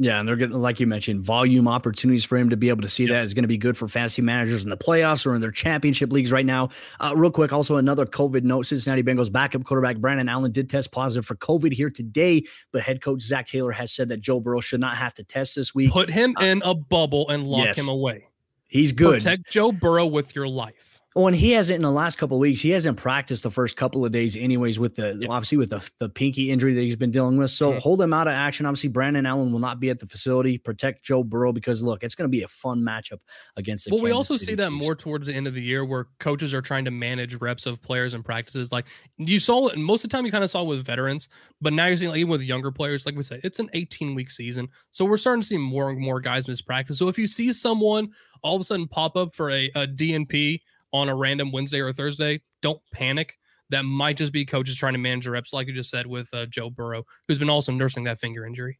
Yeah, 0.01 0.17
and 0.17 0.27
they're 0.27 0.37
getting, 0.37 0.55
like 0.55 0.79
you 0.79 0.87
mentioned, 0.87 1.25
volume 1.25 1.67
opportunities 1.67 2.23
for 2.23 2.37
him 2.37 2.51
to 2.51 2.57
be 2.57 2.69
able 2.69 2.83
to 2.83 2.89
see 2.89 3.03
yes. 3.03 3.19
that 3.19 3.25
is 3.25 3.33
going 3.33 3.43
to 3.43 3.49
be 3.49 3.57
good 3.57 3.75
for 3.75 3.89
fantasy 3.89 4.21
managers 4.21 4.63
in 4.63 4.69
the 4.69 4.77
playoffs 4.77 5.27
or 5.27 5.35
in 5.35 5.41
their 5.41 5.51
championship 5.51 6.13
leagues 6.13 6.31
right 6.31 6.45
now. 6.45 6.69
Uh, 7.01 7.11
real 7.17 7.29
quick, 7.29 7.51
also 7.51 7.75
another 7.75 8.05
COVID 8.05 8.43
note: 8.43 8.65
Cincinnati 8.65 9.03
Bengals 9.03 9.29
backup 9.29 9.65
quarterback 9.65 9.97
Brandon 9.97 10.29
Allen 10.29 10.53
did 10.53 10.69
test 10.69 10.93
positive 10.93 11.25
for 11.25 11.35
COVID 11.35 11.73
here 11.73 11.89
today, 11.89 12.43
but 12.71 12.81
head 12.81 13.01
coach 13.01 13.21
Zac 13.21 13.47
Taylor 13.47 13.73
has 13.73 13.91
said 13.91 14.07
that 14.07 14.21
Joe 14.21 14.39
Burrow 14.39 14.61
should 14.61 14.79
not 14.79 14.95
have 14.95 15.13
to 15.15 15.23
test 15.25 15.57
this 15.57 15.75
week. 15.75 15.91
Put 15.91 16.09
him 16.09 16.33
uh, 16.39 16.45
in 16.45 16.61
a 16.63 16.73
bubble 16.73 17.27
and 17.27 17.43
lock 17.43 17.65
yes. 17.65 17.77
him 17.77 17.89
away. 17.89 18.29
He's 18.69 18.93
good. 18.93 19.21
Protect 19.21 19.51
Joe 19.51 19.73
Burrow 19.73 20.05
with 20.05 20.33
your 20.33 20.47
life. 20.47 20.98
Well, 21.15 21.25
and 21.25 21.35
he 21.35 21.51
hasn't 21.51 21.75
in 21.75 21.81
the 21.81 21.91
last 21.91 22.17
couple 22.17 22.37
weeks. 22.37 22.61
He 22.61 22.69
hasn't 22.69 22.95
practiced 22.95 23.41
the 23.41 23.49
first 23.49 23.75
couple 23.75 24.05
of 24.05 24.11
days, 24.11 24.37
anyways. 24.37 24.79
With 24.79 24.93
the 24.93 25.25
obviously 25.27 25.57
with 25.57 25.71
the, 25.71 25.91
the 25.97 26.07
pinky 26.07 26.51
injury 26.51 26.75
that 26.75 26.81
he's 26.81 26.95
been 26.95 27.09
dealing 27.09 27.35
with, 27.35 27.49
so 27.49 27.71
mm-hmm. 27.71 27.79
hold 27.79 27.99
him 27.99 28.13
out 28.13 28.27
of 28.27 28.33
action. 28.33 28.67
Obviously, 28.67 28.89
Brandon 28.89 29.25
Allen 29.25 29.51
will 29.51 29.59
not 29.59 29.79
be 29.79 29.89
at 29.89 29.97
the 29.97 30.05
facility. 30.05 30.59
Protect 30.59 31.03
Joe 31.03 31.23
Burrow 31.23 31.51
because 31.51 31.81
look, 31.81 32.03
it's 32.03 32.13
going 32.13 32.27
to 32.27 32.31
be 32.31 32.43
a 32.43 32.47
fun 32.47 32.81
matchup 32.81 33.17
against. 33.57 33.85
The 33.85 33.95
well, 33.95 34.01
Kansas 34.01 34.03
we 34.03 34.11
also 34.11 34.33
City 34.35 34.45
see 34.45 34.55
that 34.55 34.69
Chiefs. 34.69 34.85
more 34.85 34.95
towards 34.95 35.25
the 35.25 35.33
end 35.33 35.47
of 35.47 35.55
the 35.55 35.63
year, 35.63 35.83
where 35.83 36.09
coaches 36.19 36.53
are 36.53 36.61
trying 36.61 36.85
to 36.85 36.91
manage 36.91 37.33
reps 37.41 37.65
of 37.65 37.81
players 37.81 38.13
and 38.13 38.23
practices. 38.23 38.71
Like 38.71 38.85
you 39.17 39.39
saw, 39.39 39.69
it 39.69 39.79
most 39.79 40.03
of 40.03 40.11
the 40.11 40.15
time 40.15 40.27
you 40.27 40.31
kind 40.31 40.43
of 40.43 40.51
saw 40.51 40.61
with 40.61 40.85
veterans, 40.85 41.27
but 41.59 41.73
now 41.73 41.87
you're 41.87 41.97
seeing 41.97 42.11
like 42.11 42.19
even 42.19 42.29
with 42.29 42.43
younger 42.43 42.71
players. 42.71 43.07
Like 43.07 43.15
we 43.15 43.23
said, 43.23 43.41
it's 43.43 43.57
an 43.57 43.69
18 43.73 44.13
week 44.13 44.29
season, 44.29 44.67
so 44.91 45.05
we're 45.05 45.17
starting 45.17 45.41
to 45.41 45.47
see 45.47 45.57
more 45.57 45.89
and 45.89 45.99
more 45.99 46.21
guys 46.21 46.47
miss 46.47 46.61
practice. 46.61 46.99
So 46.99 47.07
if 47.07 47.17
you 47.17 47.25
see 47.25 47.51
someone 47.51 48.11
all 48.43 48.55
of 48.55 48.61
a 48.61 48.63
sudden 48.63 48.87
pop 48.87 49.17
up 49.17 49.33
for 49.33 49.49
a, 49.49 49.65
a 49.75 49.87
DNP 49.87 50.61
on 50.93 51.09
a 51.09 51.15
random 51.15 51.51
Wednesday 51.51 51.79
or 51.79 51.93
Thursday, 51.93 52.41
don't 52.61 52.81
panic. 52.93 53.37
That 53.69 53.83
might 53.83 54.17
just 54.17 54.33
be 54.33 54.45
coaches 54.45 54.75
trying 54.75 54.93
to 54.93 54.99
manage 54.99 55.27
reps, 55.27 55.53
like 55.53 55.67
you 55.67 55.73
just 55.73 55.91
said 55.91 56.07
with 56.07 56.33
uh, 56.33 56.47
Joe 56.47 56.69
Burrow, 56.69 57.05
who's 57.27 57.39
been 57.39 57.49
also 57.49 57.71
nursing 57.71 58.05
that 58.05 58.19
finger 58.19 58.45
injury. 58.45 58.79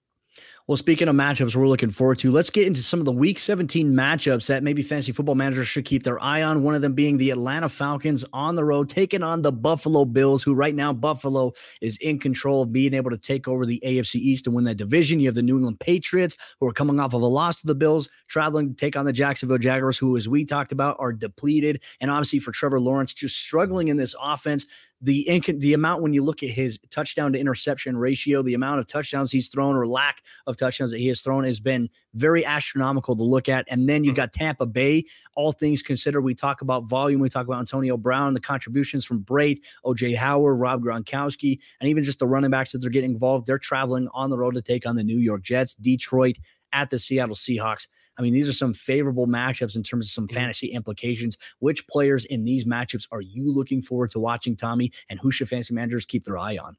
Well, 0.70 0.78
speaking 0.78 1.08
of 1.08 1.16
matchups, 1.16 1.56
we're 1.56 1.68
looking 1.68 1.90
forward 1.90 2.20
to. 2.20 2.32
Let's 2.32 2.52
get 2.52 2.68
into 2.68 2.84
some 2.84 3.00
of 3.00 3.06
the 3.06 3.12
Week 3.12 3.40
17 3.40 3.92
matchups 3.92 4.48
that 4.50 4.62
maybe 4.62 4.84
fantasy 4.84 5.12
football 5.12 5.34
managers 5.34 5.68
should 5.68 5.86
keep 5.86 6.04
their 6.04 6.22
eye 6.22 6.44
on. 6.44 6.62
One 6.62 6.76
of 6.76 6.82
them 6.82 6.94
being 6.94 7.18
the 7.18 7.32
Atlanta 7.32 7.70
Falcons 7.70 8.24
on 8.34 8.54
the 8.54 8.64
road, 8.64 8.88
taking 8.88 9.24
on 9.24 9.42
the 9.42 9.52
Buffalo 9.52 10.06
Bills, 10.06 10.44
who 10.44 10.54
right 10.54 10.76
now 10.76 10.94
Buffalo 10.94 11.54
is 11.82 11.98
in 11.98 12.20
control 12.20 12.62
of 12.62 12.72
being 12.72 12.94
able 12.94 13.10
to 13.10 13.18
take 13.18 13.48
over 13.48 13.66
the 13.66 13.82
AFC 13.84 14.16
East 14.16 14.46
and 14.46 14.56
win 14.56 14.66
that 14.66 14.76
division. 14.76 15.20
You 15.20 15.28
have 15.30 15.36
the 15.36 15.42
New 15.42 15.56
England 15.56 15.80
Patriots, 15.80 16.36
who 16.60 16.68
are 16.68 16.74
coming 16.74 17.00
off 17.00 17.16
of 17.16 17.24
a 17.24 17.26
loss 17.26 17.62
to 17.62 17.68
the 17.68 17.74
Bills, 17.74 18.08
traveling 18.28 18.70
to 18.70 18.76
take 18.76 18.96
on 18.96 19.06
the 19.06 19.14
Jacksonville 19.14 19.58
Jaguars, 19.58 19.98
who, 19.98 20.18
as 20.18 20.30
we 20.30 20.46
talked 20.46 20.72
about, 20.72 20.98
are 21.00 21.14
depleted. 21.14 21.82
And 22.00 22.12
obviously 22.12 22.38
for 22.38 22.52
Trevor 22.52 22.80
Lawrence, 22.80 23.12
just 23.14 23.38
struggling 23.38 23.88
in 23.88 23.98
this 23.98 24.14
offense 24.22 24.68
the 25.02 25.26
inc- 25.30 25.60
the 25.60 25.74
amount 25.74 26.02
when 26.02 26.14
you 26.14 26.24
look 26.24 26.44
at 26.44 26.50
his 26.50 26.80
touchdown 26.90 27.34
to 27.34 27.40
interception 27.40 27.98
ratio, 27.98 28.42
the 28.42 28.54
amount 28.54 28.80
of 28.80 28.88
touchdowns 28.88 29.32
he's 29.32 29.48
thrown 29.48 29.76
or 29.76 29.88
lack 29.88 30.22
of 30.48 30.58
touchdowns 30.58 30.92
that 30.92 30.98
he 30.98 31.08
has 31.08 31.22
thrown 31.22 31.44
has 31.44 31.60
been 31.60 31.90
very 32.16 32.46
astronomical 32.46 33.16
to 33.16 33.24
look 33.24 33.48
at. 33.48 33.66
And 33.70 33.88
then 33.88 34.04
you've 34.04 34.14
hmm. 34.14 34.22
got 34.22 34.34
Tampa 34.34 34.66
Bay. 34.66 35.06
All 35.36 35.52
things 35.52 35.82
considered, 35.82 36.22
we 36.22 36.36
talk 36.36 36.62
about 36.62 36.84
volume, 36.84 37.22
we 37.22 37.30
talk 37.30 37.46
about 37.46 37.60
Antonio 37.60 37.98
Brown, 37.98 38.34
the 38.34 38.40
contributions 38.40 39.06
from 39.06 39.24
Brate, 39.24 39.60
OJ 39.86 40.16
Howard, 40.16 40.60
Rob 40.60 40.84
Gronkowski, 40.84 41.60
and 41.80 41.90
even 41.90 42.04
just 42.04 42.20
the 42.20 42.28
running 42.28 42.52
backs 42.52 42.72
that 42.74 42.80
they're 42.80 42.90
getting 42.90 43.12
involved. 43.12 43.48
They're 43.48 43.58
traveling 43.58 44.10
on 44.14 44.30
the 44.30 44.38
road 44.38 44.56
to 44.56 44.62
take 44.62 44.86
on 44.86 44.96
the 44.96 45.04
New 45.04 45.20
York 45.20 45.44
Jets, 45.44 45.76
Detroit 45.76 46.38
at 46.74 46.90
the 46.90 47.00
Seattle 47.00 47.36
Seahawks. 47.36 47.88
I 48.18 48.22
mean, 48.22 48.34
these 48.34 48.50
are 48.50 48.54
some 48.54 48.74
favorable 48.74 49.28
matchups 49.28 49.76
in 49.76 49.84
terms 49.84 50.06
of 50.06 50.12
some 50.12 50.28
fantasy 50.28 50.68
implications. 50.68 51.38
Which 51.60 51.88
players 51.88 52.26
in 52.26 52.44
these 52.44 52.66
matchups 52.66 53.08
are 53.12 53.22
you 53.22 53.54
looking 53.54 53.82
forward 53.82 54.12
to 54.12 54.20
watching, 54.20 54.56
Tommy? 54.56 54.92
And 55.10 55.20
who 55.20 55.32
should 55.32 55.50
fantasy 55.50 55.74
managers 55.74 56.06
keep 56.06 56.26
their 56.26 56.38
eye 56.38 56.58
on? 56.58 56.78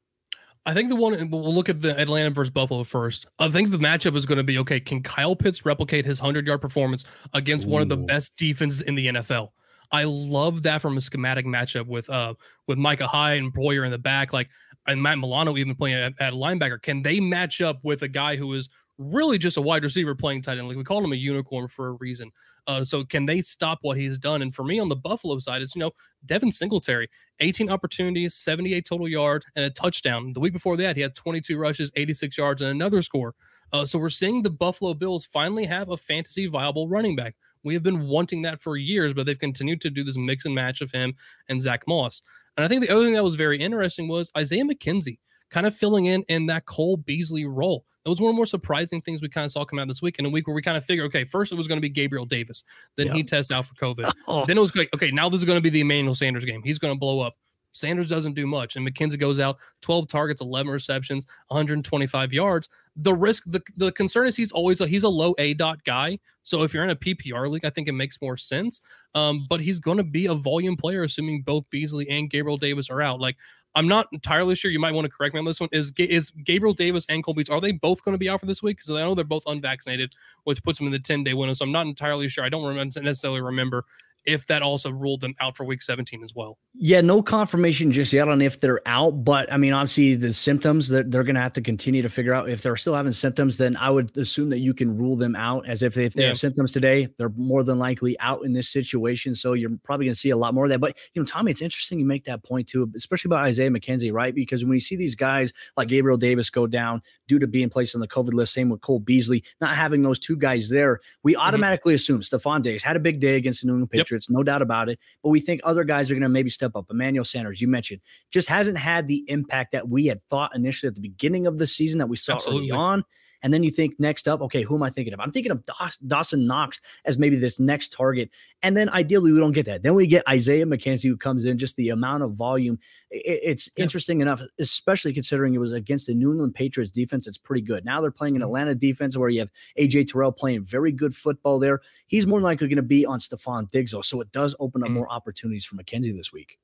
I 0.65 0.73
think 0.75 0.89
the 0.89 0.95
one 0.95 1.29
we'll 1.31 1.53
look 1.53 1.69
at 1.69 1.81
the 1.81 1.99
Atlanta 1.99 2.29
versus 2.29 2.51
Buffalo 2.51 2.83
first. 2.83 3.25
I 3.39 3.49
think 3.49 3.71
the 3.71 3.79
matchup 3.79 4.15
is 4.15 4.27
going 4.27 4.37
to 4.37 4.43
be 4.43 4.59
okay. 4.59 4.79
Can 4.79 5.01
Kyle 5.01 5.35
Pitts 5.35 5.65
replicate 5.65 6.05
his 6.05 6.19
hundred 6.19 6.45
yard 6.45 6.61
performance 6.61 7.05
against 7.33 7.65
Ooh. 7.65 7.71
one 7.71 7.81
of 7.81 7.89
the 7.89 7.97
best 7.97 8.37
defenses 8.37 8.81
in 8.81 8.93
the 8.93 9.07
NFL? 9.07 9.49
I 9.91 10.03
love 10.05 10.63
that 10.63 10.81
from 10.81 10.97
a 10.97 11.01
schematic 11.01 11.45
matchup 11.45 11.87
with 11.87 12.09
uh 12.09 12.35
with 12.67 12.77
Micah 12.77 13.07
Hyde 13.07 13.41
and 13.41 13.53
Poyer 13.53 13.83
in 13.85 13.91
the 13.91 13.97
back, 13.97 14.33
like 14.33 14.49
and 14.87 15.01
Matt 15.01 15.17
Milano 15.17 15.57
even 15.57 15.75
playing 15.75 15.97
at, 15.97 16.13
at 16.19 16.33
linebacker. 16.33 16.81
Can 16.81 17.01
they 17.01 17.19
match 17.19 17.61
up 17.61 17.79
with 17.83 18.03
a 18.03 18.07
guy 18.07 18.35
who 18.35 18.53
is 18.53 18.69
really 19.01 19.37
just 19.37 19.57
a 19.57 19.61
wide 19.61 19.83
receiver 19.83 20.13
playing 20.13 20.41
tight 20.41 20.57
end. 20.57 20.67
Like 20.67 20.77
we 20.77 20.83
called 20.83 21.03
him 21.03 21.13
a 21.13 21.17
unicorn 21.17 21.67
for 21.67 21.89
a 21.89 21.91
reason. 21.93 22.31
Uh, 22.67 22.83
so 22.83 23.03
can 23.03 23.25
they 23.25 23.41
stop 23.41 23.79
what 23.81 23.97
he's 23.97 24.17
done? 24.17 24.41
And 24.41 24.53
for 24.53 24.63
me 24.63 24.79
on 24.79 24.89
the 24.89 24.95
Buffalo 24.95 25.37
side, 25.39 25.61
is 25.61 25.75
you 25.75 25.79
know 25.79 25.91
Devin 26.25 26.51
Singletary, 26.51 27.09
18 27.39 27.69
opportunities, 27.69 28.35
78 28.35 28.85
total 28.85 29.07
yards, 29.07 29.45
and 29.55 29.65
a 29.65 29.69
touchdown. 29.69 30.33
The 30.33 30.39
week 30.39 30.53
before 30.53 30.77
that, 30.77 30.95
he 30.95 31.01
had 31.01 31.15
22 31.15 31.57
rushes, 31.57 31.91
86 31.95 32.37
yards, 32.37 32.61
and 32.61 32.71
another 32.71 33.01
score. 33.01 33.33
Uh, 33.73 33.85
so 33.85 33.97
we're 33.97 34.09
seeing 34.09 34.41
the 34.41 34.49
Buffalo 34.49 34.93
Bills 34.93 35.25
finally 35.25 35.65
have 35.65 35.89
a 35.89 35.97
fantasy 35.97 36.45
viable 36.47 36.87
running 36.87 37.15
back. 37.15 37.35
We 37.63 37.73
have 37.73 37.83
been 37.83 38.07
wanting 38.07 38.41
that 38.43 38.61
for 38.61 38.75
years, 38.75 39.13
but 39.13 39.25
they've 39.25 39.39
continued 39.39 39.81
to 39.81 39.89
do 39.89 40.03
this 40.03 40.17
mix 40.17 40.45
and 40.45 40.53
match 40.53 40.81
of 40.81 40.91
him 40.91 41.15
and 41.47 41.61
Zach 41.61 41.83
Moss. 41.87 42.21
And 42.57 42.65
I 42.65 42.67
think 42.67 42.81
the 42.81 42.89
other 42.89 43.05
thing 43.05 43.13
that 43.13 43.23
was 43.23 43.35
very 43.35 43.59
interesting 43.59 44.07
was 44.07 44.31
Isaiah 44.37 44.65
McKenzie 44.65 45.19
kind 45.51 45.67
of 45.67 45.75
filling 45.75 46.05
in 46.05 46.23
in 46.23 46.47
that 46.47 46.65
Cole 46.65 46.97
Beasley 46.97 47.45
role. 47.45 47.85
That 48.03 48.09
was 48.09 48.19
one 48.19 48.29
of 48.29 48.33
the 48.33 48.37
more 48.37 48.47
surprising 48.47 49.01
things 49.01 49.21
we 49.21 49.29
kind 49.29 49.45
of 49.45 49.51
saw 49.51 49.63
come 49.63 49.77
out 49.77 49.87
this 49.87 50.01
week 50.01 50.17
in 50.17 50.25
a 50.25 50.29
week 50.29 50.47
where 50.47 50.55
we 50.55 50.61
kind 50.63 50.75
of 50.75 50.83
figured, 50.83 51.05
okay, 51.07 51.23
first 51.23 51.51
it 51.51 51.55
was 51.55 51.67
going 51.67 51.77
to 51.77 51.81
be 51.81 51.89
Gabriel 51.89 52.25
Davis. 52.25 52.63
Then 52.97 53.07
yep. 53.07 53.15
he 53.15 53.23
tests 53.23 53.51
out 53.51 53.65
for 53.65 53.75
COVID. 53.75 54.11
Oh. 54.27 54.45
Then 54.45 54.57
it 54.57 54.61
was 54.61 54.73
like, 54.75 54.89
okay, 54.93 55.11
now 55.11 55.27
this 55.29 55.39
is 55.39 55.45
going 55.45 55.57
to 55.57 55.61
be 55.61 55.69
the 55.69 55.81
Emmanuel 55.81 56.15
Sanders 56.15 56.45
game. 56.45 56.61
He's 56.63 56.79
going 56.79 56.93
to 56.93 56.99
blow 56.99 57.19
up. 57.19 57.35
Sanders 57.73 58.09
doesn't 58.09 58.33
do 58.33 58.45
much. 58.45 58.75
And 58.75 58.87
McKenzie 58.87 59.19
goes 59.19 59.39
out 59.39 59.57
12 59.81 60.07
targets, 60.07 60.41
11 60.41 60.71
receptions, 60.71 61.25
125 61.47 62.33
yards. 62.33 62.69
The 62.95 63.13
risk, 63.13 63.43
the, 63.47 63.61
the 63.77 63.91
concern 63.91 64.27
is 64.27 64.35
he's 64.35 64.51
always 64.51 64.81
a, 64.81 64.87
he's 64.87 65.03
a 65.03 65.09
low 65.09 65.33
A 65.37 65.53
dot 65.53 65.83
guy. 65.83 66.19
So 66.43 66.63
if 66.63 66.73
you're 66.73 66.83
in 66.83 66.89
a 66.89 66.95
PPR 66.95 67.49
league, 67.49 67.65
I 67.65 67.69
think 67.69 67.87
it 67.87 67.93
makes 67.93 68.21
more 68.21 68.37
sense. 68.37 68.81
Um, 69.15 69.45
but 69.49 69.61
he's 69.61 69.79
going 69.79 69.97
to 69.97 70.03
be 70.03 70.27
a 70.27 70.33
volume 70.33 70.75
player, 70.75 71.03
assuming 71.03 71.43
both 71.43 71.69
Beasley 71.69 72.09
and 72.09 72.29
Gabriel 72.29 72.57
Davis 72.57 72.89
are 72.89 73.01
out. 73.01 73.19
Like 73.19 73.37
I'm 73.73 73.87
not 73.87 74.07
entirely 74.11 74.55
sure. 74.55 74.69
You 74.69 74.79
might 74.79 74.93
want 74.93 75.05
to 75.05 75.11
correct 75.11 75.33
me 75.33 75.39
on 75.39 75.45
this 75.45 75.59
one. 75.59 75.69
Is 75.71 75.93
is 75.97 76.31
Gabriel 76.43 76.73
Davis 76.73 77.05
and 77.07 77.23
Cole 77.23 77.33
Beasley 77.33 77.55
are 77.55 77.61
they 77.61 77.71
both 77.71 78.03
going 78.03 78.13
to 78.13 78.19
be 78.19 78.29
out 78.29 78.39
for 78.41 78.45
this 78.45 78.61
week? 78.61 78.77
Because 78.77 78.91
I 78.91 79.01
know 79.01 79.15
they're 79.15 79.23
both 79.23 79.43
unvaccinated, 79.47 80.13
which 80.43 80.61
puts 80.63 80.77
them 80.77 80.87
in 80.87 80.91
the 80.91 80.99
10 80.99 81.23
day 81.23 81.33
window. 81.33 81.53
So 81.53 81.63
I'm 81.63 81.71
not 81.71 81.85
entirely 81.85 82.27
sure. 82.27 82.43
I 82.43 82.49
don't 82.49 82.75
necessarily 82.75 83.41
remember 83.41 83.85
if 84.25 84.45
that 84.47 84.61
also 84.61 84.91
ruled 84.91 85.21
them 85.21 85.33
out 85.39 85.57
for 85.57 85.65
week 85.65 85.81
17 85.81 86.23
as 86.23 86.33
well. 86.35 86.57
Yeah, 86.73 87.01
no 87.01 87.21
confirmation 87.21 87.91
just 87.91 88.13
yet 88.13 88.27
on 88.27 88.41
if 88.41 88.59
they're 88.59 88.81
out, 88.85 89.23
but 89.23 89.51
I 89.51 89.57
mean, 89.57 89.73
obviously 89.73 90.15
the 90.15 90.33
symptoms 90.33 90.87
that 90.89 91.11
they're 91.11 91.23
going 91.23 91.35
to 91.35 91.41
have 91.41 91.53
to 91.53 91.61
continue 91.61 92.01
to 92.01 92.09
figure 92.09 92.33
out 92.33 92.49
if 92.49 92.61
they're 92.61 92.75
still 92.75 92.95
having 92.95 93.11
symptoms, 93.11 93.57
then 93.57 93.75
I 93.77 93.89
would 93.89 94.15
assume 94.17 94.49
that 94.49 94.59
you 94.59 94.73
can 94.73 94.97
rule 94.97 95.15
them 95.15 95.35
out 95.35 95.67
as 95.67 95.83
if 95.83 95.93
they, 95.93 96.05
if 96.05 96.13
they 96.13 96.23
yeah. 96.23 96.29
have 96.29 96.37
symptoms 96.37 96.71
today, 96.71 97.07
they're 97.17 97.33
more 97.35 97.63
than 97.63 97.79
likely 97.79 98.19
out 98.19 98.45
in 98.45 98.53
this 98.53 98.69
situation. 98.69 99.35
So 99.35 99.53
you're 99.53 99.71
probably 99.83 100.05
going 100.05 100.13
to 100.13 100.19
see 100.19 100.29
a 100.29 100.37
lot 100.37 100.53
more 100.53 100.65
of 100.65 100.69
that. 100.69 100.79
But, 100.79 100.97
you 101.13 101.21
know, 101.21 101.25
Tommy, 101.25 101.51
it's 101.51 101.61
interesting 101.61 101.99
you 101.99 102.05
make 102.05 102.25
that 102.25 102.43
point 102.43 102.67
too, 102.67 102.91
especially 102.95 103.29
about 103.29 103.45
Isaiah 103.45 103.69
McKenzie, 103.69 104.13
right? 104.13 104.33
Because 104.33 104.63
when 104.63 104.73
you 104.73 104.79
see 104.79 104.95
these 104.95 105.15
guys 105.15 105.51
like 105.77 105.87
Gabriel 105.87 106.17
Davis 106.17 106.49
go 106.49 106.67
down 106.67 107.01
due 107.31 107.39
to 107.39 107.47
being 107.47 107.69
placed 107.69 107.95
on 107.95 108.01
the 108.01 108.07
COVID 108.07 108.33
list, 108.33 108.53
same 108.53 108.69
with 108.69 108.81
Cole 108.81 108.99
Beasley, 108.99 109.43
not 109.59 109.75
having 109.75 110.03
those 110.03 110.19
two 110.19 110.37
guys 110.37 110.69
there, 110.69 110.99
we 111.23 111.33
mm-hmm. 111.33 111.41
automatically 111.41 111.93
mm-hmm. 111.93 111.95
assume 111.95 112.21
Stefon 112.21 112.61
Diggs 112.61 112.83
had 112.83 112.95
a 112.95 112.99
big 112.99 113.19
day 113.19 113.35
against 113.35 113.61
the 113.61 113.67
New 113.67 113.73
England 113.73 113.89
Patriots, 113.89 114.27
yep. 114.29 114.37
no 114.37 114.43
doubt 114.43 114.61
about 114.61 114.89
it 114.89 114.91
it, 114.91 114.99
but 115.23 115.29
we 115.29 115.39
think 115.39 115.61
other 115.63 115.83
guys 115.83 116.11
are 116.11 116.13
going 116.13 116.21
to 116.21 116.29
maybe 116.29 116.49
step 116.51 116.75
up. 116.75 116.85
Emmanuel 116.91 117.25
Sanders, 117.25 117.59
you 117.59 117.67
mentioned, 117.67 118.01
just 118.31 118.49
hasn't 118.49 118.77
had 118.77 119.07
the 119.07 119.25
impact 119.27 119.71
that 119.71 119.89
we 119.89 120.05
had 120.05 120.21
thought 120.29 120.55
initially 120.55 120.87
at 120.87 120.95
the 120.95 121.01
beginning 121.01 121.47
of 121.47 121.57
the 121.57 121.65
season 121.65 121.97
that 121.97 122.07
we 122.07 122.17
saw 122.17 122.35
Absolutely. 122.35 122.69
early 122.69 122.71
on. 122.71 123.03
And 123.43 123.53
then 123.53 123.63
you 123.63 123.71
think 123.71 123.95
next 123.99 124.27
up, 124.27 124.41
okay, 124.41 124.63
who 124.63 124.75
am 124.75 124.83
I 124.83 124.89
thinking 124.89 125.13
of? 125.13 125.19
I'm 125.19 125.31
thinking 125.31 125.51
of 125.51 125.63
Dawson 126.07 126.45
Knox 126.45 126.79
as 127.05 127.17
maybe 127.17 127.35
this 127.35 127.59
next 127.59 127.93
target. 127.93 128.29
And 128.61 128.77
then 128.77 128.89
ideally, 128.89 129.31
we 129.31 129.39
don't 129.39 129.51
get 129.51 129.65
that. 129.65 129.83
Then 129.83 129.95
we 129.95 130.07
get 130.07 130.27
Isaiah 130.27 130.65
McKenzie 130.65 131.09
who 131.09 131.17
comes 131.17 131.45
in, 131.45 131.57
just 131.57 131.75
the 131.75 131.89
amount 131.89 132.23
of 132.23 132.33
volume. 132.33 132.79
It's 133.09 133.69
yeah. 133.75 133.83
interesting 133.83 134.21
enough, 134.21 134.41
especially 134.59 135.13
considering 135.13 135.53
it 135.53 135.59
was 135.59 135.73
against 135.73 136.07
the 136.07 136.13
New 136.13 136.31
England 136.31 136.55
Patriots 136.55 136.91
defense. 136.91 137.27
It's 137.27 137.37
pretty 137.37 137.61
good. 137.61 137.85
Now 137.85 138.01
they're 138.01 138.11
playing 138.11 138.35
an 138.35 138.41
mm-hmm. 138.41 138.47
Atlanta 138.47 138.75
defense 138.75 139.17
where 139.17 139.29
you 139.29 139.39
have 139.39 139.51
AJ 139.77 140.11
Terrell 140.11 140.31
playing 140.31 140.63
very 140.65 140.91
good 140.91 141.13
football 141.13 141.59
there. 141.59 141.81
He's 142.07 142.27
more 142.27 142.41
likely 142.41 142.67
going 142.67 142.77
to 142.77 142.83
be 142.83 143.05
on 143.05 143.19
Stefon 143.19 143.69
Diggs, 143.69 143.91
though. 143.91 144.01
So 144.01 144.21
it 144.21 144.31
does 144.31 144.55
open 144.59 144.83
up 144.83 144.87
mm-hmm. 144.87 144.95
more 144.95 145.11
opportunities 145.11 145.65
for 145.65 145.75
McKenzie 145.75 146.15
this 146.15 146.31
week. 146.31 146.57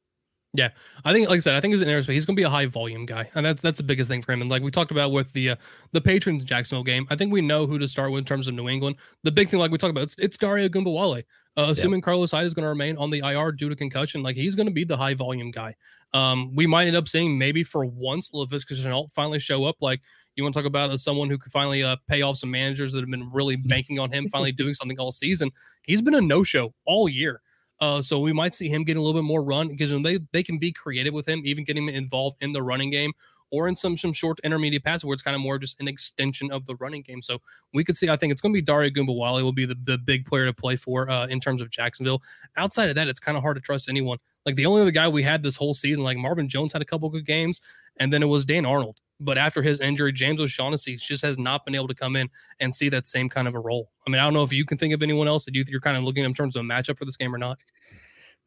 Yeah, 0.54 0.70
I 1.04 1.14
think, 1.14 1.30
like 1.30 1.38
I 1.38 1.40
said, 1.40 1.56
I 1.56 1.60
think 1.60 1.74
he's 1.74 1.84
an 1.84 1.90
aerospace. 1.90 2.14
He's 2.14 2.26
going 2.26 2.36
to 2.36 2.40
be 2.40 2.46
a 2.46 2.50
high 2.50 2.66
volume 2.66 3.06
guy, 3.06 3.30
and 3.36 3.46
that's 3.46 3.62
that's 3.62 3.78
the 3.78 3.84
biggest 3.84 4.10
thing 4.10 4.22
for 4.22 4.32
him. 4.32 4.42
And 4.42 4.50
like 4.50 4.64
we 4.64 4.72
talked 4.72 4.92
about 4.92 5.12
with 5.12 5.32
the 5.34 5.52
uh, 5.52 5.56
the 5.92 6.02
Patriots 6.02 6.46
Jacksonville 6.46 6.84
game, 6.84 7.06
I 7.10 7.16
think 7.16 7.32
we 7.32 7.42
know 7.42 7.68
who 7.68 7.78
to 7.78 7.88
start 7.88 8.12
with 8.12 8.20
in 8.20 8.26
terms 8.26 8.48
of 8.48 8.54
New 8.54 8.70
England. 8.70 8.96
The 9.24 9.32
big 9.32 9.50
thing, 9.50 9.60
like 9.60 9.72
we 9.72 9.78
talked 9.78 9.92
about, 9.92 10.04
it's, 10.04 10.16
it's 10.18 10.38
Dare 10.38 10.58
Ogunbowale. 10.58 11.24
Uh, 11.58 11.68
assuming 11.70 12.02
Carlos 12.02 12.30
Hyde 12.30 12.46
is 12.46 12.54
going 12.54 12.64
to 12.64 12.70
remain 12.70 12.98
on 12.98 13.10
the 13.10 13.20
IR 13.20 13.52
due 13.52 13.68
to 13.68 13.76
concussion, 13.76 14.22
like 14.22 14.36
he's 14.36 14.54
going 14.54 14.68
to 14.68 14.74
be 14.74 14.84
the 14.84 14.96
high 14.96 15.16
volume 15.16 15.50
guy. 15.50 15.76
Um, 16.14 16.56
we 16.56 16.68
might 16.68 16.86
end 16.86 16.96
up 16.96 17.08
seeing 17.08 17.36
maybe 17.36 17.64
for 17.64 17.84
once 17.84 18.30
Laviska 18.30 18.74
Shenault 18.74 19.12
finally 19.12 19.40
show 19.40 19.66
up. 19.66 19.76
Like 19.82 20.02
you 20.36 20.44
want 20.44 20.54
to 20.54 20.60
talk 20.60 20.68
about 20.68 20.92
as 20.92 21.04
someone 21.04 21.30
who 21.30 21.38
could 21.40 21.52
finally 21.52 21.84
uh, 21.84 21.96
pay 22.08 22.22
off 22.22 22.38
some 22.38 22.52
managers 22.52 22.94
that 22.94 23.00
have 23.00 23.10
been 23.10 23.30
really 23.32 23.56
banking 23.56 24.00
on 24.00 24.12
him 24.12 24.30
finally 24.30 24.52
doing 24.54 24.76
something 24.76 25.00
all 25.00 25.12
season. 25.12 25.50
He's 25.82 26.02
been 26.02 26.14
a 26.14 26.22
no 26.22 26.44
show 26.44 26.74
all 26.86 27.10
year. 27.10 27.42
Uh, 27.80 28.02
so 28.02 28.20
we 28.20 28.34
might 28.34 28.54
see 28.54 28.68
him 28.68 28.84
getting 28.84 29.00
a 29.00 29.04
little 29.04 29.20
bit 29.20 29.26
more 29.26 29.44
run 29.44 29.68
because 29.68 29.92
they 30.02 30.20
they 30.32 30.44
can 30.44 30.58
be 30.58 30.72
creative 30.72 31.14
with 31.14 31.28
him, 31.28 31.42
even 31.46 31.64
getting 31.64 31.88
him 31.88 31.94
involved 31.94 32.38
in 32.42 32.52
the 32.52 32.64
running 32.64 32.90
game 32.90 33.14
or 33.52 33.68
in 33.68 33.76
some 33.76 33.98
some 33.98 34.14
short 34.14 34.40
intermediate 34.44 34.84
passes 34.84 35.06
where 35.06 35.14
it's 35.14 35.24
kind 35.24 35.36
of 35.36 35.42
more 35.42 35.58
just 35.58 35.80
an 35.80 35.88
extension 35.88 36.52
of 36.52 36.66
the 36.66 36.76
running 36.76 37.02
game. 37.02 37.22
So 37.22 37.40
we 37.74 37.84
could 37.84 37.98
see, 37.98 38.10
I 38.10 38.16
think 38.16 38.32
it's 38.32 38.42
going 38.42 38.54
to 38.54 38.58
be 38.58 38.62
Dare 38.62 38.90
Ogunbowale 38.90 39.42
will 39.44 39.54
be 39.54 39.66
the, 39.66 39.78
the 39.84 39.98
big 39.98 40.26
player 40.26 40.46
to 40.46 40.54
play 40.54 40.76
for 40.76 41.10
uh, 41.10 41.28
in 41.28 41.40
terms 41.40 41.62
of 41.62 41.70
Jacksonville. 41.70 42.22
Outside 42.56 42.90
of 42.90 42.96
that, 42.96 43.08
it's 43.08 43.20
kind 43.20 43.38
of 43.38 43.44
hard 43.44 43.56
to 43.56 43.62
trust 43.62 43.90
anyone. 43.90 44.18
Like 44.46 44.56
the 44.56 44.66
only 44.66 44.82
other 44.82 44.92
guy 44.92 45.08
we 45.08 45.24
had 45.24 45.44
this 45.44 45.58
whole 45.58 45.74
season, 45.74 46.04
like 46.04 46.18
Marvin 46.18 46.48
Jones 46.48 46.74
had 46.74 46.82
a 46.82 46.86
couple 46.86 47.10
good 47.10 47.26
games, 47.26 47.62
and 47.98 48.12
then 48.12 48.24
it 48.24 48.28
was 48.28 48.46
Dan 48.46 48.66
Arnold. 48.66 49.00
But 49.20 49.38
after 49.38 49.64
his 49.64 49.80
injury, 49.80 50.14
James 50.14 50.40
O'Shaughnessy 50.40 50.96
just 50.96 51.24
has 51.24 51.38
not 51.38 51.66
been 51.66 51.74
able 51.74 51.88
to 51.88 51.96
come 51.96 52.16
in 52.16 52.30
and 52.60 52.76
see 52.76 52.90
that 52.90 53.08
same 53.08 53.30
kind 53.30 53.48
of 53.48 53.56
a 53.56 53.60
role. 53.60 53.92
I 54.06 54.12
mean, 54.12 54.20
I 54.20 54.24
don't 54.24 54.34
know 54.34 54.44
if 54.44 54.54
you 54.54 54.66
can 54.66 54.78
think 54.78 54.94
of 54.94 55.02
anyone 55.02 55.28
else 55.28 55.46
that 55.46 55.56
you, 55.56 55.64
you're 55.68 55.82
kind 55.82 55.98
of 55.98 56.04
looking 56.04 56.24
in 56.24 56.34
terms 56.34 56.56
of 56.56 56.62
a 56.62 56.66
matchup 56.66 56.98
for 57.00 57.06
this 57.06 57.18
game 57.18 57.34
or 57.34 57.40
not. 57.40 57.60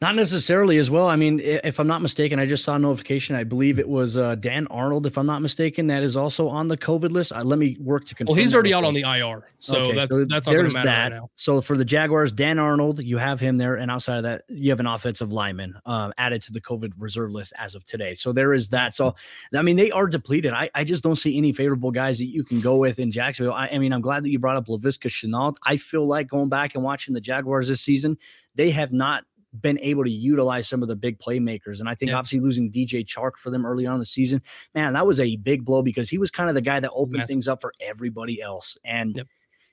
Not 0.02 0.14
necessarily 0.14 0.78
as 0.78 0.90
well. 0.90 1.08
I 1.08 1.16
mean, 1.16 1.40
if 1.40 1.78
I'm 1.78 1.86
not 1.86 2.00
mistaken, 2.00 2.38
I 2.38 2.46
just 2.46 2.64
saw 2.64 2.76
a 2.76 2.78
notification. 2.78 3.36
I 3.36 3.44
believe 3.44 3.78
it 3.78 3.86
was 3.86 4.16
uh, 4.16 4.34
Dan 4.34 4.66
Arnold, 4.68 5.04
if 5.04 5.18
I'm 5.18 5.26
not 5.26 5.42
mistaken, 5.42 5.88
that 5.88 6.02
is 6.02 6.16
also 6.16 6.48
on 6.48 6.68
the 6.68 6.78
COVID 6.78 7.10
list. 7.10 7.34
Uh, 7.34 7.42
let 7.44 7.58
me 7.58 7.76
work 7.78 8.06
to 8.06 8.14
confirm. 8.14 8.34
Well, 8.34 8.42
he's 8.42 8.54
already 8.54 8.72
out 8.72 8.84
on 8.84 8.94
the 8.94 9.02
IR, 9.02 9.46
so 9.58 9.76
okay, 9.76 9.94
that's 9.94 10.14
so 10.14 10.24
that's 10.24 10.48
there's 10.48 10.72
that. 10.72 11.12
Right 11.12 11.20
so 11.34 11.60
for 11.60 11.76
the 11.76 11.84
Jaguars, 11.84 12.32
Dan 12.32 12.58
Arnold, 12.58 13.02
you 13.02 13.18
have 13.18 13.40
him 13.40 13.58
there, 13.58 13.74
and 13.74 13.90
outside 13.90 14.16
of 14.16 14.22
that, 14.22 14.44
you 14.48 14.70
have 14.70 14.80
an 14.80 14.86
offensive 14.86 15.32
lineman 15.32 15.78
uh, 15.84 16.12
added 16.16 16.40
to 16.42 16.52
the 16.52 16.62
COVID 16.62 16.94
reserve 16.96 17.32
list 17.32 17.52
as 17.58 17.74
of 17.74 17.84
today. 17.84 18.14
So 18.14 18.32
there 18.32 18.54
is 18.54 18.70
that. 18.70 18.94
So 18.94 19.14
I 19.54 19.60
mean, 19.60 19.76
they 19.76 19.90
are 19.90 20.06
depleted. 20.06 20.54
I, 20.54 20.70
I 20.74 20.82
just 20.82 21.02
don't 21.02 21.16
see 21.16 21.36
any 21.36 21.52
favorable 21.52 21.90
guys 21.90 22.20
that 22.20 22.26
you 22.28 22.42
can 22.42 22.62
go 22.62 22.76
with 22.76 22.98
in 22.98 23.10
Jacksonville. 23.10 23.52
I, 23.52 23.68
I 23.68 23.76
mean, 23.76 23.92
I'm 23.92 24.00
glad 24.00 24.24
that 24.24 24.30
you 24.30 24.38
brought 24.38 24.56
up 24.56 24.64
Laviska 24.64 25.10
Shenault. 25.10 25.56
I 25.66 25.76
feel 25.76 26.06
like 26.06 26.28
going 26.28 26.48
back 26.48 26.74
and 26.74 26.82
watching 26.82 27.12
the 27.12 27.20
Jaguars 27.20 27.68
this 27.68 27.82
season, 27.82 28.16
they 28.54 28.70
have 28.70 28.92
not 28.92 29.24
been 29.58 29.78
able 29.80 30.04
to 30.04 30.10
utilize 30.10 30.68
some 30.68 30.82
of 30.82 30.88
the 30.88 30.96
big 30.96 31.18
playmakers. 31.18 31.80
And 31.80 31.88
I 31.88 31.94
think 31.94 32.12
obviously 32.12 32.40
losing 32.40 32.70
DJ 32.70 33.04
Chark 33.04 33.36
for 33.36 33.50
them 33.50 33.66
early 33.66 33.86
on 33.86 33.94
in 33.94 33.98
the 34.00 34.06
season, 34.06 34.42
man, 34.74 34.92
that 34.94 35.06
was 35.06 35.20
a 35.20 35.36
big 35.36 35.64
blow 35.64 35.82
because 35.82 36.08
he 36.08 36.18
was 36.18 36.30
kind 36.30 36.48
of 36.48 36.54
the 36.54 36.62
guy 36.62 36.80
that 36.80 36.90
opened 36.94 37.26
things 37.26 37.48
up 37.48 37.60
for 37.60 37.72
everybody 37.80 38.40
else. 38.40 38.78
And 38.84 39.16
yep. 39.16 39.26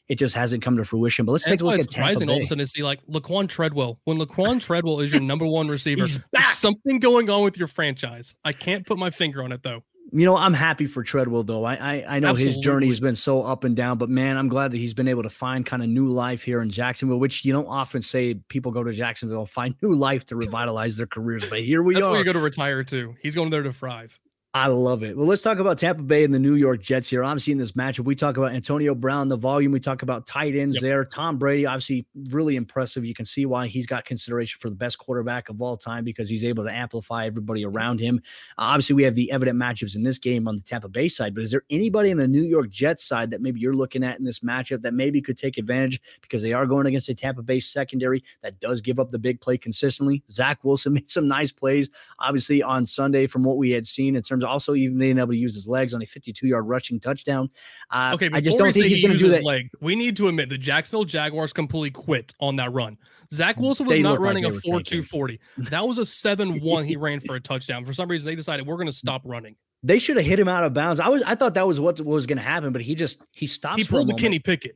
it 0.07 0.15
just 0.15 0.35
hasn't 0.35 0.63
come 0.63 0.77
to 0.77 0.83
fruition. 0.83 1.25
But 1.25 1.33
let's 1.33 1.45
and 1.45 1.53
take 1.53 1.61
a 1.61 1.65
look 1.65 1.79
at 1.79 1.91
surprising 1.91 2.29
all 2.29 2.37
of 2.37 2.43
a 2.43 2.45
sudden 2.45 2.63
to 2.63 2.67
see 2.67 2.83
like 2.83 3.05
Laquon 3.05 3.47
Treadwell. 3.47 3.99
When 4.05 4.17
Laquon 4.17 4.61
Treadwell 4.61 4.99
is 5.01 5.11
your 5.11 5.21
number 5.21 5.45
one 5.45 5.67
receiver, 5.67 6.07
something 6.53 6.99
going 6.99 7.29
on 7.29 7.43
with 7.43 7.57
your 7.57 7.67
franchise. 7.67 8.35
I 8.43 8.53
can't 8.53 8.85
put 8.85 8.97
my 8.97 9.09
finger 9.09 9.43
on 9.43 9.51
it 9.51 9.63
though 9.63 9.83
you 10.11 10.25
know, 10.25 10.37
I'm 10.37 10.53
happy 10.53 10.85
for 10.85 11.03
Treadwell 11.03 11.43
though. 11.43 11.63
I 11.63 11.75
I, 11.75 11.93
I 12.07 12.19
know 12.19 12.29
Absolutely. 12.29 12.43
his 12.45 12.57
journey 12.57 12.87
has 12.87 12.99
been 12.99 13.15
so 13.15 13.43
up 13.43 13.63
and 13.63 13.75
down, 13.75 13.97
but 13.97 14.09
man, 14.09 14.37
I'm 14.37 14.47
glad 14.47 14.71
that 14.71 14.77
he's 14.77 14.93
been 14.93 15.07
able 15.07 15.23
to 15.23 15.29
find 15.29 15.65
kind 15.65 15.83
of 15.83 15.89
new 15.89 16.07
life 16.07 16.43
here 16.43 16.61
in 16.61 16.69
Jacksonville, 16.69 17.19
which 17.19 17.43
you 17.43 17.53
don't 17.53 17.67
often 17.67 18.01
say 18.01 18.35
people 18.47 18.71
go 18.71 18.83
to 18.83 18.93
Jacksonville 18.93 19.45
find 19.45 19.75
new 19.81 19.93
life 19.93 20.25
to 20.27 20.35
revitalize 20.35 20.97
their 20.97 21.07
careers. 21.07 21.49
But 21.49 21.61
here 21.61 21.83
we 21.83 21.93
That's 21.93 22.05
are. 22.05 22.09
That's 22.09 22.11
where 22.11 22.19
you 22.19 22.25
go 22.25 22.33
to 22.33 22.39
retire 22.39 22.83
to. 22.85 23.15
He's 23.21 23.35
going 23.35 23.49
there 23.49 23.63
to 23.63 23.73
thrive. 23.73 24.19
I 24.57 24.65
love 24.65 25.03
it. 25.03 25.15
Well, 25.15 25.27
let's 25.27 25.43
talk 25.43 25.59
about 25.59 25.77
Tampa 25.77 26.01
Bay 26.01 26.23
and 26.23 26.33
the 26.33 26.39
New 26.39 26.55
York 26.55 26.81
Jets 26.81 27.11
here. 27.11 27.23
Obviously, 27.23 27.51
in 27.51 27.59
this 27.59 27.73
matchup, 27.73 28.05
we 28.05 28.15
talk 28.15 28.37
about 28.37 28.53
Antonio 28.53 28.95
Brown, 28.95 29.27
the 29.27 29.37
volume. 29.37 29.71
We 29.71 29.79
talk 29.79 30.01
about 30.01 30.25
tight 30.25 30.55
ends 30.55 30.77
yep. 30.77 30.81
there. 30.81 31.05
Tom 31.05 31.37
Brady, 31.37 31.67
obviously, 31.67 32.07
really 32.31 32.55
impressive. 32.55 33.05
You 33.05 33.13
can 33.13 33.23
see 33.23 33.45
why 33.45 33.67
he's 33.67 33.85
got 33.85 34.05
consideration 34.05 34.57
for 34.59 34.71
the 34.71 34.75
best 34.75 34.97
quarterback 34.97 35.49
of 35.49 35.61
all 35.61 35.77
time 35.77 36.03
because 36.03 36.27
he's 36.27 36.43
able 36.43 36.63
to 36.63 36.73
amplify 36.73 37.27
everybody 37.27 37.65
around 37.65 37.99
him. 37.99 38.19
Uh, 38.57 38.73
obviously, 38.73 38.95
we 38.95 39.03
have 39.03 39.13
the 39.13 39.31
evident 39.31 39.59
matchups 39.59 39.95
in 39.95 40.01
this 40.01 40.17
game 40.17 40.47
on 40.47 40.55
the 40.55 40.63
Tampa 40.63 40.89
Bay 40.89 41.07
side, 41.07 41.35
but 41.35 41.43
is 41.43 41.51
there 41.51 41.61
anybody 41.69 42.09
in 42.09 42.17
the 42.17 42.27
New 42.27 42.41
York 42.41 42.71
Jets 42.71 43.07
side 43.07 43.29
that 43.29 43.41
maybe 43.43 43.59
you're 43.59 43.75
looking 43.75 44.03
at 44.03 44.17
in 44.17 44.25
this 44.25 44.39
matchup 44.39 44.81
that 44.81 44.95
maybe 44.95 45.21
could 45.21 45.37
take 45.37 45.59
advantage 45.59 46.01
because 46.23 46.41
they 46.41 46.53
are 46.53 46.65
going 46.65 46.87
against 46.87 47.09
a 47.09 47.13
Tampa 47.13 47.43
Bay 47.43 47.59
secondary 47.59 48.23
that 48.41 48.59
does 48.59 48.81
give 48.81 48.99
up 48.99 49.09
the 49.09 49.19
big 49.19 49.39
play 49.39 49.59
consistently? 49.59 50.23
Zach 50.31 50.63
Wilson 50.63 50.93
made 50.95 51.11
some 51.11 51.27
nice 51.27 51.51
plays, 51.51 51.91
obviously, 52.17 52.63
on 52.63 52.87
Sunday 52.87 53.27
from 53.27 53.43
what 53.43 53.57
we 53.57 53.69
had 53.69 53.85
seen 53.85 54.15
in 54.15 54.23
terms 54.23 54.43
of 54.43 54.46
also 54.47 54.73
even 54.73 54.97
being 54.97 55.17
able 55.17 55.29
to 55.29 55.37
use 55.37 55.53
his 55.53 55.67
legs 55.67 55.93
on 55.93 56.01
a 56.01 56.05
52 56.05 56.47
yard 56.47 56.67
rushing 56.67 56.99
touchdown. 56.99 57.49
Uh, 57.91 58.11
okay, 58.15 58.29
I 58.33 58.41
just 58.41 58.57
don't 58.57 58.73
think 58.73 58.87
he's 58.87 59.01
going 59.01 59.13
to 59.13 59.17
do 59.17 59.29
that. 59.29 59.43
Leg, 59.43 59.69
we 59.81 59.95
need 59.95 60.17
to 60.17 60.27
admit 60.27 60.49
the 60.49 60.57
Jacksonville 60.57 61.05
Jaguars 61.05 61.53
completely 61.53 61.91
quit 61.91 62.33
on 62.39 62.55
that 62.57 62.73
run. 62.73 62.97
Zach 63.31 63.57
Wilson 63.57 63.85
was 63.85 63.91
they 63.91 64.01
not 64.01 64.19
running 64.19 64.43
like 64.43 64.53
a 64.53 64.59
4 64.61 64.81
2 64.81 65.03
40. 65.03 65.39
That 65.69 65.85
was 65.85 65.97
a 65.97 66.05
7 66.05 66.59
1 66.59 66.85
he 66.85 66.95
ran 66.95 67.19
for 67.19 67.35
a 67.35 67.39
touchdown. 67.39 67.85
For 67.85 67.93
some 67.93 68.09
reason, 68.09 68.29
they 68.29 68.35
decided 68.35 68.65
we're 68.65 68.75
going 68.75 68.87
to 68.87 68.93
stop 68.93 69.21
running. 69.25 69.55
They 69.83 69.99
should 69.99 70.17
have 70.17 70.25
hit 70.25 70.39
him 70.39 70.47
out 70.47 70.63
of 70.63 70.73
bounds. 70.73 70.99
I 70.99 71.07
was 71.07 71.21
I 71.23 71.35
thought 71.35 71.53
that 71.53 71.67
was 71.67 71.79
what 71.79 72.01
was 72.01 72.25
going 72.25 72.37
to 72.37 72.43
happen, 72.43 72.73
but 72.73 72.81
he 72.81 72.95
just 72.95 73.21
he 73.31 73.45
stopped. 73.45 73.79
He 73.79 73.85
pulled 73.85 74.09
the 74.09 74.15
Kenny 74.15 74.39
Pickett. 74.39 74.75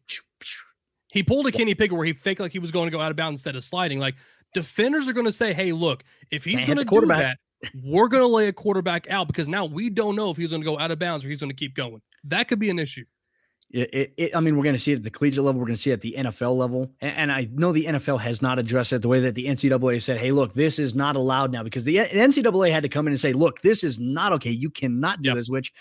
He 1.12 1.23
pulled 1.23 1.47
a 1.47 1.51
Kenny 1.51 1.75
Pickett 1.75 1.97
where 1.97 2.05
he 2.05 2.13
faked 2.13 2.39
like 2.39 2.51
he 2.51 2.60
was 2.60 2.71
going 2.71 2.88
to 2.88 2.91
go 2.91 3.01
out 3.01 3.12
of 3.12 3.17
bounds 3.17 3.39
instead 3.39 3.55
of 3.55 3.63
sliding. 3.63 3.99
Like 3.99 4.15
defenders 4.53 5.07
are 5.07 5.13
going 5.13 5.25
to 5.25 5.31
say, 5.31 5.53
"Hey, 5.53 5.71
look, 5.71 6.03
if 6.29 6.43
he's 6.43 6.63
going 6.65 6.77
to 6.77 6.86
do 6.86 7.05
that, 7.07 7.38
we're 7.84 8.08
going 8.08 8.24
to 8.24 8.28
lay 8.28 8.47
a 8.47 8.54
quarterback 8.54 9.10
out 9.10 9.28
because 9.28 9.47
now 9.47 9.65
we 9.65 9.89
don't 9.89 10.15
know 10.15 10.30
if 10.30 10.38
he's 10.38 10.50
going 10.50 10.62
to 10.62 10.65
go 10.65 10.80
out 10.80 10.91
of 10.91 11.00
bounds 11.00 11.26
or 11.26 11.30
he's 11.30 11.39
going 11.39 11.50
to 11.50 11.56
keep 11.56 11.76
going. 11.76 12.02
That 12.26 12.47
could 12.47 12.60
be 12.60 12.69
an 12.69 12.80
issue. 12.80 13.06
It, 13.74 13.93
it, 13.93 14.13
it, 14.17 14.36
I 14.36 14.41
mean, 14.41 14.58
we're 14.58 14.63
going 14.63 14.76
to 14.76 14.80
see 14.80 14.91
it 14.91 14.97
at 14.97 15.04
the 15.04 15.10
collegiate 15.10 15.45
level. 15.45 15.60
We're 15.60 15.67
going 15.67 15.78
to 15.78 15.82
see 15.82 15.91
it 15.91 15.93
at 15.93 16.02
the 16.02 16.15
NFL 16.17 16.58
level. 16.58 16.91
And, 17.00 17.15
and, 17.15 17.32
I 17.32 17.47
know 17.54 17.71
the 17.71 17.86
NFL 17.86 18.19
has 18.19 18.41
not 18.41 18.60
addressed 18.60 18.91
it 18.91 19.02
the 19.02 19.08
way 19.08 19.21
that 19.21 19.34
the 19.34 19.45
NCAA 19.45 20.02
said, 20.02 20.17
hey, 20.17 20.34
look, 20.34 20.54
this 20.54 20.78
is 20.78 20.93
not 20.93 21.15
allowed 21.15 21.54
now 21.54 21.63
because 21.63 21.86
the 21.86 22.02
uh, 22.02 22.06
NCAA 22.08 22.71
had 22.71 22.84
to 22.84 22.89
come 22.89 23.08
in 23.08 23.13
and 23.13 23.19
say, 23.19 23.32
look, 23.32 23.62
this 23.62 23.86
is 23.86 23.97
not 23.97 24.34
okay. 24.34 24.52
You 24.52 24.69
cannot 24.69 25.21
do 25.21 25.30
yep. 25.30 25.38
this, 25.38 25.50
which 25.50 25.71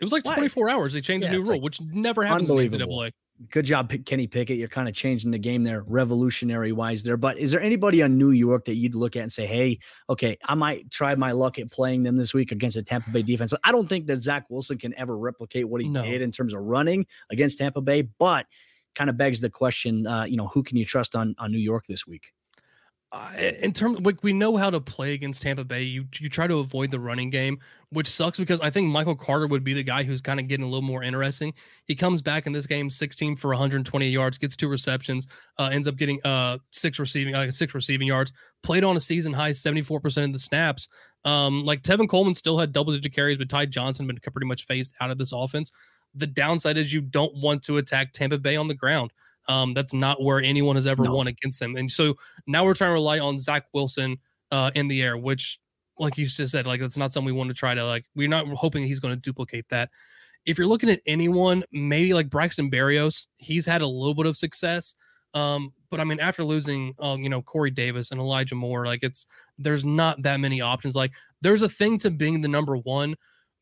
it 0.00 0.04
was 0.04 0.12
like 0.12 0.24
24 0.24 0.66
Why? 0.66 0.72
hours. 0.72 0.94
They 0.94 1.02
changed 1.02 1.26
yeah, 1.26 1.34
a 1.34 1.36
new 1.36 1.42
rule, 1.42 1.52
like 1.52 1.62
which 1.62 1.82
never 1.82 2.24
happens 2.24 2.48
in 2.48 2.56
the 2.56 2.78
NCAA 2.78 3.12
good 3.50 3.64
job, 3.64 3.92
Kenny 4.04 4.26
Pickett. 4.26 4.58
You're 4.58 4.68
kind 4.68 4.88
of 4.88 4.94
changing 4.94 5.30
the 5.30 5.38
game 5.38 5.62
there, 5.62 5.82
revolutionary 5.86 6.72
wise 6.72 7.02
there. 7.02 7.16
But 7.16 7.38
is 7.38 7.50
there 7.50 7.60
anybody 7.60 8.02
on 8.02 8.18
New 8.18 8.30
York 8.30 8.64
that 8.66 8.76
you'd 8.76 8.94
look 8.94 9.16
at 9.16 9.22
and 9.22 9.32
say, 9.32 9.46
hey, 9.46 9.78
okay, 10.08 10.36
I 10.44 10.54
might 10.54 10.90
try 10.90 11.14
my 11.14 11.32
luck 11.32 11.58
at 11.58 11.70
playing 11.70 12.02
them 12.02 12.16
this 12.16 12.34
week 12.34 12.52
against 12.52 12.76
a 12.76 12.82
Tampa 12.82 13.10
Bay 13.10 13.22
defense? 13.22 13.54
I 13.64 13.72
don't 13.72 13.88
think 13.88 14.06
that 14.06 14.22
Zach 14.22 14.44
Wilson 14.48 14.78
can 14.78 14.94
ever 14.98 15.16
replicate 15.16 15.68
what 15.68 15.80
he 15.80 15.88
no. 15.88 16.02
did 16.02 16.22
in 16.22 16.30
terms 16.30 16.54
of 16.54 16.60
running 16.60 17.06
against 17.30 17.58
Tampa 17.58 17.80
Bay, 17.80 18.02
but 18.02 18.46
kind 18.94 19.10
of 19.10 19.16
begs 19.16 19.40
the 19.40 19.50
question, 19.50 20.06
uh, 20.06 20.24
you 20.24 20.36
know, 20.36 20.48
who 20.48 20.62
can 20.62 20.76
you 20.76 20.84
trust 20.84 21.16
on 21.16 21.34
on 21.38 21.50
New 21.50 21.58
York 21.58 21.86
this 21.88 22.06
week? 22.06 22.32
In 23.38 23.72
terms 23.72 24.00
like 24.00 24.22
we 24.22 24.32
know 24.32 24.56
how 24.56 24.70
to 24.70 24.80
play 24.80 25.12
against 25.12 25.42
Tampa 25.42 25.64
Bay, 25.64 25.82
you 25.82 26.06
you 26.18 26.30
try 26.30 26.46
to 26.46 26.58
avoid 26.58 26.90
the 26.90 26.98
running 26.98 27.28
game, 27.28 27.58
which 27.90 28.08
sucks 28.08 28.38
because 28.38 28.60
I 28.60 28.70
think 28.70 28.88
Michael 28.88 29.14
Carter 29.14 29.46
would 29.46 29.62
be 29.62 29.74
the 29.74 29.82
guy 29.82 30.02
who's 30.02 30.22
kind 30.22 30.40
of 30.40 30.48
getting 30.48 30.64
a 30.64 30.68
little 30.68 30.80
more 30.80 31.02
interesting. 31.02 31.52
He 31.84 31.94
comes 31.94 32.22
back 32.22 32.46
in 32.46 32.52
this 32.52 32.66
game 32.66 32.88
16 32.88 33.36
for 33.36 33.48
120 33.48 34.08
yards, 34.08 34.38
gets 34.38 34.56
two 34.56 34.68
receptions, 34.68 35.26
uh, 35.58 35.68
ends 35.70 35.88
up 35.88 35.96
getting 35.96 36.20
uh 36.24 36.56
six 36.70 36.98
receiving 36.98 37.34
uh, 37.34 37.50
six 37.50 37.74
receiving 37.74 38.08
yards, 38.08 38.32
played 38.62 38.82
on 38.82 38.96
a 38.96 39.00
season 39.00 39.34
high 39.34 39.50
74% 39.50 40.24
of 40.24 40.32
the 40.32 40.38
snaps. 40.38 40.88
Um, 41.26 41.64
like 41.64 41.82
Tevin 41.82 42.08
Coleman 42.08 42.34
still 42.34 42.58
had 42.58 42.72
double 42.72 42.94
digit 42.94 43.12
carries, 43.14 43.36
but 43.36 43.50
Ty 43.50 43.66
Johnson 43.66 44.06
been 44.06 44.18
pretty 44.20 44.46
much 44.46 44.64
phased 44.64 44.94
out 45.00 45.10
of 45.10 45.18
this 45.18 45.32
offense. 45.32 45.70
The 46.14 46.26
downside 46.26 46.78
is 46.78 46.92
you 46.92 47.02
don't 47.02 47.34
want 47.36 47.62
to 47.64 47.76
attack 47.76 48.12
Tampa 48.12 48.38
Bay 48.38 48.56
on 48.56 48.68
the 48.68 48.74
ground. 48.74 49.12
Um, 49.48 49.74
that's 49.74 49.92
not 49.92 50.22
where 50.22 50.40
anyone 50.40 50.76
has 50.76 50.86
ever 50.86 51.04
no. 51.04 51.14
won 51.14 51.26
against 51.26 51.60
them. 51.60 51.76
And 51.76 51.90
so 51.90 52.14
now 52.46 52.64
we're 52.64 52.74
trying 52.74 52.90
to 52.90 52.94
rely 52.94 53.18
on 53.18 53.38
Zach 53.38 53.64
Wilson 53.72 54.18
uh, 54.50 54.70
in 54.74 54.88
the 54.88 55.02
air, 55.02 55.16
which, 55.16 55.58
like 55.98 56.16
you 56.16 56.26
just 56.26 56.52
said, 56.52 56.66
like 56.66 56.80
that's 56.80 56.96
not 56.96 57.12
something 57.12 57.26
we 57.26 57.38
want 57.38 57.48
to 57.48 57.54
try 57.54 57.74
to 57.74 57.84
like. 57.84 58.04
We're 58.14 58.28
not 58.28 58.46
hoping 58.48 58.84
he's 58.84 59.00
going 59.00 59.14
to 59.14 59.20
duplicate 59.20 59.68
that. 59.70 59.90
If 60.44 60.58
you're 60.58 60.66
looking 60.66 60.90
at 60.90 61.00
anyone, 61.06 61.64
maybe 61.72 62.14
like 62.14 62.30
Braxton 62.30 62.70
Berrios, 62.70 63.26
he's 63.36 63.66
had 63.66 63.82
a 63.82 63.86
little 63.86 64.14
bit 64.14 64.26
of 64.26 64.36
success. 64.36 64.94
Um, 65.34 65.72
but 65.90 66.00
I 66.00 66.04
mean, 66.04 66.20
after 66.20 66.44
losing, 66.44 66.94
um, 66.98 67.22
you 67.22 67.28
know, 67.28 67.42
Corey 67.42 67.70
Davis 67.70 68.10
and 68.10 68.20
Elijah 68.20 68.54
Moore, 68.54 68.86
like 68.86 69.02
it's 69.02 69.26
there's 69.58 69.84
not 69.84 70.22
that 70.22 70.40
many 70.40 70.60
options. 70.60 70.94
Like 70.94 71.12
there's 71.40 71.62
a 71.62 71.68
thing 71.68 71.98
to 71.98 72.10
being 72.10 72.40
the 72.40 72.48
number 72.48 72.76
one, 72.76 73.14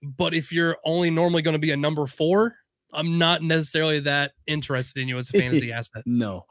but 0.02 0.34
if 0.34 0.52
you're 0.52 0.76
only 0.84 1.10
normally 1.10 1.42
going 1.42 1.52
to 1.52 1.58
be 1.58 1.72
a 1.72 1.76
number 1.76 2.06
four, 2.06 2.56
I'm 2.92 3.18
not 3.18 3.42
necessarily 3.42 4.00
that 4.00 4.32
interested 4.46 5.00
in 5.00 5.08
you 5.08 5.18
as 5.18 5.30
a 5.30 5.38
fantasy 5.38 5.72
asset. 5.72 6.02
no, 6.06 6.46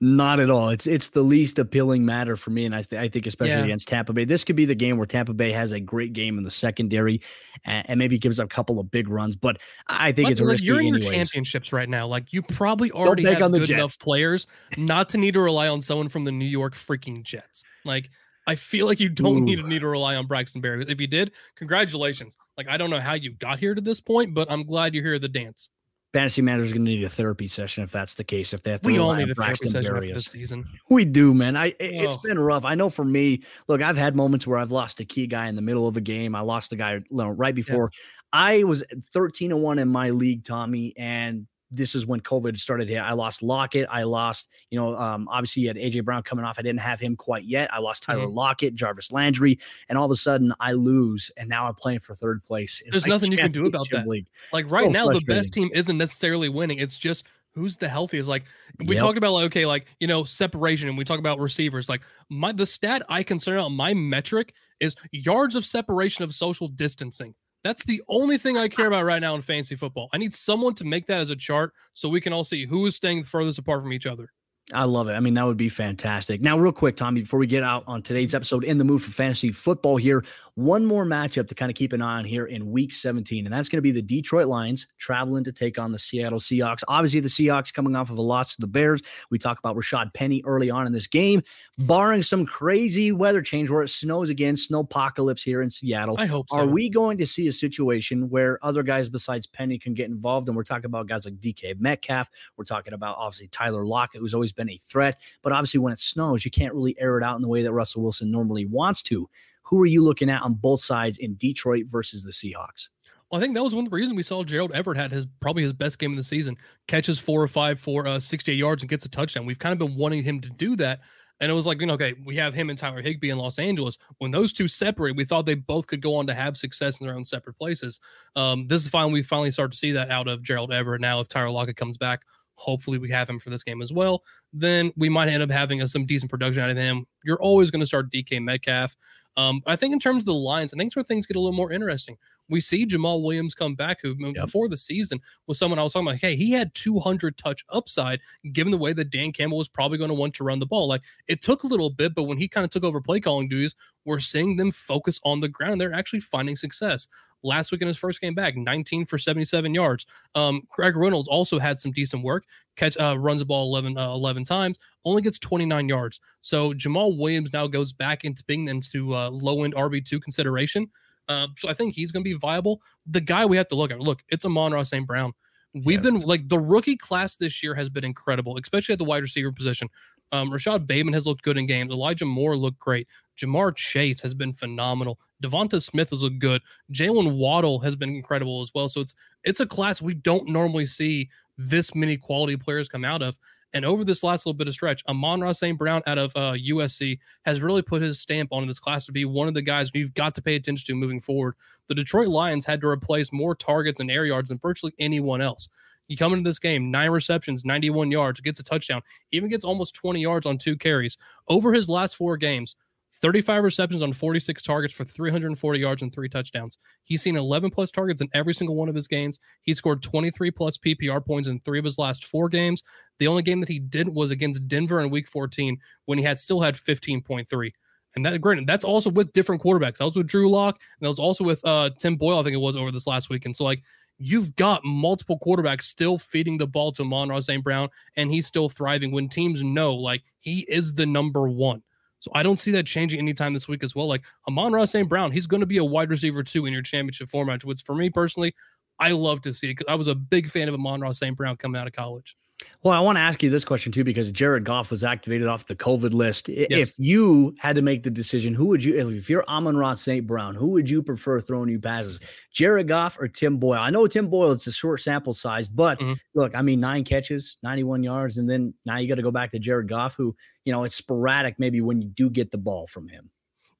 not 0.00 0.40
at 0.40 0.50
all. 0.50 0.68
It's 0.70 0.86
it's 0.86 1.10
the 1.10 1.22
least 1.22 1.58
appealing 1.58 2.04
matter 2.04 2.36
for 2.36 2.50
me, 2.50 2.64
and 2.64 2.74
I, 2.74 2.82
th- 2.82 3.00
I 3.00 3.08
think 3.08 3.26
especially 3.26 3.58
yeah. 3.58 3.64
against 3.64 3.88
Tampa 3.88 4.12
Bay, 4.12 4.24
this 4.24 4.44
could 4.44 4.56
be 4.56 4.64
the 4.64 4.74
game 4.74 4.96
where 4.96 5.06
Tampa 5.06 5.32
Bay 5.32 5.52
has 5.52 5.72
a 5.72 5.80
great 5.80 6.12
game 6.12 6.36
in 6.36 6.44
the 6.44 6.50
secondary, 6.50 7.20
and, 7.64 7.88
and 7.90 7.98
maybe 7.98 8.18
gives 8.18 8.40
up 8.40 8.46
a 8.46 8.48
couple 8.48 8.78
of 8.80 8.90
big 8.90 9.08
runs. 9.08 9.36
But 9.36 9.60
I 9.88 10.12
think 10.12 10.26
but, 10.26 10.32
it's 10.32 10.40
like, 10.40 10.50
risky. 10.50 10.66
You're 10.66 10.80
in 10.80 10.86
anyways. 10.86 11.04
your 11.04 11.14
championships 11.14 11.72
right 11.72 11.88
now. 11.88 12.06
Like 12.06 12.32
you 12.32 12.42
probably 12.42 12.90
already 12.90 13.24
have 13.24 13.50
good 13.50 13.60
Jets. 13.60 13.70
enough 13.70 13.98
players 13.98 14.46
not 14.76 15.08
to 15.10 15.18
need 15.18 15.34
to 15.34 15.40
rely 15.40 15.68
on 15.68 15.80
someone 15.80 16.08
from 16.08 16.24
the 16.24 16.32
New 16.32 16.44
York 16.44 16.74
freaking 16.74 17.22
Jets. 17.22 17.64
Like 17.84 18.10
I 18.46 18.56
feel 18.56 18.86
like 18.86 19.00
you 19.00 19.08
don't 19.08 19.38
Ooh. 19.38 19.40
need 19.40 19.56
to 19.56 19.66
need 19.66 19.80
to 19.80 19.88
rely 19.88 20.16
on 20.16 20.26
Braxton 20.26 20.60
Berry. 20.60 20.84
If 20.86 21.00
you 21.00 21.06
did, 21.06 21.32
congratulations. 21.56 22.36
Like 22.58 22.68
I 22.68 22.76
don't 22.76 22.90
know 22.90 23.00
how 23.00 23.14
you 23.14 23.32
got 23.32 23.58
here 23.58 23.74
to 23.74 23.80
this 23.80 24.00
point, 24.00 24.34
but 24.34 24.50
I'm 24.50 24.64
glad 24.64 24.94
you're 24.94 25.04
here 25.04 25.14
at 25.14 25.22
the 25.22 25.28
dance 25.28 25.70
fantasy 26.14 26.42
managers 26.42 26.70
are 26.70 26.76
going 26.76 26.84
to 26.84 26.92
need 26.92 27.02
a 27.02 27.08
therapy 27.08 27.48
session 27.48 27.82
if 27.82 27.90
that's 27.90 28.14
the 28.14 28.22
case. 28.22 28.54
If 28.54 28.62
they 28.62 28.70
have 28.70 28.80
to 28.82 28.86
we 28.86 28.98
all 28.98 29.14
need 29.14 29.28
a 29.30 29.34
therapy 29.34 29.68
session 29.68 30.00
this 30.00 30.26
season. 30.26 30.64
We 30.88 31.04
do, 31.04 31.34
man. 31.34 31.56
I 31.56 31.74
it's 31.80 32.16
been 32.18 32.38
rough. 32.38 32.64
I 32.64 32.76
know 32.76 32.88
for 32.88 33.04
me. 33.04 33.42
Look, 33.66 33.82
I've 33.82 33.96
had 33.96 34.14
moments 34.14 34.46
where 34.46 34.56
I've 34.56 34.70
lost 34.70 35.00
a 35.00 35.04
key 35.04 35.26
guy 35.26 35.48
in 35.48 35.56
the 35.56 35.62
middle 35.62 35.88
of 35.88 35.96
a 35.96 36.00
game. 36.00 36.36
I 36.36 36.40
lost 36.40 36.72
a 36.72 36.76
guy 36.76 36.94
you 36.94 37.02
know, 37.10 37.28
right 37.30 37.54
before. 37.54 37.90
Yeah. 37.92 38.40
I 38.40 38.62
was 38.62 38.84
thirteen 39.12 39.50
and 39.50 39.60
one 39.60 39.80
in 39.80 39.88
my 39.88 40.10
league, 40.10 40.44
Tommy, 40.44 40.94
and 40.96 41.48
this 41.74 41.94
is 41.94 42.06
when 42.06 42.20
COVID 42.20 42.58
started 42.58 42.88
here. 42.88 43.02
I 43.02 43.12
lost 43.12 43.42
Lockett. 43.42 43.86
I 43.90 44.02
lost, 44.04 44.50
you 44.70 44.78
know, 44.78 44.96
um, 44.96 45.28
obviously 45.28 45.62
you 45.62 45.68
had 45.68 45.76
AJ 45.76 46.04
Brown 46.04 46.22
coming 46.22 46.44
off. 46.44 46.58
I 46.58 46.62
didn't 46.62 46.80
have 46.80 47.00
him 47.00 47.16
quite 47.16 47.44
yet. 47.44 47.72
I 47.72 47.80
lost 47.80 48.02
Tyler 48.02 48.24
mm-hmm. 48.24 48.34
Lockett, 48.36 48.74
Jarvis 48.74 49.12
Landry, 49.12 49.58
and 49.88 49.98
all 49.98 50.04
of 50.04 50.10
a 50.10 50.16
sudden 50.16 50.52
I 50.60 50.72
lose, 50.72 51.30
and 51.36 51.48
now 51.48 51.66
I'm 51.66 51.74
playing 51.74 52.00
for 52.00 52.14
third 52.14 52.42
place. 52.42 52.82
There's 52.90 53.06
nothing 53.06 53.32
you 53.32 53.38
can 53.38 53.52
do 53.52 53.66
about 53.66 53.88
that. 53.90 54.06
League. 54.06 54.26
Like 54.52 54.70
right 54.70 54.92
so 54.92 55.04
now, 55.04 55.12
the 55.12 55.24
best 55.26 55.52
team 55.52 55.70
isn't 55.72 55.96
necessarily 55.96 56.48
winning. 56.48 56.78
It's 56.78 56.98
just 56.98 57.26
who's 57.54 57.76
the 57.76 57.88
healthiest. 57.88 58.28
Like 58.28 58.44
we 58.86 58.96
yep. 58.96 59.02
talked 59.02 59.18
about, 59.18 59.32
like 59.32 59.46
okay, 59.46 59.66
like 59.66 59.86
you 60.00 60.06
know, 60.06 60.24
separation, 60.24 60.88
and 60.88 60.98
we 60.98 61.04
talk 61.04 61.18
about 61.18 61.38
receivers. 61.38 61.88
Like 61.88 62.02
my 62.28 62.52
the 62.52 62.66
stat 62.66 63.02
I 63.08 63.22
consider 63.22 63.58
out 63.58 63.70
my 63.70 63.94
metric 63.94 64.54
is 64.80 64.94
yards 65.12 65.54
of 65.54 65.64
separation 65.64 66.24
of 66.24 66.34
social 66.34 66.68
distancing. 66.68 67.34
That's 67.64 67.84
the 67.84 68.02
only 68.08 68.36
thing 68.36 68.58
I 68.58 68.68
care 68.68 68.86
about 68.86 69.06
right 69.06 69.20
now 69.20 69.34
in 69.34 69.40
fantasy 69.40 69.74
football. 69.74 70.10
I 70.12 70.18
need 70.18 70.34
someone 70.34 70.74
to 70.74 70.84
make 70.84 71.06
that 71.06 71.20
as 71.20 71.30
a 71.30 71.36
chart 71.36 71.72
so 71.94 72.10
we 72.10 72.20
can 72.20 72.32
all 72.34 72.44
see 72.44 72.66
who 72.66 72.86
is 72.86 72.94
staying 72.94 73.24
furthest 73.24 73.58
apart 73.58 73.80
from 73.80 73.92
each 73.92 74.06
other. 74.06 74.28
I 74.72 74.84
love 74.84 75.08
it. 75.08 75.12
I 75.12 75.20
mean, 75.20 75.34
that 75.34 75.44
would 75.44 75.58
be 75.58 75.68
fantastic. 75.68 76.40
Now, 76.40 76.58
real 76.58 76.72
quick, 76.72 76.96
Tommy, 76.96 77.20
before 77.20 77.38
we 77.38 77.46
get 77.46 77.62
out 77.62 77.84
on 77.86 78.00
today's 78.00 78.34
episode, 78.34 78.64
in 78.64 78.78
the 78.78 78.84
mood 78.84 79.02
for 79.02 79.10
fantasy 79.10 79.52
football 79.52 79.98
here, 79.98 80.24
one 80.54 80.86
more 80.86 81.04
matchup 81.04 81.48
to 81.48 81.54
kind 81.54 81.70
of 81.70 81.76
keep 81.76 81.92
an 81.92 82.00
eye 82.00 82.18
on 82.18 82.24
here 82.24 82.46
in 82.46 82.70
week 82.70 82.94
17, 82.94 83.44
and 83.44 83.52
that's 83.52 83.68
going 83.68 83.76
to 83.76 83.82
be 83.82 83.90
the 83.90 84.00
Detroit 84.00 84.46
Lions 84.46 84.86
traveling 84.96 85.44
to 85.44 85.52
take 85.52 85.78
on 85.78 85.92
the 85.92 85.98
Seattle 85.98 86.38
Seahawks. 86.38 86.82
Obviously, 86.88 87.20
the 87.20 87.28
Seahawks 87.28 87.74
coming 87.74 87.94
off 87.94 88.08
of 88.08 88.16
a 88.16 88.22
loss 88.22 88.54
to 88.54 88.60
the 88.62 88.66
Bears. 88.66 89.02
We 89.30 89.38
talk 89.38 89.58
about 89.58 89.76
Rashaad 89.76 90.14
Penny 90.14 90.42
early 90.46 90.70
on 90.70 90.86
in 90.86 90.94
this 90.94 91.08
game, 91.08 91.42
barring 91.80 92.22
some 92.22 92.46
crazy 92.46 93.12
weather 93.12 93.42
change 93.42 93.68
where 93.68 93.82
it 93.82 93.88
snows 93.88 94.30
again, 94.30 94.56
snow 94.56 94.80
apocalypse 94.80 95.42
here 95.42 95.60
in 95.60 95.68
Seattle. 95.68 96.16
I 96.18 96.24
hope 96.24 96.46
so. 96.48 96.60
Are 96.60 96.66
we 96.66 96.88
going 96.88 97.18
to 97.18 97.26
see 97.26 97.48
a 97.48 97.52
situation 97.52 98.30
where 98.30 98.64
other 98.64 98.82
guys 98.82 99.10
besides 99.10 99.46
Penny 99.46 99.78
can 99.78 99.92
get 99.92 100.08
involved? 100.08 100.48
And 100.48 100.56
we're 100.56 100.62
talking 100.62 100.86
about 100.86 101.06
guys 101.06 101.26
like 101.26 101.34
DK 101.34 101.78
Metcalf. 101.78 102.30
We're 102.56 102.64
talking 102.64 102.94
about 102.94 103.16
obviously 103.18 103.48
Tyler 103.48 103.84
Lockett, 103.84 104.20
who's 104.20 104.32
always 104.32 104.53
been 104.54 104.70
a 104.70 104.76
threat. 104.76 105.20
But 105.42 105.52
obviously, 105.52 105.80
when 105.80 105.92
it 105.92 106.00
snows, 106.00 106.44
you 106.44 106.50
can't 106.50 106.74
really 106.74 106.98
air 106.98 107.18
it 107.18 107.24
out 107.24 107.36
in 107.36 107.42
the 107.42 107.48
way 107.48 107.62
that 107.62 107.72
Russell 107.72 108.02
Wilson 108.02 108.30
normally 108.30 108.66
wants 108.66 109.02
to. 109.04 109.28
Who 109.64 109.80
are 109.80 109.86
you 109.86 110.02
looking 110.02 110.30
at 110.30 110.42
on 110.42 110.54
both 110.54 110.80
sides 110.80 111.18
in 111.18 111.34
Detroit 111.36 111.86
versus 111.86 112.22
the 112.22 112.32
Seahawks? 112.32 112.90
Well, 113.30 113.40
I 113.40 113.42
think 113.42 113.54
that 113.54 113.64
was 113.64 113.74
one 113.74 113.84
of 113.84 113.90
the 113.90 113.96
reasons 113.96 114.16
we 114.16 114.22
saw 114.22 114.44
Gerald 114.44 114.72
Everett 114.72 114.98
had 114.98 115.10
his 115.10 115.26
probably 115.40 115.62
his 115.62 115.72
best 115.72 115.98
game 115.98 116.12
of 116.12 116.16
the 116.16 116.24
season. 116.24 116.56
Catches 116.86 117.18
four 117.18 117.42
or 117.42 117.48
five 117.48 117.80
for 117.80 118.06
uh, 118.06 118.20
68 118.20 118.54
yards 118.54 118.82
and 118.82 118.90
gets 118.90 119.06
a 119.06 119.08
touchdown. 119.08 119.46
We've 119.46 119.58
kind 119.58 119.72
of 119.72 119.78
been 119.78 119.96
wanting 119.96 120.22
him 120.22 120.40
to 120.40 120.50
do 120.50 120.76
that. 120.76 121.00
And 121.40 121.50
it 121.50 121.54
was 121.54 121.66
like, 121.66 121.80
you 121.80 121.86
know, 121.86 121.94
okay, 121.94 122.14
we 122.24 122.36
have 122.36 122.54
him 122.54 122.70
and 122.70 122.78
Tyler 122.78 123.02
Higbee 123.02 123.30
in 123.30 123.38
Los 123.38 123.58
Angeles. 123.58 123.98
When 124.18 124.30
those 124.30 124.52
two 124.52 124.68
separate, 124.68 125.16
we 125.16 125.24
thought 125.24 125.46
they 125.46 125.56
both 125.56 125.86
could 125.86 126.00
go 126.00 126.14
on 126.14 126.26
to 126.28 126.34
have 126.34 126.56
success 126.56 127.00
in 127.00 127.06
their 127.06 127.16
own 127.16 127.24
separate 127.24 127.54
places. 127.54 127.98
Um, 128.36 128.68
this 128.68 128.82
is 128.82 128.88
finally 128.88 129.14
we 129.14 129.22
finally 129.22 129.50
start 129.50 129.72
to 129.72 129.76
see 129.76 129.92
that 129.92 130.10
out 130.10 130.28
of 130.28 130.42
Gerald 130.42 130.72
Everett. 130.72 131.00
Now, 131.00 131.20
if 131.20 131.28
Tyler 131.28 131.50
Lockett 131.50 131.76
comes 131.76 131.98
back, 131.98 132.20
hopefully 132.56 132.98
we 132.98 133.10
have 133.10 133.28
him 133.28 133.38
for 133.38 133.50
this 133.50 133.64
game 133.64 133.82
as 133.82 133.92
well. 133.92 134.22
Then 134.52 134.92
we 134.96 135.08
might 135.08 135.28
end 135.28 135.42
up 135.42 135.50
having 135.50 135.82
a, 135.82 135.88
some 135.88 136.06
decent 136.06 136.30
production 136.30 136.62
out 136.62 136.70
of 136.70 136.76
him. 136.76 137.06
You're 137.24 137.40
always 137.40 137.70
going 137.70 137.80
to 137.80 137.86
start 137.86 138.10
DK 138.10 138.42
Metcalf. 138.42 138.94
Um, 139.36 139.62
I 139.66 139.76
think 139.76 139.92
in 139.92 139.98
terms 139.98 140.22
of 140.22 140.26
the 140.26 140.34
Lions, 140.34 140.72
I 140.72 140.76
think 140.76 140.88
it's 140.88 140.96
where 140.96 141.04
things 141.04 141.26
get 141.26 141.36
a 141.36 141.40
little 141.40 141.52
more 141.52 141.72
interesting. 141.72 142.16
We 142.48 142.60
see 142.60 142.86
Jamaal 142.86 143.22
Williams 143.22 143.54
come 143.54 143.74
back, 143.74 143.98
who 144.02 144.14
yep. 144.18 144.34
before 144.34 144.68
the 144.68 144.76
season 144.76 145.20
was 145.46 145.58
someone 145.58 145.78
I 145.78 145.82
was 145.82 145.92
talking 145.92 146.08
about. 146.08 146.20
Hey, 146.20 146.36
he 146.36 146.50
had 146.50 146.74
200 146.74 147.36
touch 147.36 147.64
upside, 147.70 148.20
given 148.52 148.70
the 148.70 148.78
way 148.78 148.92
that 148.92 149.10
Dan 149.10 149.32
Campbell 149.32 149.58
was 149.58 149.68
probably 149.68 149.98
going 149.98 150.08
to 150.08 150.14
want 150.14 150.34
to 150.34 150.44
run 150.44 150.58
the 150.58 150.66
ball. 150.66 150.88
Like 150.88 151.02
it 151.26 151.42
took 151.42 151.62
a 151.62 151.66
little 151.66 151.90
bit, 151.90 152.14
but 152.14 152.24
when 152.24 152.38
he 152.38 152.48
kind 152.48 152.64
of 152.64 152.70
took 152.70 152.84
over 152.84 153.00
play 153.00 153.20
calling 153.20 153.48
duties, 153.48 153.74
we're 154.04 154.20
seeing 154.20 154.56
them 154.56 154.70
focus 154.70 155.20
on 155.24 155.40
the 155.40 155.48
ground. 155.48 155.72
And 155.72 155.80
they're 155.80 155.94
actually 155.94 156.20
finding 156.20 156.56
success. 156.56 157.08
Last 157.42 157.72
week 157.72 157.82
in 157.82 157.88
his 157.88 157.98
first 157.98 158.20
game 158.20 158.34
back, 158.34 158.56
19 158.56 159.04
for 159.04 159.18
77 159.18 159.74
yards. 159.74 160.06
Um, 160.34 160.62
Craig 160.70 160.96
Reynolds 160.96 161.28
also 161.28 161.58
had 161.58 161.78
some 161.78 161.92
decent 161.92 162.22
work. 162.22 162.44
Catch 162.76 162.96
uh, 162.98 163.18
runs 163.18 163.40
the 163.40 163.46
ball 163.46 163.66
11, 163.68 163.98
uh, 163.98 164.12
11 164.12 164.44
times, 164.44 164.78
only 165.04 165.20
gets 165.20 165.38
29 165.38 165.88
yards. 165.88 166.20
So 166.40 166.72
Jamaal 166.72 167.18
Williams 167.18 167.52
now 167.52 167.66
goes 167.66 167.92
back 167.92 168.24
into 168.24 168.42
being 168.44 168.68
into 168.68 169.14
uh, 169.14 169.28
low 169.28 169.64
end 169.64 169.74
RB 169.74 170.04
two 170.04 170.20
consideration. 170.20 170.90
Uh, 171.28 171.48
so 171.56 171.68
I 171.68 171.74
think 171.74 171.94
he's 171.94 172.12
going 172.12 172.24
to 172.24 172.28
be 172.28 172.36
viable. 172.36 172.80
The 173.06 173.20
guy 173.20 173.46
we 173.46 173.56
have 173.56 173.68
to 173.68 173.74
look 173.74 173.90
at, 173.90 174.00
look, 174.00 174.22
it's 174.28 174.44
Amon-Ra 174.44 174.82
St. 174.82 175.06
Brown. 175.06 175.32
We've 175.74 176.04
yes. 176.04 176.12
been 176.12 176.20
like 176.20 176.48
the 176.48 176.58
rookie 176.58 176.96
class 176.96 177.34
this 177.34 177.62
year 177.62 177.74
has 177.74 177.88
been 177.88 178.04
incredible, 178.04 178.56
especially 178.62 178.92
at 178.92 178.98
the 178.98 179.04
wide 179.04 179.22
receiver 179.22 179.50
position. 179.50 179.88
Um, 180.30 180.52
Rashod 180.52 180.86
Bateman 180.86 181.14
has 181.14 181.26
looked 181.26 181.42
good 181.42 181.58
in 181.58 181.66
games. 181.66 181.92
Elijah 181.92 182.24
Moore 182.24 182.56
looked 182.56 182.78
great. 182.78 183.08
Ja'Marr 183.38 183.74
Chase 183.74 184.20
has 184.20 184.34
been 184.34 184.52
phenomenal. 184.52 185.18
DeVonta 185.42 185.82
Smith 185.82 186.10
has 186.10 186.22
looked 186.22 186.38
good. 186.38 186.62
Jaylen 186.92 187.36
Waddle 187.36 187.80
has 187.80 187.96
been 187.96 188.10
incredible 188.10 188.60
as 188.60 188.70
well. 188.74 188.88
So 188.88 189.00
it's 189.00 189.14
it's 189.42 189.60
a 189.60 189.66
class 189.66 190.00
we 190.00 190.14
don't 190.14 190.48
normally 190.48 190.86
see 190.86 191.28
this 191.58 191.94
many 191.94 192.16
quality 192.16 192.56
players 192.56 192.88
come 192.88 193.04
out 193.04 193.22
of. 193.22 193.38
And 193.74 193.84
over 193.84 194.04
this 194.04 194.22
last 194.22 194.46
little 194.46 194.56
bit 194.56 194.68
of 194.68 194.74
stretch, 194.74 195.04
Amon-Ra 195.08 195.50
St. 195.50 195.76
Brown 195.76 196.00
out 196.06 196.16
of 196.16 196.32
uh, 196.36 196.52
USC 196.52 197.18
has 197.44 197.60
really 197.60 197.82
put 197.82 198.02
his 198.02 198.20
stamp 198.20 198.52
on 198.52 198.66
this 198.68 198.78
class 198.78 199.04
to 199.06 199.12
be 199.12 199.24
one 199.24 199.48
of 199.48 199.54
the 199.54 199.62
guys 199.62 199.92
we've 199.92 200.14
got 200.14 200.36
to 200.36 200.42
pay 200.42 200.54
attention 200.54 200.86
to 200.86 200.94
moving 200.94 201.18
forward. 201.18 201.56
The 201.88 201.94
Detroit 201.96 202.28
Lions 202.28 202.64
had 202.64 202.80
to 202.82 202.86
replace 202.86 203.32
more 203.32 203.56
targets 203.56 203.98
and 203.98 204.10
air 204.10 204.26
yards 204.26 204.48
than 204.48 204.58
virtually 204.58 204.94
anyone 205.00 205.42
else. 205.42 205.68
You 206.06 206.16
come 206.16 206.34
into 206.34 206.48
this 206.48 206.58
game, 206.58 206.90
nine 206.90 207.10
receptions, 207.10 207.64
91 207.64 208.10
yards, 208.10 208.40
gets 208.40 208.60
a 208.60 208.64
touchdown, 208.64 209.02
even 209.32 209.48
gets 209.48 209.64
almost 209.64 209.94
20 209.94 210.20
yards 210.20 210.46
on 210.46 210.58
two 210.58 210.76
carries. 210.76 211.18
Over 211.48 211.72
his 211.72 211.88
last 211.88 212.16
four 212.16 212.36
games, 212.36 212.76
35 213.20 213.64
receptions 213.64 214.02
on 214.02 214.12
46 214.12 214.62
targets 214.62 214.94
for 214.94 215.04
340 215.04 215.78
yards 215.78 216.02
and 216.02 216.12
three 216.12 216.28
touchdowns. 216.28 216.78
He's 217.02 217.22
seen 217.22 217.36
11 217.36 217.70
plus 217.70 217.90
targets 217.90 218.20
in 218.20 218.28
every 218.34 218.54
single 218.54 218.76
one 218.76 218.88
of 218.88 218.94
his 218.94 219.08
games. 219.08 219.40
He 219.62 219.74
scored 219.74 220.02
23 220.02 220.50
plus 220.50 220.76
PPR 220.78 221.24
points 221.24 221.48
in 221.48 221.60
three 221.60 221.78
of 221.78 221.84
his 221.84 221.98
last 221.98 222.26
four 222.26 222.48
games. 222.48 222.82
The 223.18 223.26
only 223.28 223.42
game 223.42 223.60
that 223.60 223.68
he 223.68 223.78
did 223.78 224.08
was 224.08 224.30
against 224.30 224.68
Denver 224.68 225.00
in 225.00 225.10
week 225.10 225.28
14 225.28 225.78
when 226.06 226.18
he 226.18 226.24
had 226.24 226.40
still 226.40 226.60
had 226.60 226.74
15.3. 226.74 227.72
And 228.16 228.26
that 228.26 228.40
granted, 228.40 228.66
that's 228.66 228.84
also 228.84 229.10
with 229.10 229.32
different 229.32 229.62
quarterbacks. 229.62 229.98
That 229.98 230.04
was 230.04 230.16
with 230.16 230.28
Drew 230.28 230.48
Lock, 230.48 230.80
and 230.98 231.06
that 231.06 231.10
was 231.10 231.18
also 231.18 231.42
with 231.42 231.64
uh, 231.64 231.90
Tim 231.98 232.16
Boyle, 232.16 232.38
I 232.38 232.42
think 232.42 232.54
it 232.54 232.58
was 232.58 232.76
over 232.76 232.92
this 232.92 233.06
last 233.06 233.28
week. 233.28 233.44
And 233.44 233.56
so 233.56 233.64
like 233.64 233.82
you've 234.18 234.54
got 234.56 234.84
multiple 234.84 235.38
quarterbacks 235.44 235.82
still 235.82 236.18
feeding 236.18 236.56
the 236.56 236.66
ball 236.66 236.92
to 236.92 237.02
Amon-Ra 237.02 237.40
St. 237.40 237.64
Brown, 237.64 237.88
and 238.16 238.30
he's 238.30 238.46
still 238.46 238.68
thriving 238.68 239.10
when 239.10 239.28
teams 239.28 239.62
know 239.62 239.94
like 239.94 240.22
he 240.38 240.60
is 240.68 240.94
the 240.94 241.06
number 241.06 241.48
one. 241.48 241.82
So 242.24 242.30
I 242.34 242.42
don't 242.42 242.58
see 242.58 242.70
that 242.70 242.86
changing 242.86 243.20
anytime 243.20 243.52
this 243.52 243.68
week 243.68 243.84
as 243.84 243.94
well. 243.94 244.06
Like 244.08 244.22
Amon-Ra 244.48 244.86
St. 244.86 245.06
Brown, 245.06 245.30
he's 245.30 245.46
going 245.46 245.60
to 245.60 245.66
be 245.66 245.76
a 245.76 245.84
wide 245.84 246.08
receiver 246.08 246.42
too 246.42 246.64
in 246.64 246.72
your 246.72 246.80
championship 246.80 247.28
format, 247.28 247.62
which 247.64 247.82
for 247.82 247.94
me 247.94 248.08
personally, 248.08 248.54
I 248.98 249.12
love 249.12 249.42
to 249.42 249.52
see 249.52 249.68
it 249.68 249.72
because 249.72 249.92
I 249.92 249.94
was 249.94 250.08
a 250.08 250.14
big 250.14 250.48
fan 250.48 250.66
of 250.68 250.74
Amon-Ra 250.74 251.12
St. 251.12 251.36
Brown 251.36 251.58
coming 251.58 251.78
out 251.78 251.86
of 251.86 251.92
college. 251.92 252.34
Well, 252.82 252.94
I 252.94 253.00
want 253.00 253.16
to 253.16 253.22
ask 253.22 253.42
you 253.42 253.50
this 253.50 253.64
question 253.64 253.92
too, 253.92 254.04
because 254.04 254.30
Jared 254.30 254.64
Goff 254.64 254.90
was 254.90 255.02
activated 255.02 255.48
off 255.48 255.66
the 255.66 255.74
COVID 255.74 256.12
list. 256.12 256.48
Yes. 256.48 256.68
If 256.70 256.98
you 256.98 257.54
had 257.58 257.76
to 257.76 257.82
make 257.82 258.02
the 258.02 258.10
decision, 258.10 258.54
who 258.54 258.66
would 258.66 258.84
you, 258.84 258.94
if 259.08 259.28
you're 259.28 259.44
Amon-Ra 259.48 259.94
St. 259.94 260.26
Brown, 260.26 260.54
who 260.54 260.68
would 260.68 260.88
you 260.88 261.02
prefer 261.02 261.40
throwing 261.40 261.68
you 261.68 261.80
passes, 261.80 262.20
Jared 262.52 262.86
Goff 262.86 263.18
or 263.18 263.26
Tim 263.26 263.58
Boyle? 263.58 263.80
I 263.80 263.90
know 263.90 264.06
Tim 264.06 264.28
Boyle, 264.28 264.52
it's 264.52 264.66
a 264.66 264.72
short 264.72 265.00
sample 265.00 265.34
size, 265.34 265.68
but 265.68 265.98
mm-hmm. 265.98 266.12
look, 266.34 266.54
I 266.54 266.62
mean, 266.62 266.78
nine 266.78 267.04
catches, 267.04 267.56
91 267.62 268.02
yards, 268.02 268.38
and 268.38 268.48
then 268.48 268.74
now 268.84 268.98
you 268.98 269.08
got 269.08 269.16
to 269.16 269.22
go 269.22 269.32
back 269.32 269.50
to 269.52 269.58
Jared 269.58 269.88
Goff, 269.88 270.14
who, 270.14 270.36
you 270.64 270.72
know, 270.72 270.84
it's 270.84 270.94
sporadic 270.94 271.58
maybe 271.58 271.80
when 271.80 272.02
you 272.02 272.08
do 272.08 272.28
get 272.30 272.50
the 272.50 272.58
ball 272.58 272.86
from 272.86 273.08
him. 273.08 273.30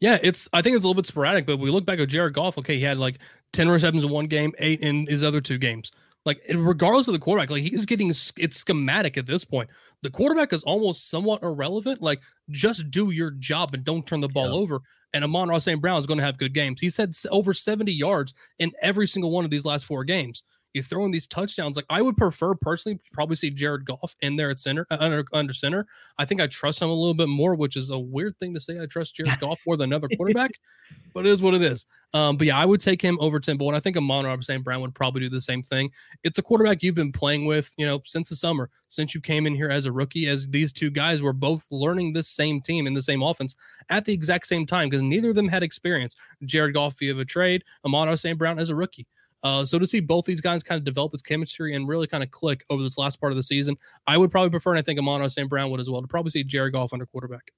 Yeah, 0.01 0.19
it's. 0.23 0.49
I 0.53 0.61
think 0.61 0.77
it's 0.77 0.85
a 0.85 0.89
little 0.89 1.01
bit 1.01 1.07
sporadic, 1.07 1.47
but 1.47 1.59
we 1.59 1.71
look 1.71 1.87
back 1.87 1.99
at 1.99 2.09
Jared 2.09 2.35
Goff. 2.35 2.59
Okay, 2.59 2.77
he 2.77 2.83
had 2.83 2.99
like 2.99 3.21
ten 3.53 3.71
receptions 3.71 4.05
in 4.05 4.11
one 4.11 4.27
game, 4.27 4.53
eight 4.59 4.81
in 4.81 5.07
his 5.07 5.23
other 5.23 5.41
two 5.41 5.57
games. 5.57 5.93
Like 6.25 6.43
regardless 6.49 7.07
of 7.07 7.15
the 7.15 7.21
quarterback, 7.21 7.51
like 7.51 7.63
he's 7.63 7.85
getting 7.85 8.09
it's 8.11 8.57
schematic 8.57 9.17
at 9.19 9.27
this 9.27 9.45
point. 9.45 9.69
The 10.03 10.11
quarterback 10.11 10.53
is 10.53 10.63
almost 10.63 11.11
somewhat 11.11 11.43
irrelevant. 11.43 12.01
Like 12.01 12.23
just 12.51 12.91
do 12.91 13.11
your 13.11 13.31
job 13.33 13.75
and 13.75 13.85
don't 13.85 14.07
turn 14.07 14.21
the 14.21 14.29
ball 14.29 14.49
yeah. 14.49 14.55
over. 14.55 14.81
And 15.13 15.23
Amon-Ra 15.23 15.59
St. 15.59 15.81
Brown 15.81 16.01
is 16.01 16.07
going 16.07 16.19
to 16.19 16.25
have 16.25 16.39
good 16.39 16.55
games. 16.55 16.81
He's 16.81 16.97
had 16.97 17.13
over 17.31 17.55
70 17.55 17.93
yards 17.93 18.35
in 18.59 18.73
every 18.83 19.07
single 19.07 19.31
one 19.31 19.45
of 19.45 19.51
these 19.51 19.65
last 19.65 19.85
four 19.87 20.03
games 20.03 20.43
you 20.75 20.83
throw 20.83 21.05
in 21.05 21.11
these 21.11 21.27
touchdowns. 21.27 21.77
Like 21.77 21.87
I 21.89 22.03
would 22.03 22.17
prefer 22.17 22.55
personally 22.55 23.01
probably 23.13 23.37
see 23.37 23.51
Jared 23.51 23.87
Goff 23.87 24.15
in 24.21 24.37
there 24.37 24.51
at 24.51 24.59
center 24.59 24.87
uh, 24.91 24.99
under 25.01 25.25
under 25.33 25.55
center. 25.55 25.87
I 26.19 26.25
think 26.25 26.41
I 26.41 26.47
trust 26.49 26.83
him 26.83 26.91
a 26.91 26.95
little 26.95 27.15
bit 27.15 27.29
more, 27.29 27.55
which 27.55 27.77
is 27.77 27.91
a 27.91 27.99
weird 27.99 28.39
thing 28.39 28.53
to 28.55 28.61
say. 28.61 28.81
I 28.81 28.87
trust 28.87 29.15
Jared 29.15 29.39
Goff 29.41 29.61
more 29.67 29.77
than 29.77 29.91
another 29.91 30.09
quarterback, 30.17 30.51
but 31.15 31.27
it 31.27 31.31
is 31.31 31.43
what 31.43 31.55
it 31.55 31.63
is. 31.63 31.87
Um, 32.13 32.37
but 32.37 32.47
yeah, 32.47 32.59
I 32.59 32.65
would 32.65 32.81
take 32.81 33.01
him 33.01 33.19
over 33.21 33.41
Tim 33.41 33.61
and 33.61 33.77
I 33.77 33.81
think 33.81 33.97
Amon-Ra 33.97 34.37
St. 34.41 34.63
Brown 34.63 34.81
would 34.83 34.95
probably 34.95 35.21
do 35.21 35.29
the 35.29 35.41
same 35.41 35.63
thing. 35.63 35.91
It's 36.23 36.39
a 36.39 36.43
quarterback 36.43 36.83
you've 36.83 36.95
been 36.95 37.13
playing 37.13 37.47
with, 37.47 37.73
you 37.77 37.87
know, 37.87 38.01
since 38.05 38.29
the 38.29 38.37
summer, 38.37 38.71
since 38.89 39.15
you 39.15 39.21
came 39.21 39.47
in 39.47 39.55
here 39.55 39.69
as 39.69 39.87
a 39.87 39.93
rookie. 39.93 40.29
As 40.29 40.47
these 40.49 40.73
two 40.73 40.91
guys 40.91 41.23
were 41.23 41.33
both 41.33 41.67
learning 41.71 42.13
this 42.13 42.29
same 42.29 42.61
team 42.61 42.87
in 42.87 42.95
the 42.95 43.03
same 43.03 43.23
offense 43.23 43.57
at 43.91 44.05
the 44.05 44.13
exact 44.13 44.47
same 44.47 44.67
time, 44.67 44.89
because 44.89 45.03
neither 45.03 45.31
of 45.31 45.35
them 45.35 45.49
had 45.49 45.63
experience. 45.63 46.15
Jared 46.45 46.75
Goff 46.75 46.99
via 46.99 47.17
a 47.17 47.25
trade, 47.25 47.65
Amon-Ra 47.85 48.15
St. 48.15 48.39
Brown 48.39 48.59
as 48.59 48.71
a 48.71 48.77
rookie. 48.77 49.07
Uh, 49.45 49.65
so 49.65 49.79
to 49.79 49.87
see 49.87 50.01
both 50.01 50.25
these 50.25 50.41
guys 50.41 50.63
kind 50.63 50.79
of 50.79 50.85
develop 50.85 51.13
this 51.13 51.23
chemistry 51.23 51.77
and 51.77 51.87
really 51.87 52.07
kind 52.07 52.25
of 52.25 52.31
click 52.31 52.65
over 52.71 52.83
this 52.83 52.99
last 52.99 53.21
part 53.21 53.31
of 53.31 53.37
the 53.37 53.43
season, 53.43 53.77
I 54.07 54.17
would 54.17 54.31
probably 54.31 54.51
prefer, 54.51 54.73
and 54.73 54.79
I 54.79 54.83
think 54.83 54.99
Amon-Ra 54.99 55.29
St. 55.29 55.49
Brown 55.49 55.71
would 55.71 55.81
as 55.81 55.91
well, 55.91 56.01
to 56.01 56.09
probably 56.09 56.31
see 56.31 56.43
Jared 56.43 56.73
Goff 56.73 56.95
under 56.95 57.07
quarterback. 57.07 57.53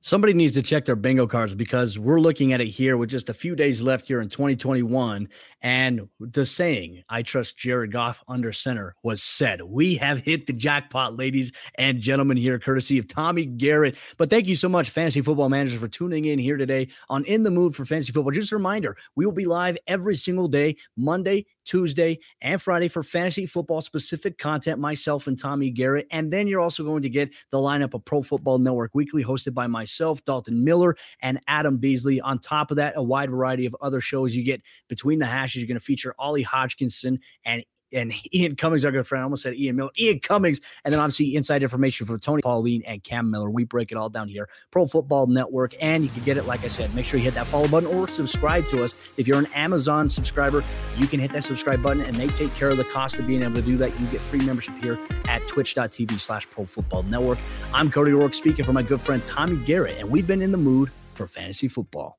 Somebody 0.00 0.32
needs 0.32 0.54
to 0.54 0.62
check 0.62 0.84
their 0.84 0.94
bingo 0.94 1.26
cards 1.26 1.56
because 1.56 1.98
we're 1.98 2.20
looking 2.20 2.52
at 2.52 2.60
it 2.60 2.68
here 2.68 2.96
with 2.96 3.10
just 3.10 3.28
a 3.28 3.34
few 3.34 3.56
days 3.56 3.82
left 3.82 4.06
here 4.06 4.20
in 4.20 4.28
2021. 4.28 5.28
And 5.60 6.08
the 6.20 6.46
saying, 6.46 7.02
I 7.08 7.22
trust 7.22 7.58
Jared 7.58 7.90
Goff 7.90 8.22
under 8.28 8.52
center, 8.52 8.94
was 9.02 9.22
said. 9.24 9.60
We 9.62 9.96
have 9.96 10.20
hit 10.20 10.46
the 10.46 10.52
jackpot, 10.52 11.16
ladies 11.16 11.50
and 11.74 12.00
gentlemen, 12.00 12.36
here, 12.36 12.60
courtesy 12.60 12.98
of 12.98 13.08
Tommy 13.08 13.44
Garrett. 13.44 13.98
But 14.18 14.30
thank 14.30 14.46
you 14.46 14.54
so 14.54 14.68
much, 14.68 14.90
fantasy 14.90 15.20
football 15.20 15.48
managers, 15.48 15.80
for 15.80 15.88
tuning 15.88 16.26
in 16.26 16.38
here 16.38 16.56
today 16.56 16.88
on 17.08 17.24
In 17.24 17.42
the 17.42 17.50
Mood 17.50 17.74
for 17.74 17.84
Fantasy 17.84 18.12
Football. 18.12 18.32
Just 18.32 18.52
a 18.52 18.56
reminder, 18.56 18.96
we 19.16 19.26
will 19.26 19.32
be 19.32 19.46
live 19.46 19.76
every 19.88 20.14
single 20.14 20.46
day, 20.46 20.76
Monday, 20.96 21.44
Tuesday, 21.68 22.18
and 22.40 22.60
Friday 22.60 22.88
for 22.88 23.02
fantasy 23.02 23.44
football 23.46 23.80
specific 23.80 24.38
content, 24.38 24.80
myself 24.80 25.26
and 25.26 25.38
Tommy 25.38 25.70
Garrett. 25.70 26.06
And 26.10 26.32
then 26.32 26.46
you're 26.46 26.60
also 26.60 26.82
going 26.82 27.02
to 27.02 27.10
get 27.10 27.34
the 27.50 27.58
lineup 27.58 27.94
of 27.94 28.04
Pro 28.04 28.22
Football 28.22 28.58
Network 28.58 28.94
Weekly, 28.94 29.22
hosted 29.22 29.52
by 29.52 29.66
myself, 29.66 30.24
Dalton 30.24 30.64
Miller, 30.64 30.96
and 31.20 31.38
Adam 31.46 31.76
Beasley. 31.76 32.20
On 32.20 32.38
top 32.38 32.70
of 32.70 32.78
that, 32.78 32.94
a 32.96 33.02
wide 33.02 33.30
variety 33.30 33.66
of 33.66 33.76
other 33.80 34.00
shows 34.00 34.34
you 34.34 34.44
get 34.44 34.62
between 34.88 35.18
the 35.18 35.26
hashes. 35.26 35.62
You're 35.62 35.68
going 35.68 35.78
to 35.78 35.84
feature 35.84 36.14
Ollie 36.18 36.42
Hodgkinson 36.42 37.20
and 37.44 37.62
and 37.92 38.12
Ian 38.32 38.56
Cummings, 38.56 38.84
our 38.84 38.92
good 38.92 39.06
friend. 39.06 39.20
I 39.20 39.24
almost 39.24 39.42
said 39.42 39.54
Ian 39.54 39.76
Miller, 39.76 39.90
Ian 39.98 40.20
Cummings, 40.20 40.60
and 40.84 40.92
then 40.92 41.00
obviously 41.00 41.34
inside 41.36 41.62
information 41.62 42.06
from 42.06 42.18
Tony 42.18 42.42
Pauline 42.42 42.82
and 42.86 43.02
Cam 43.02 43.30
Mellor. 43.30 43.50
We 43.50 43.64
break 43.64 43.92
it 43.92 43.96
all 43.96 44.08
down 44.08 44.28
here. 44.28 44.48
Pro 44.70 44.86
Football 44.86 45.26
Network, 45.26 45.74
and 45.80 46.04
you 46.04 46.10
can 46.10 46.22
get 46.22 46.36
it. 46.36 46.46
Like 46.46 46.64
I 46.64 46.68
said, 46.68 46.94
make 46.94 47.06
sure 47.06 47.18
you 47.18 47.24
hit 47.24 47.34
that 47.34 47.46
follow 47.46 47.68
button 47.68 47.88
or 47.88 48.08
subscribe 48.08 48.66
to 48.68 48.84
us. 48.84 48.94
If 49.16 49.26
you're 49.26 49.38
an 49.38 49.48
Amazon 49.54 50.08
subscriber, 50.08 50.62
you 50.96 51.06
can 51.06 51.20
hit 51.20 51.32
that 51.32 51.44
subscribe 51.44 51.82
button, 51.82 52.02
and 52.02 52.16
they 52.16 52.28
take 52.28 52.54
care 52.54 52.70
of 52.70 52.76
the 52.76 52.84
cost 52.84 53.18
of 53.18 53.26
being 53.26 53.42
able 53.42 53.56
to 53.56 53.62
do 53.62 53.76
that. 53.76 53.98
You 54.00 54.06
get 54.06 54.20
free 54.20 54.40
membership 54.40 54.76
here 54.78 54.98
at 55.26 55.46
Twitch.tv/slash 55.48 56.50
Pro 56.50 56.64
Football 56.66 57.02
Network. 57.04 57.38
I'm 57.74 57.90
Cody 57.90 58.12
Roark 58.12 58.34
speaking 58.34 58.64
for 58.64 58.72
my 58.72 58.82
good 58.82 59.00
friend 59.00 59.24
Tommy 59.24 59.56
Garrett, 59.64 59.98
and 59.98 60.10
we've 60.10 60.26
been 60.26 60.42
in 60.42 60.52
the 60.52 60.58
mood 60.58 60.90
for 61.14 61.26
fantasy 61.26 61.68
football. 61.68 62.16